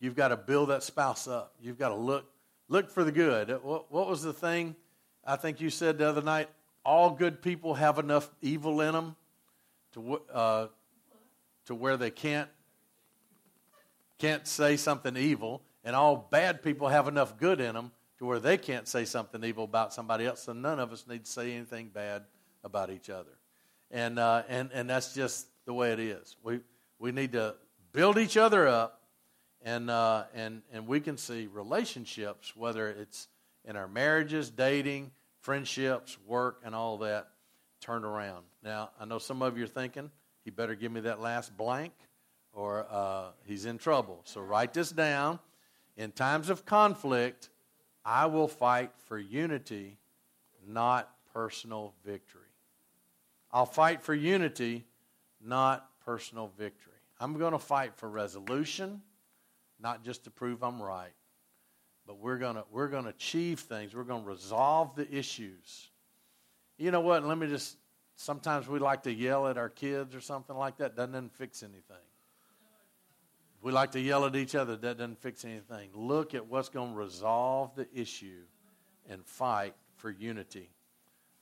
You've 0.00 0.16
got 0.16 0.28
to 0.28 0.36
build 0.36 0.68
that 0.68 0.82
spouse 0.82 1.26
up. 1.26 1.54
You've 1.60 1.78
got 1.78 1.88
to 1.88 1.94
look 1.94 2.26
look 2.68 2.90
for 2.90 3.04
the 3.04 3.12
good. 3.12 3.50
What, 3.62 3.92
what 3.92 4.08
was 4.08 4.22
the 4.22 4.32
thing 4.32 4.74
I 5.24 5.36
think 5.36 5.60
you 5.60 5.70
said 5.70 5.98
the 5.98 6.08
other 6.08 6.22
night? 6.22 6.48
all 6.84 7.10
good 7.10 7.40
people 7.40 7.74
have 7.74 7.98
enough 7.98 8.30
evil 8.42 8.80
in 8.80 8.92
them 8.92 9.16
to, 9.94 10.20
uh, 10.32 10.66
to 11.66 11.74
where 11.74 11.96
they 11.96 12.10
can't, 12.10 12.48
can't 14.18 14.46
say 14.46 14.76
something 14.76 15.16
evil, 15.16 15.62
and 15.82 15.96
all 15.96 16.28
bad 16.30 16.62
people 16.62 16.88
have 16.88 17.08
enough 17.08 17.38
good 17.38 17.60
in 17.60 17.74
them 17.74 17.90
to 18.24 18.28
where 18.28 18.40
they 18.40 18.56
can't 18.56 18.88
say 18.88 19.04
something 19.04 19.44
evil 19.44 19.64
about 19.64 19.92
somebody 19.92 20.24
else, 20.24 20.44
so 20.44 20.52
none 20.54 20.80
of 20.80 20.92
us 20.92 21.04
need 21.06 21.26
to 21.26 21.30
say 21.30 21.54
anything 21.54 21.90
bad 21.92 22.22
about 22.62 22.90
each 22.90 23.10
other. 23.10 23.30
And, 23.90 24.18
uh, 24.18 24.44
and, 24.48 24.70
and 24.72 24.88
that's 24.88 25.14
just 25.14 25.46
the 25.66 25.74
way 25.74 25.92
it 25.92 26.00
is. 26.00 26.36
We, 26.42 26.60
we 26.98 27.12
need 27.12 27.32
to 27.32 27.54
build 27.92 28.16
each 28.16 28.38
other 28.38 28.66
up, 28.66 29.02
and, 29.62 29.90
uh, 29.90 30.24
and, 30.34 30.62
and 30.72 30.86
we 30.86 31.00
can 31.00 31.18
see 31.18 31.48
relationships, 31.52 32.56
whether 32.56 32.88
it's 32.88 33.28
in 33.66 33.76
our 33.76 33.88
marriages, 33.88 34.50
dating, 34.50 35.10
friendships, 35.40 36.16
work, 36.26 36.62
and 36.64 36.74
all 36.74 36.98
that 36.98 37.28
turned 37.80 38.06
around. 38.06 38.44
Now, 38.62 38.90
I 38.98 39.04
know 39.04 39.18
some 39.18 39.42
of 39.42 39.58
you 39.58 39.64
are 39.64 39.68
thinking, 39.68 40.10
he 40.44 40.50
better 40.50 40.74
give 40.74 40.90
me 40.90 41.02
that 41.02 41.20
last 41.20 41.54
blank, 41.56 41.92
or 42.54 42.86
uh, 42.90 43.24
he's 43.44 43.66
in 43.66 43.76
trouble. 43.76 44.22
So 44.24 44.40
write 44.40 44.72
this 44.72 44.90
down. 44.90 45.38
In 45.96 46.10
times 46.10 46.50
of 46.50 46.64
conflict, 46.64 47.50
I 48.04 48.26
will 48.26 48.48
fight 48.48 48.90
for 49.06 49.18
unity, 49.18 49.98
not 50.66 51.10
personal 51.32 51.94
victory. 52.04 52.42
I'll 53.50 53.66
fight 53.66 54.02
for 54.02 54.14
unity, 54.14 54.84
not 55.40 55.88
personal 56.04 56.50
victory. 56.58 56.92
I'm 57.20 57.38
going 57.38 57.52
to 57.52 57.58
fight 57.58 57.94
for 57.94 58.08
resolution, 58.08 59.00
not 59.80 60.04
just 60.04 60.24
to 60.24 60.30
prove 60.30 60.62
I'm 60.62 60.82
right, 60.82 61.12
but 62.06 62.18
we're 62.18 62.38
going 62.38 62.56
to 62.56 62.64
we're 62.70 62.88
going 62.88 63.04
to 63.04 63.10
achieve 63.10 63.60
things. 63.60 63.94
We're 63.94 64.04
going 64.04 64.24
to 64.24 64.28
resolve 64.28 64.94
the 64.96 65.10
issues. 65.14 65.88
You 66.76 66.90
know 66.90 67.00
what? 67.00 67.24
Let 67.24 67.38
me 67.38 67.46
just 67.46 67.76
sometimes 68.16 68.68
we 68.68 68.78
like 68.78 69.04
to 69.04 69.12
yell 69.12 69.46
at 69.46 69.56
our 69.56 69.68
kids 69.68 70.14
or 70.14 70.20
something 70.20 70.56
like 70.56 70.78
that. 70.78 70.96
Doesn't 70.96 71.32
fix 71.34 71.62
anything. 71.62 71.96
We 73.64 73.72
like 73.72 73.92
to 73.92 74.00
yell 74.00 74.26
at 74.26 74.36
each 74.36 74.54
other. 74.54 74.76
That 74.76 74.98
doesn't 74.98 75.22
fix 75.22 75.42
anything. 75.42 75.88
Look 75.94 76.34
at 76.34 76.46
what's 76.46 76.68
going 76.68 76.90
to 76.90 76.96
resolve 76.98 77.74
the 77.74 77.88
issue 77.94 78.42
and 79.08 79.24
fight 79.24 79.74
for 79.96 80.10
unity. 80.10 80.68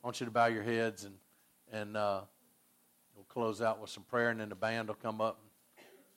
I 0.01 0.07
want 0.07 0.21
you 0.21 0.25
to 0.27 0.31
bow 0.31 0.45
your 0.45 0.63
heads 0.63 1.03
and 1.03 1.15
and 1.69 1.97
uh, 1.97 2.21
we'll 3.13 3.25
close 3.25 3.61
out 3.61 3.81
with 3.81 3.89
some 3.89 4.03
prayer, 4.03 4.29
and 4.29 4.39
then 4.39 4.47
the 4.47 4.55
band 4.55 4.87
will 4.87 4.95
come 4.95 5.19
up. 5.19 5.41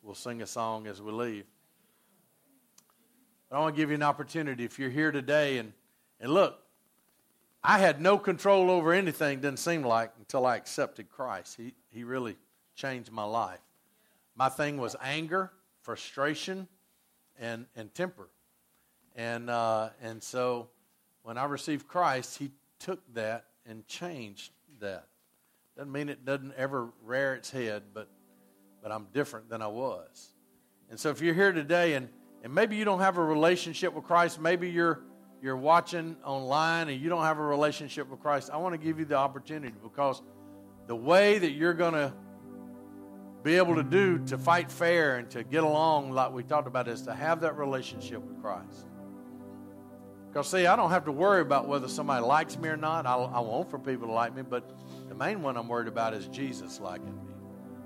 We'll 0.01 0.15
sing 0.15 0.43
a 0.43 0.47
song 0.47 0.87
as 0.87 1.03
we 1.03 1.11
leave. 1.11 1.45
But 3.51 3.57
I 3.57 3.61
want 3.61 3.75
to 3.75 3.83
give 3.83 3.89
you 3.89 3.97
an 3.97 4.05
opportunity 4.05 4.65
if 4.65 4.79
you're 4.79 4.91
here 4.91 5.11
today 5.11 5.59
and 5.59 5.73
and 6.21 6.31
look, 6.33 6.57
I 7.65 7.81
had 7.81 8.01
no 8.01 8.17
control 8.17 8.71
over 8.71 8.93
anything, 8.93 9.41
didn't 9.41 9.59
seem 9.59 9.83
like, 9.83 10.13
until 10.21 10.47
I 10.47 10.55
accepted 10.55 11.11
Christ. 11.11 11.57
He, 11.57 11.75
he 11.91 12.05
really 12.05 12.37
changed 12.77 13.11
my 13.11 13.25
life. 13.25 13.59
My 14.37 14.49
thing 14.49 14.77
was 14.77 14.95
anger, 15.03 15.51
frustration, 15.87 16.67
and, 17.39 17.67
and 17.77 17.95
temper. 17.95 18.29
And, 19.15 19.49
uh, 19.49 19.91
and 20.03 20.21
so 20.21 20.69
when 21.23 21.39
I 21.39 21.45
received 21.45 21.87
Christ, 21.87 22.39
He 22.39 22.51
took 22.81 23.01
that 23.15 23.45
and 23.65 23.87
changed 23.87 24.51
that. 24.81 25.07
Doesn't 25.77 25.93
mean 25.93 26.09
it 26.09 26.25
doesn't 26.25 26.55
ever 26.57 26.89
rear 27.05 27.35
its 27.35 27.53
head, 27.53 27.85
but, 27.95 28.09
but 28.83 28.91
I'm 28.91 29.07
different 29.15 29.49
than 29.49 29.63
I 29.63 29.69
was. 29.69 30.35
And 30.91 30.99
so 30.99 31.11
if 31.11 31.21
you're 31.21 31.35
here 31.35 31.53
today 31.53 31.95
and, 31.95 32.09
and 32.43 32.53
maybe 32.53 32.75
you 32.75 32.85
don't 32.85 33.01
have 33.01 33.17
a 33.17 33.25
relationship 33.25 33.95
with 33.95 34.05
Christ, 34.05 34.41
maybe 34.41 34.69
you're 34.69 35.03
you're 35.43 35.57
watching 35.57 36.17
online 36.25 36.89
and 36.89 37.01
you 37.01 37.11
don't 37.11 37.23
have 37.23 37.39
a 37.39 37.43
relationship 37.43 38.09
with 38.09 38.19
Christ, 38.21 38.51
I 38.53 38.57
want 38.57 38.73
to 38.73 38.79
give 38.79 38.99
you 38.99 39.05
the 39.05 39.17
opportunity 39.17 39.73
because 39.83 40.23
the 40.87 40.97
way 40.97 41.39
that 41.39 41.51
you're 41.53 41.75
going 41.75 41.93
to 41.93 42.13
be 43.47 43.55
able 43.55 43.77
to 43.77 43.85
do 43.85 44.19
to 44.27 44.37
fight 44.37 44.73
fair 44.73 45.19
and 45.19 45.31
to 45.31 45.45
get 45.45 45.63
along, 45.63 46.11
like 46.11 46.33
we 46.33 46.43
talked 46.43 46.67
about, 46.67 46.89
is 46.89 47.03
to 47.03 47.15
have 47.15 47.43
that 47.43 47.57
relationship 47.57 48.21
with 48.21 48.43
Christ. 48.43 48.89
Because, 50.29 50.51
see, 50.51 50.67
I 50.67 50.75
don't 50.75 50.91
have 50.91 51.05
to 51.05 51.13
worry 51.13 51.43
about 51.43 51.69
whether 51.69 51.87
somebody 51.87 52.27
likes 52.27 52.59
me 52.59 52.69
or 52.69 52.77
not. 52.77 53.07
I, 53.07 53.15
I 53.15 53.39
want 53.39 53.71
for 53.71 53.79
people 53.79 54.09
to 54.09 54.13
like 54.13 54.35
me, 54.35 54.43
but 54.43 54.69
the 55.09 55.15
main 55.15 55.43
one 55.43 55.57
I'm 55.57 55.69
worried 55.69 55.87
about 55.87 56.13
is 56.13 56.27
Jesus 56.27 56.81
liking 56.81 57.15
me. 57.15 57.35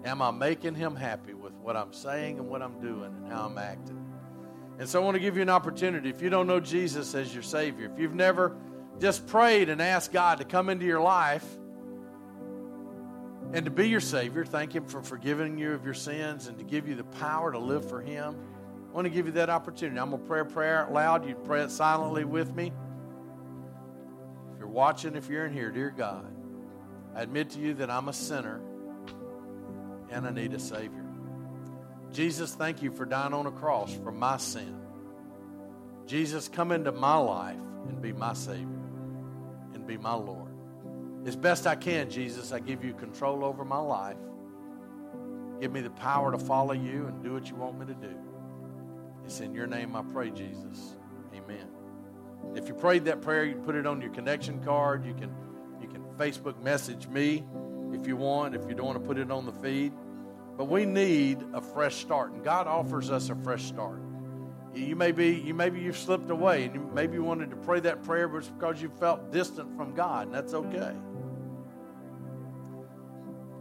Am 0.07 0.23
I 0.23 0.31
making 0.31 0.77
him 0.77 0.97
happy 0.97 1.35
with 1.35 1.53
what 1.53 1.77
I'm 1.77 1.93
saying 1.93 2.39
and 2.39 2.49
what 2.49 2.63
I'm 2.63 2.81
doing 2.81 3.15
and 3.15 3.31
how 3.31 3.45
I'm 3.45 3.59
acting? 3.59 4.03
And 4.79 4.89
so 4.89 5.03
I 5.03 5.05
want 5.05 5.17
to 5.17 5.21
give 5.21 5.37
you 5.37 5.43
an 5.43 5.51
opportunity. 5.51 6.09
If 6.09 6.23
you 6.23 6.31
don't 6.31 6.47
know 6.47 6.61
Jesus 6.61 7.15
as 7.15 7.35
your 7.35 7.43
Savior, 7.43 7.91
if 7.93 8.01
you've 8.01 8.15
never 8.15 8.57
just 8.99 9.27
prayed 9.27 9.69
and 9.69 9.83
asked 9.83 10.11
God 10.11 10.39
to 10.39 10.45
come 10.45 10.71
into 10.71 10.87
your 10.87 11.03
life 11.03 11.45
and 13.53 13.65
to 13.65 13.71
be 13.71 13.89
your 13.89 14.01
Savior, 14.01 14.45
thank 14.45 14.75
Him 14.75 14.85
for 14.85 15.03
forgiving 15.03 15.59
you 15.59 15.73
of 15.73 15.85
your 15.85 15.95
sins 15.95 16.47
and 16.47 16.59
to 16.59 16.65
give 16.65 16.89
you 16.89 16.95
the 16.95 17.05
power 17.05 17.51
to 17.51 17.59
live 17.59 17.89
for 17.89 18.01
Him. 18.01 18.37
I 18.91 18.95
want 18.95 19.07
to 19.07 19.11
give 19.11 19.27
you 19.27 19.33
that 19.33 19.51
opportunity. 19.51 19.99
I'm 19.99 20.11
going 20.11 20.23
to 20.23 20.29
pray 20.29 20.41
a 20.41 20.45
prayer 20.45 20.85
out 20.85 20.93
loud. 20.93 21.29
You 21.29 21.35
pray 21.35 21.63
it 21.63 21.71
silently 21.71 22.25
with 22.25 22.55
me. 22.55 22.73
If 24.53 24.59
you're 24.59 24.69
watching, 24.69 25.17
if 25.17 25.29
you're 25.29 25.47
in 25.47 25.53
here, 25.53 25.71
dear 25.71 25.91
God, 25.91 26.27
I 27.15 27.23
admit 27.23 27.51
to 27.51 27.61
you 27.61 27.75
that 27.75 27.91
I'm 27.91 28.09
a 28.09 28.13
sinner 28.13 28.61
and 30.11 30.27
I 30.27 30.31
need 30.31 30.55
a 30.55 30.61
Savior. 30.61 31.05
Jesus, 32.13 32.55
thank 32.55 32.83
you 32.83 32.91
for 32.91 33.05
dying 33.05 33.33
on 33.33 33.47
a 33.47 33.53
cross 33.53 33.93
for 34.03 34.11
my 34.11 34.37
sin. 34.37 34.81
Jesus, 36.07 36.49
come 36.49 36.73
into 36.73 36.91
my 36.91 37.17
life 37.17 37.61
and 37.89 38.03
be 38.03 38.13
my 38.13 38.33
Savior 38.33 38.67
and 39.75 39.87
be 39.87 39.97
my 39.97 40.15
Lord. 40.15 40.40
As 41.27 41.37
best 41.37 41.67
I 41.67 41.75
can, 41.75 42.11
Jesus, 42.11 42.53
I 42.53 42.61
give 42.61 42.85
you 42.85 42.95
control 42.95 43.45
over 43.45 43.65
my 43.65 43.79
life. 43.79 44.17
Give 45.61 45.71
me 45.71 45.83
the 45.83 45.91
power 45.91 46.33
to 46.33 46.39
follow 46.39 46.73
you 46.73 47.07
and 47.07 47.23
do 47.23 47.35
what 47.35 47.49
you 47.51 47.57
want 47.57 47.79
me 47.79 47.87
to 47.87 47.95
do. 47.95 48.17
It's 49.25 49.41
in 49.41 49.55
your 49.55 49.67
name 49.67 49.95
I 49.95 50.03
pray, 50.03 50.31
Jesus. 50.31 50.97
Amen. 51.35 51.69
If 52.55 52.69
you 52.69 52.75
prayed 52.75 53.05
that 53.05 53.21
prayer, 53.21 53.45
you 53.45 53.55
can 53.55 53.65
put 53.65 53.75
it 53.75 53.87
on 53.87 54.01
your 54.01 54.11
connection 54.11 54.65
card. 54.65 55.05
You 55.05 55.15
can 55.15 55.35
you 55.81 55.89
can 55.89 56.03
Facebook 56.19 56.61
message 56.63 57.07
me 57.07 57.45
if 57.93 58.07
you 58.07 58.17
want, 58.17 58.55
if 58.55 58.63
you 58.69 58.75
don't 58.75 58.87
want 58.87 59.01
to 59.01 59.07
put 59.07 59.19
it 59.19 59.31
on 59.31 59.45
the 59.45 59.53
feed. 59.53 59.93
But 60.57 60.65
we 60.65 60.85
need 60.85 61.45
a 61.55 61.61
fresh 61.61 61.97
start, 61.97 62.33
and 62.33 62.43
God 62.43 62.67
offers 62.67 63.11
us 63.11 63.31
a 63.31 63.35
fresh 63.35 63.65
start. 63.65 64.01
You 64.75 64.95
may 64.95 65.11
be, 65.11 65.29
you 65.31 65.55
maybe 65.55 65.81
you've 65.81 65.97
slipped 65.97 66.31
away, 66.31 66.65
and 66.65 66.75
you, 66.75 66.91
maybe 66.95 67.15
you 67.15 67.25
wanted 67.25 67.51
to 67.51 67.57
pray 67.57 67.81
that 67.81 68.03
prayer, 68.03 68.29
but 68.29 68.39
it's 68.39 68.49
because 68.49 68.81
you 68.81 68.89
felt 68.89 69.33
distant 69.33 69.77
from 69.77 69.95
God, 69.95 70.27
and 70.27 70.35
that's 70.35 70.55
okay. 70.55 70.95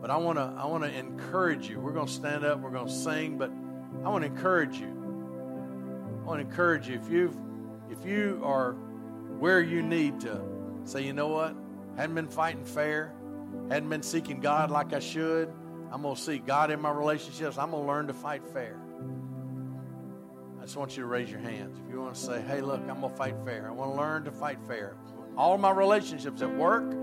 But 0.02 0.12
I 0.12 0.18
want 0.18 0.38
to, 0.38 0.54
I 0.58 0.66
want 0.66 0.84
to 0.84 0.97
encourage 0.97 1.70
you. 1.70 1.80
We're 1.80 1.91
going 1.91 2.08
to 2.08 2.14
stand 2.14 2.45
up, 2.45 2.60
we're 2.60 2.72
going 2.72 2.88
to 2.88 2.93
sing, 2.93 3.38
but 3.38 3.52
I 4.04 4.10
want 4.10 4.24
to 4.24 4.32
encourage 4.32 4.78
you. 4.78 4.88
I 4.88 6.26
want 6.26 6.41
to 6.41 6.47
encourage 6.47 6.88
you 6.88 6.95
if 6.95 7.10
you, 7.10 7.36
if 7.89 8.06
you 8.06 8.41
are 8.43 8.74
where 9.39 9.62
you 9.62 9.82
need 9.82 10.22
to 10.22 10.41
say, 10.84 11.04
you 11.04 11.14
know 11.14 11.28
what, 11.28 11.56
hadn't 11.97 12.16
been 12.16 12.28
fighting 12.28 12.66
fair, 12.66 13.14
hadn't 13.70 13.89
been 13.89 14.04
seeking 14.04 14.39
God 14.39 14.72
like 14.72 14.93
I 14.93 15.00
should 15.00 15.54
I'm 15.91 16.04
going 16.04 16.16
to 16.16 16.22
see 16.22 16.38
God 16.38 16.72
in 16.72 16.80
my 16.82 16.91
relationships. 16.91 17.58
I'm 17.58 17.72
going 17.72 17.84
to 17.84 17.88
learn 17.88 18.08
to 18.08 18.14
fight 18.14 18.45
fair. 18.54 18.80
I 20.60 20.64
just 20.64 20.78
want 20.78 20.95
you 20.95 21.04
to 21.04 21.08
raise 21.08 21.32
your 21.32 21.39
hands. 21.39 21.80
If 21.84 21.91
you 21.91 22.00
want 22.00 22.14
to 22.14 22.20
say, 22.20 22.41
hey, 22.41 22.62
look, 22.62 22.82
I'm 22.82 23.00
going 23.00 23.12
to 23.12 23.18
fight 23.18 23.36
fair. 23.43 23.68
I 23.68 23.72
want 23.72 23.91
to 23.91 23.97
learn 23.97 24.24
to 24.26 24.32
fight 24.32 24.60
fair. 24.68 24.95
All 25.36 25.58
my 25.58 25.72
relationships 25.72 26.41
at 26.41 26.56
work, 26.56 26.93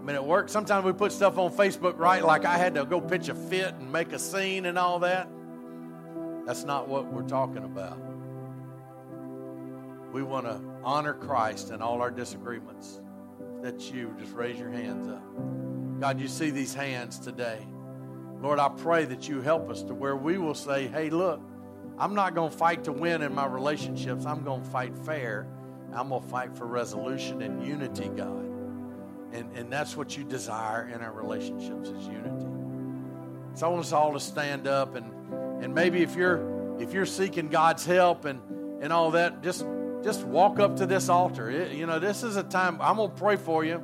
I 0.00 0.02
mean, 0.02 0.16
at 0.16 0.24
work, 0.24 0.48
sometimes 0.48 0.86
we 0.86 0.94
put 0.94 1.12
stuff 1.12 1.36
on 1.36 1.52
Facebook, 1.52 1.98
right? 1.98 2.24
Like 2.24 2.46
I 2.46 2.56
had 2.56 2.74
to 2.76 2.86
go 2.86 3.02
pitch 3.02 3.28
a 3.28 3.34
fit 3.34 3.74
and 3.74 3.92
make 3.92 4.12
a 4.12 4.18
scene 4.18 4.64
and 4.64 4.78
all 4.78 5.00
that. 5.00 5.28
That's 6.46 6.64
not 6.64 6.88
what 6.88 7.12
we're 7.12 7.28
talking 7.28 7.64
about. 7.64 7.98
We 10.10 10.22
want 10.22 10.46
to 10.46 10.58
honor 10.82 11.12
Christ 11.12 11.70
in 11.70 11.82
all 11.82 12.00
our 12.00 12.10
disagreements. 12.10 12.98
If 13.58 13.62
that's 13.62 13.90
you, 13.90 14.16
just 14.18 14.32
raise 14.32 14.58
your 14.58 14.70
hands 14.70 15.06
up. 15.06 15.22
God, 16.00 16.18
you 16.18 16.28
see 16.28 16.48
these 16.48 16.72
hands 16.72 17.18
today. 17.18 17.58
Lord, 18.40 18.58
I 18.58 18.70
pray 18.70 19.04
that 19.04 19.28
you 19.28 19.42
help 19.42 19.68
us 19.68 19.82
to 19.82 19.92
where 19.92 20.16
we 20.16 20.38
will 20.38 20.54
say, 20.54 20.88
hey, 20.88 21.10
look, 21.10 21.42
I'm 21.98 22.14
not 22.14 22.34
going 22.34 22.50
to 22.50 22.56
fight 22.56 22.84
to 22.84 22.92
win 22.92 23.20
in 23.20 23.34
my 23.34 23.44
relationships. 23.44 24.24
I'm 24.24 24.44
going 24.44 24.62
to 24.62 24.70
fight 24.70 24.96
fair. 25.04 25.46
I'm 25.92 26.08
going 26.08 26.22
to 26.22 26.28
fight 26.28 26.56
for 26.56 26.64
resolution 26.64 27.42
and 27.42 27.62
unity, 27.66 28.08
God. 28.08 28.49
And, 29.32 29.56
and 29.56 29.72
that's 29.72 29.96
what 29.96 30.16
you 30.16 30.24
desire 30.24 30.88
in 30.88 31.00
our 31.02 31.12
relationships 31.12 31.88
is 31.88 32.06
unity. 32.06 32.46
So 33.54 33.66
I 33.66 33.68
want 33.70 33.84
us 33.84 33.92
all 33.92 34.12
to 34.12 34.20
stand 34.20 34.66
up 34.66 34.94
and, 34.96 35.12
and 35.62 35.74
maybe 35.74 36.02
if 36.02 36.16
you're 36.16 36.58
if 36.80 36.94
you're 36.94 37.06
seeking 37.06 37.48
God's 37.48 37.84
help 37.84 38.24
and, 38.24 38.40
and 38.82 38.92
all 38.92 39.10
that, 39.12 39.42
just 39.42 39.66
just 40.02 40.24
walk 40.24 40.58
up 40.58 40.76
to 40.76 40.86
this 40.86 41.08
altar. 41.08 41.50
It, 41.50 41.72
you 41.72 41.86
know, 41.86 41.98
this 41.98 42.22
is 42.22 42.36
a 42.36 42.42
time 42.42 42.78
I'm 42.80 42.96
gonna 42.96 43.10
pray 43.10 43.36
for 43.36 43.64
you 43.64 43.82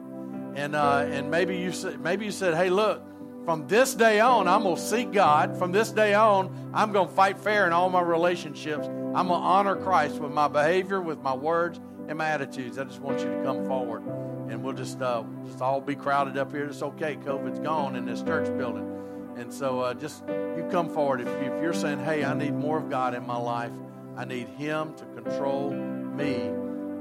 and 0.57 0.75
uh, 0.75 1.07
and 1.11 1.31
maybe 1.31 1.59
you 1.59 1.73
said 1.73 2.01
maybe 2.01 2.25
you 2.25 2.31
said, 2.31 2.55
hey, 2.55 2.71
look, 2.71 3.03
from 3.45 3.69
this 3.69 3.95
day 3.95 4.19
on, 4.19 4.49
I'm 4.49 4.65
gonna 4.65 4.77
seek 4.77 5.13
God. 5.13 5.57
From 5.57 5.71
this 5.71 5.93
day 5.93 6.15
on, 6.15 6.71
I'm 6.75 6.93
gonna 6.93 7.09
fight 7.09 7.39
fair 7.39 7.67
in 7.67 7.73
all 7.73 7.89
my 7.91 8.01
relationships. 8.01 8.89
I'm 8.89 9.29
gonna 9.29 9.35
honor 9.35 9.77
Christ 9.77 10.17
with 10.17 10.33
my 10.33 10.49
behavior, 10.49 11.01
with 11.01 11.21
my 11.21 11.35
words, 11.35 11.79
and 12.09 12.19
my 12.19 12.29
attitudes. 12.29 12.79
I 12.79 12.85
just 12.85 13.01
want 13.01 13.21
you 13.21 13.27
to 13.27 13.43
come 13.45 13.67
forward, 13.67 14.03
and 14.51 14.63
we'll 14.63 14.75
just 14.75 15.01
uh, 15.01 15.25
just 15.47 15.61
all 15.61 15.81
be 15.81 15.95
crowded 15.95 16.37
up 16.39 16.53
here. 16.53 16.67
It's 16.67 16.83
okay. 16.83 17.17
COVID's 17.17 17.61
gone 17.61 17.97
in 17.97 18.05
this 18.05 18.23
church 18.23 18.47
building, 18.57 19.35
and 19.37 19.53
so 19.53 19.81
uh, 19.81 19.95
just 19.95 20.23
you 20.29 20.67
come 20.71 20.89
forward 20.89 21.21
if, 21.21 21.29
you, 21.29 21.53
if 21.53 21.63
you're 21.63 21.73
saying, 21.73 22.01
hey, 22.01 22.25
I 22.25 22.35
need 22.35 22.55
more 22.55 22.79
of 22.79 22.91
God 22.91 23.15
in 23.15 23.27
my 23.27 23.39
life. 23.39 23.73
I 24.17 24.25
need 24.25 24.49
Him 24.49 24.95
to 24.95 25.05
control 25.05 25.71
me 25.71 26.51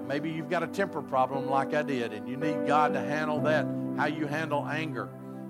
Maybe 0.07 0.29
you've 0.29 0.49
got 0.49 0.61
a 0.61 0.67
temper 0.67 1.01
problem 1.01 1.49
like 1.49 1.73
I 1.73 1.81
did, 1.81 2.13
and 2.13 2.27
you 2.27 2.37
need 2.37 2.67
God 2.67 2.93
to 2.93 3.01
handle 3.01 3.39
that, 3.41 3.65
how 3.97 4.05
you 4.05 4.27
handle 4.27 4.65
anger, 4.67 5.09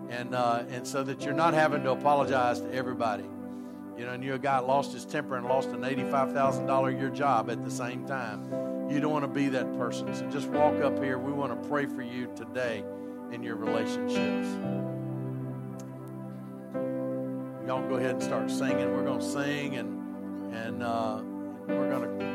and, 0.09 0.33
uh, 0.33 0.63
and 0.69 0.87
so 0.87 1.03
that 1.03 1.23
you're 1.23 1.33
not 1.33 1.53
having 1.53 1.83
to 1.83 1.91
apologize 1.91 2.61
to 2.61 2.73
everybody. 2.73 3.25
You 3.97 4.05
know, 4.05 4.13
and 4.13 4.23
you're 4.23 4.35
a 4.35 4.39
guy 4.39 4.59
lost 4.59 4.93
his 4.93 5.05
temper 5.05 5.37
and 5.37 5.47
lost 5.47 5.69
an 5.69 5.81
$85,000 5.81 6.95
a 6.95 6.99
year 6.99 7.09
job 7.09 7.49
at 7.49 7.63
the 7.63 7.71
same 7.71 8.05
time. 8.05 8.74
You 8.89 8.99
don't 8.99 9.11
want 9.11 9.23
to 9.23 9.27
be 9.27 9.47
that 9.49 9.77
person. 9.77 10.13
So 10.13 10.29
just 10.29 10.47
walk 10.47 10.81
up 10.81 11.03
here. 11.03 11.17
We 11.17 11.31
want 11.31 11.61
to 11.61 11.69
pray 11.69 11.85
for 11.85 12.01
you 12.01 12.31
today 12.35 12.83
in 13.31 13.43
your 13.43 13.55
relationships. 13.55 14.47
y'all 17.65 17.87
go 17.89 17.95
ahead 17.95 18.11
and 18.11 18.23
start 18.23 18.49
singing. 18.49 18.91
We're 18.93 19.03
going 19.03 19.19
to 19.19 19.25
sing 19.25 19.75
and 19.77 20.53
and 20.53 20.83
uh, 20.83 21.19
we're 21.67 21.89
going 21.89 22.19
to 22.19 22.25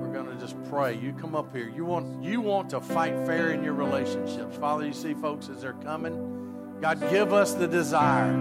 we're 0.00 0.12
going 0.12 0.26
to 0.26 0.36
just 0.36 0.62
pray. 0.64 0.94
You 0.94 1.12
come 1.12 1.34
up 1.34 1.54
here. 1.54 1.68
You 1.68 1.84
want 1.84 2.22
you 2.22 2.40
want 2.40 2.70
to 2.70 2.80
fight 2.80 3.14
fair 3.26 3.52
in 3.52 3.62
your 3.62 3.74
relationships, 3.74 4.56
Father. 4.56 4.86
You 4.86 4.92
see 4.92 5.14
folks 5.14 5.48
as 5.48 5.62
they're 5.62 5.74
coming. 5.74 6.76
God, 6.80 7.00
give 7.10 7.32
us 7.32 7.54
the 7.54 7.68
desire 7.68 8.32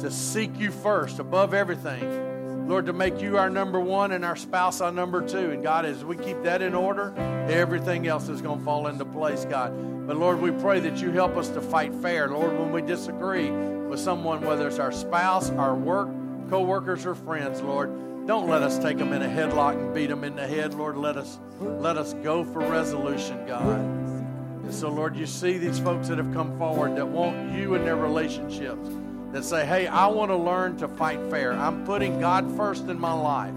to 0.00 0.10
seek 0.10 0.58
you 0.58 0.70
first 0.70 1.18
above 1.18 1.54
everything. 1.54 2.33
Lord, 2.66 2.86
to 2.86 2.94
make 2.94 3.20
you 3.20 3.36
our 3.36 3.50
number 3.50 3.78
one 3.78 4.12
and 4.12 4.24
our 4.24 4.36
spouse 4.36 4.80
our 4.80 4.90
number 4.90 5.20
two. 5.26 5.50
And 5.50 5.62
God, 5.62 5.84
as 5.84 6.02
we 6.02 6.16
keep 6.16 6.42
that 6.44 6.62
in 6.62 6.74
order, 6.74 7.14
everything 7.48 8.06
else 8.06 8.30
is 8.30 8.40
going 8.40 8.60
to 8.60 8.64
fall 8.64 8.86
into 8.86 9.04
place, 9.04 9.44
God. 9.44 10.06
But 10.06 10.16
Lord, 10.16 10.40
we 10.40 10.50
pray 10.50 10.80
that 10.80 10.96
you 10.96 11.10
help 11.10 11.36
us 11.36 11.50
to 11.50 11.60
fight 11.60 11.94
fair. 11.96 12.28
Lord, 12.28 12.58
when 12.58 12.72
we 12.72 12.80
disagree 12.80 13.50
with 13.50 14.00
someone, 14.00 14.40
whether 14.40 14.66
it's 14.66 14.78
our 14.78 14.92
spouse, 14.92 15.50
our 15.50 15.74
work, 15.74 16.08
co 16.48 16.62
workers, 16.62 17.04
or 17.04 17.14
friends, 17.14 17.60
Lord, 17.60 18.26
don't 18.26 18.48
let 18.48 18.62
us 18.62 18.78
take 18.78 18.96
them 18.96 19.12
in 19.12 19.20
a 19.20 19.28
headlock 19.28 19.74
and 19.74 19.94
beat 19.94 20.08
them 20.08 20.24
in 20.24 20.34
the 20.34 20.46
head. 20.46 20.72
Lord, 20.72 20.96
let 20.96 21.18
us 21.18 21.38
let 21.60 21.98
us 21.98 22.14
go 22.22 22.44
for 22.44 22.60
resolution, 22.60 23.46
God. 23.46 23.78
And 23.78 24.72
so, 24.72 24.88
Lord, 24.88 25.16
you 25.16 25.26
see 25.26 25.58
these 25.58 25.78
folks 25.78 26.08
that 26.08 26.16
have 26.16 26.32
come 26.32 26.56
forward 26.56 26.96
that 26.96 27.06
want 27.06 27.52
you 27.52 27.74
in 27.74 27.84
their 27.84 27.96
relationships 27.96 28.88
that 29.34 29.44
say, 29.44 29.66
hey, 29.66 29.88
I 29.88 30.06
want 30.06 30.30
to 30.30 30.36
learn 30.36 30.76
to 30.76 30.86
fight 30.86 31.18
fair. 31.28 31.52
I'm 31.54 31.84
putting 31.84 32.20
God 32.20 32.56
first 32.56 32.86
in 32.86 33.00
my 33.00 33.12
life. 33.12 33.52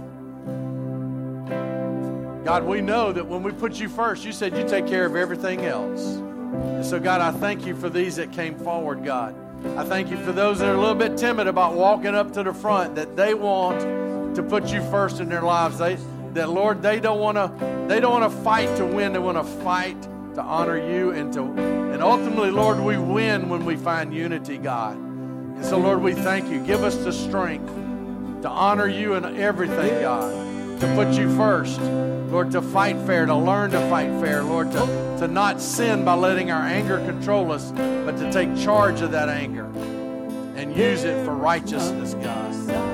God, 2.43 2.63
we 2.63 2.82
know 2.82 3.11
that 3.11 3.28
when 3.28 3.43
we 3.43 3.51
put 3.51 3.80
you 3.80 3.88
first, 3.88 4.25
you 4.25 4.32
said 4.32 4.57
you 4.57 4.67
take 4.67 4.88
care 4.88 5.05
of 5.05 5.15
everything 5.15 5.65
else. 5.65 6.15
And 6.15 6.84
so, 6.84 6.99
God, 6.99 7.21
I 7.21 7.30
thank 7.30 7.63
you 7.63 7.75
for 7.75 7.89
these 7.89 8.15
that 8.15 8.32
came 8.32 8.57
forward, 8.57 9.05
God. 9.05 9.36
I 9.78 9.84
thank 9.84 10.09
you 10.09 10.17
for 10.17 10.32
those 10.32 10.57
that 10.59 10.69
are 10.69 10.73
a 10.73 10.80
little 10.80 10.95
bit 10.95 11.15
timid 11.15 11.45
about 11.45 11.75
walking 11.75 12.15
up 12.15 12.34
to 12.34 12.41
the 12.41 12.55
front, 12.55 12.95
that 12.95 13.15
they 13.15 13.36
want 13.36 14.36
to 14.36 14.41
put 14.41 14.73
you 14.73 14.82
first 14.89 15.19
in 15.19 15.30
their 15.30 15.43
lives. 15.43 15.78
They, 15.78 15.99
that 16.34 16.49
Lord, 16.49 16.82
they 16.82 16.99
don't 16.99 17.19
want 17.19 17.38
to, 17.38 17.86
they 17.88 17.99
don't 17.99 18.19
want 18.19 18.34
to 18.34 18.39
fight 18.39 18.75
to 18.78 18.86
win. 18.86 19.13
They 19.13 19.19
want 19.19 19.38
to 19.38 19.43
fight 19.61 20.01
to 20.34 20.41
honor 20.41 20.78
you 20.91 21.11
and 21.11 21.32
to, 21.34 21.43
and 21.43 22.01
ultimately, 22.01 22.49
Lord, 22.49 22.80
we 22.80 22.97
win 22.97 23.47
when 23.47 23.63
we 23.63 23.75
find 23.75 24.11
unity, 24.11 24.57
God. 24.57 25.07
And 25.58 25.66
so, 25.66 25.80
Lord, 25.80 26.01
we 26.03 26.14
thank 26.14 26.49
you. 26.49 26.64
Give 26.64 26.84
us 26.84 26.95
the 26.97 27.12
strength 27.12 27.68
to 28.43 28.49
honor 28.49 28.88
you 28.88 29.16
in 29.16 29.26
everything, 29.38 30.01
God, 30.01 30.80
to 30.80 30.95
put 30.95 31.18
you 31.18 31.36
first. 31.36 31.82
Lord, 31.82 32.51
to 32.51 32.62
fight 32.62 32.95
fair, 33.08 33.26
to 33.26 33.36
learn 33.36 33.72
to 33.72 33.80
fight 33.89 34.10
fair, 34.22 34.43
Lord, 34.43 34.72
to, 34.74 35.18
to 35.20 35.28
not 35.28 35.60
sin 35.60 36.05
by 36.05 36.14
letting 36.14 36.51
our 36.51 36.62
anger 36.62 36.99
control 36.99 37.51
us, 37.51 37.72
but 37.72 38.18
to 38.18 38.32
take 38.32 38.55
charge 38.55 39.01
of 39.01 39.12
that 39.12 39.30
anger 39.30 39.66
and 40.55 40.76
use 40.76 41.03
it 41.03 41.26
for 41.26 41.34
righteousness, 41.34 42.14
God. 42.14 42.87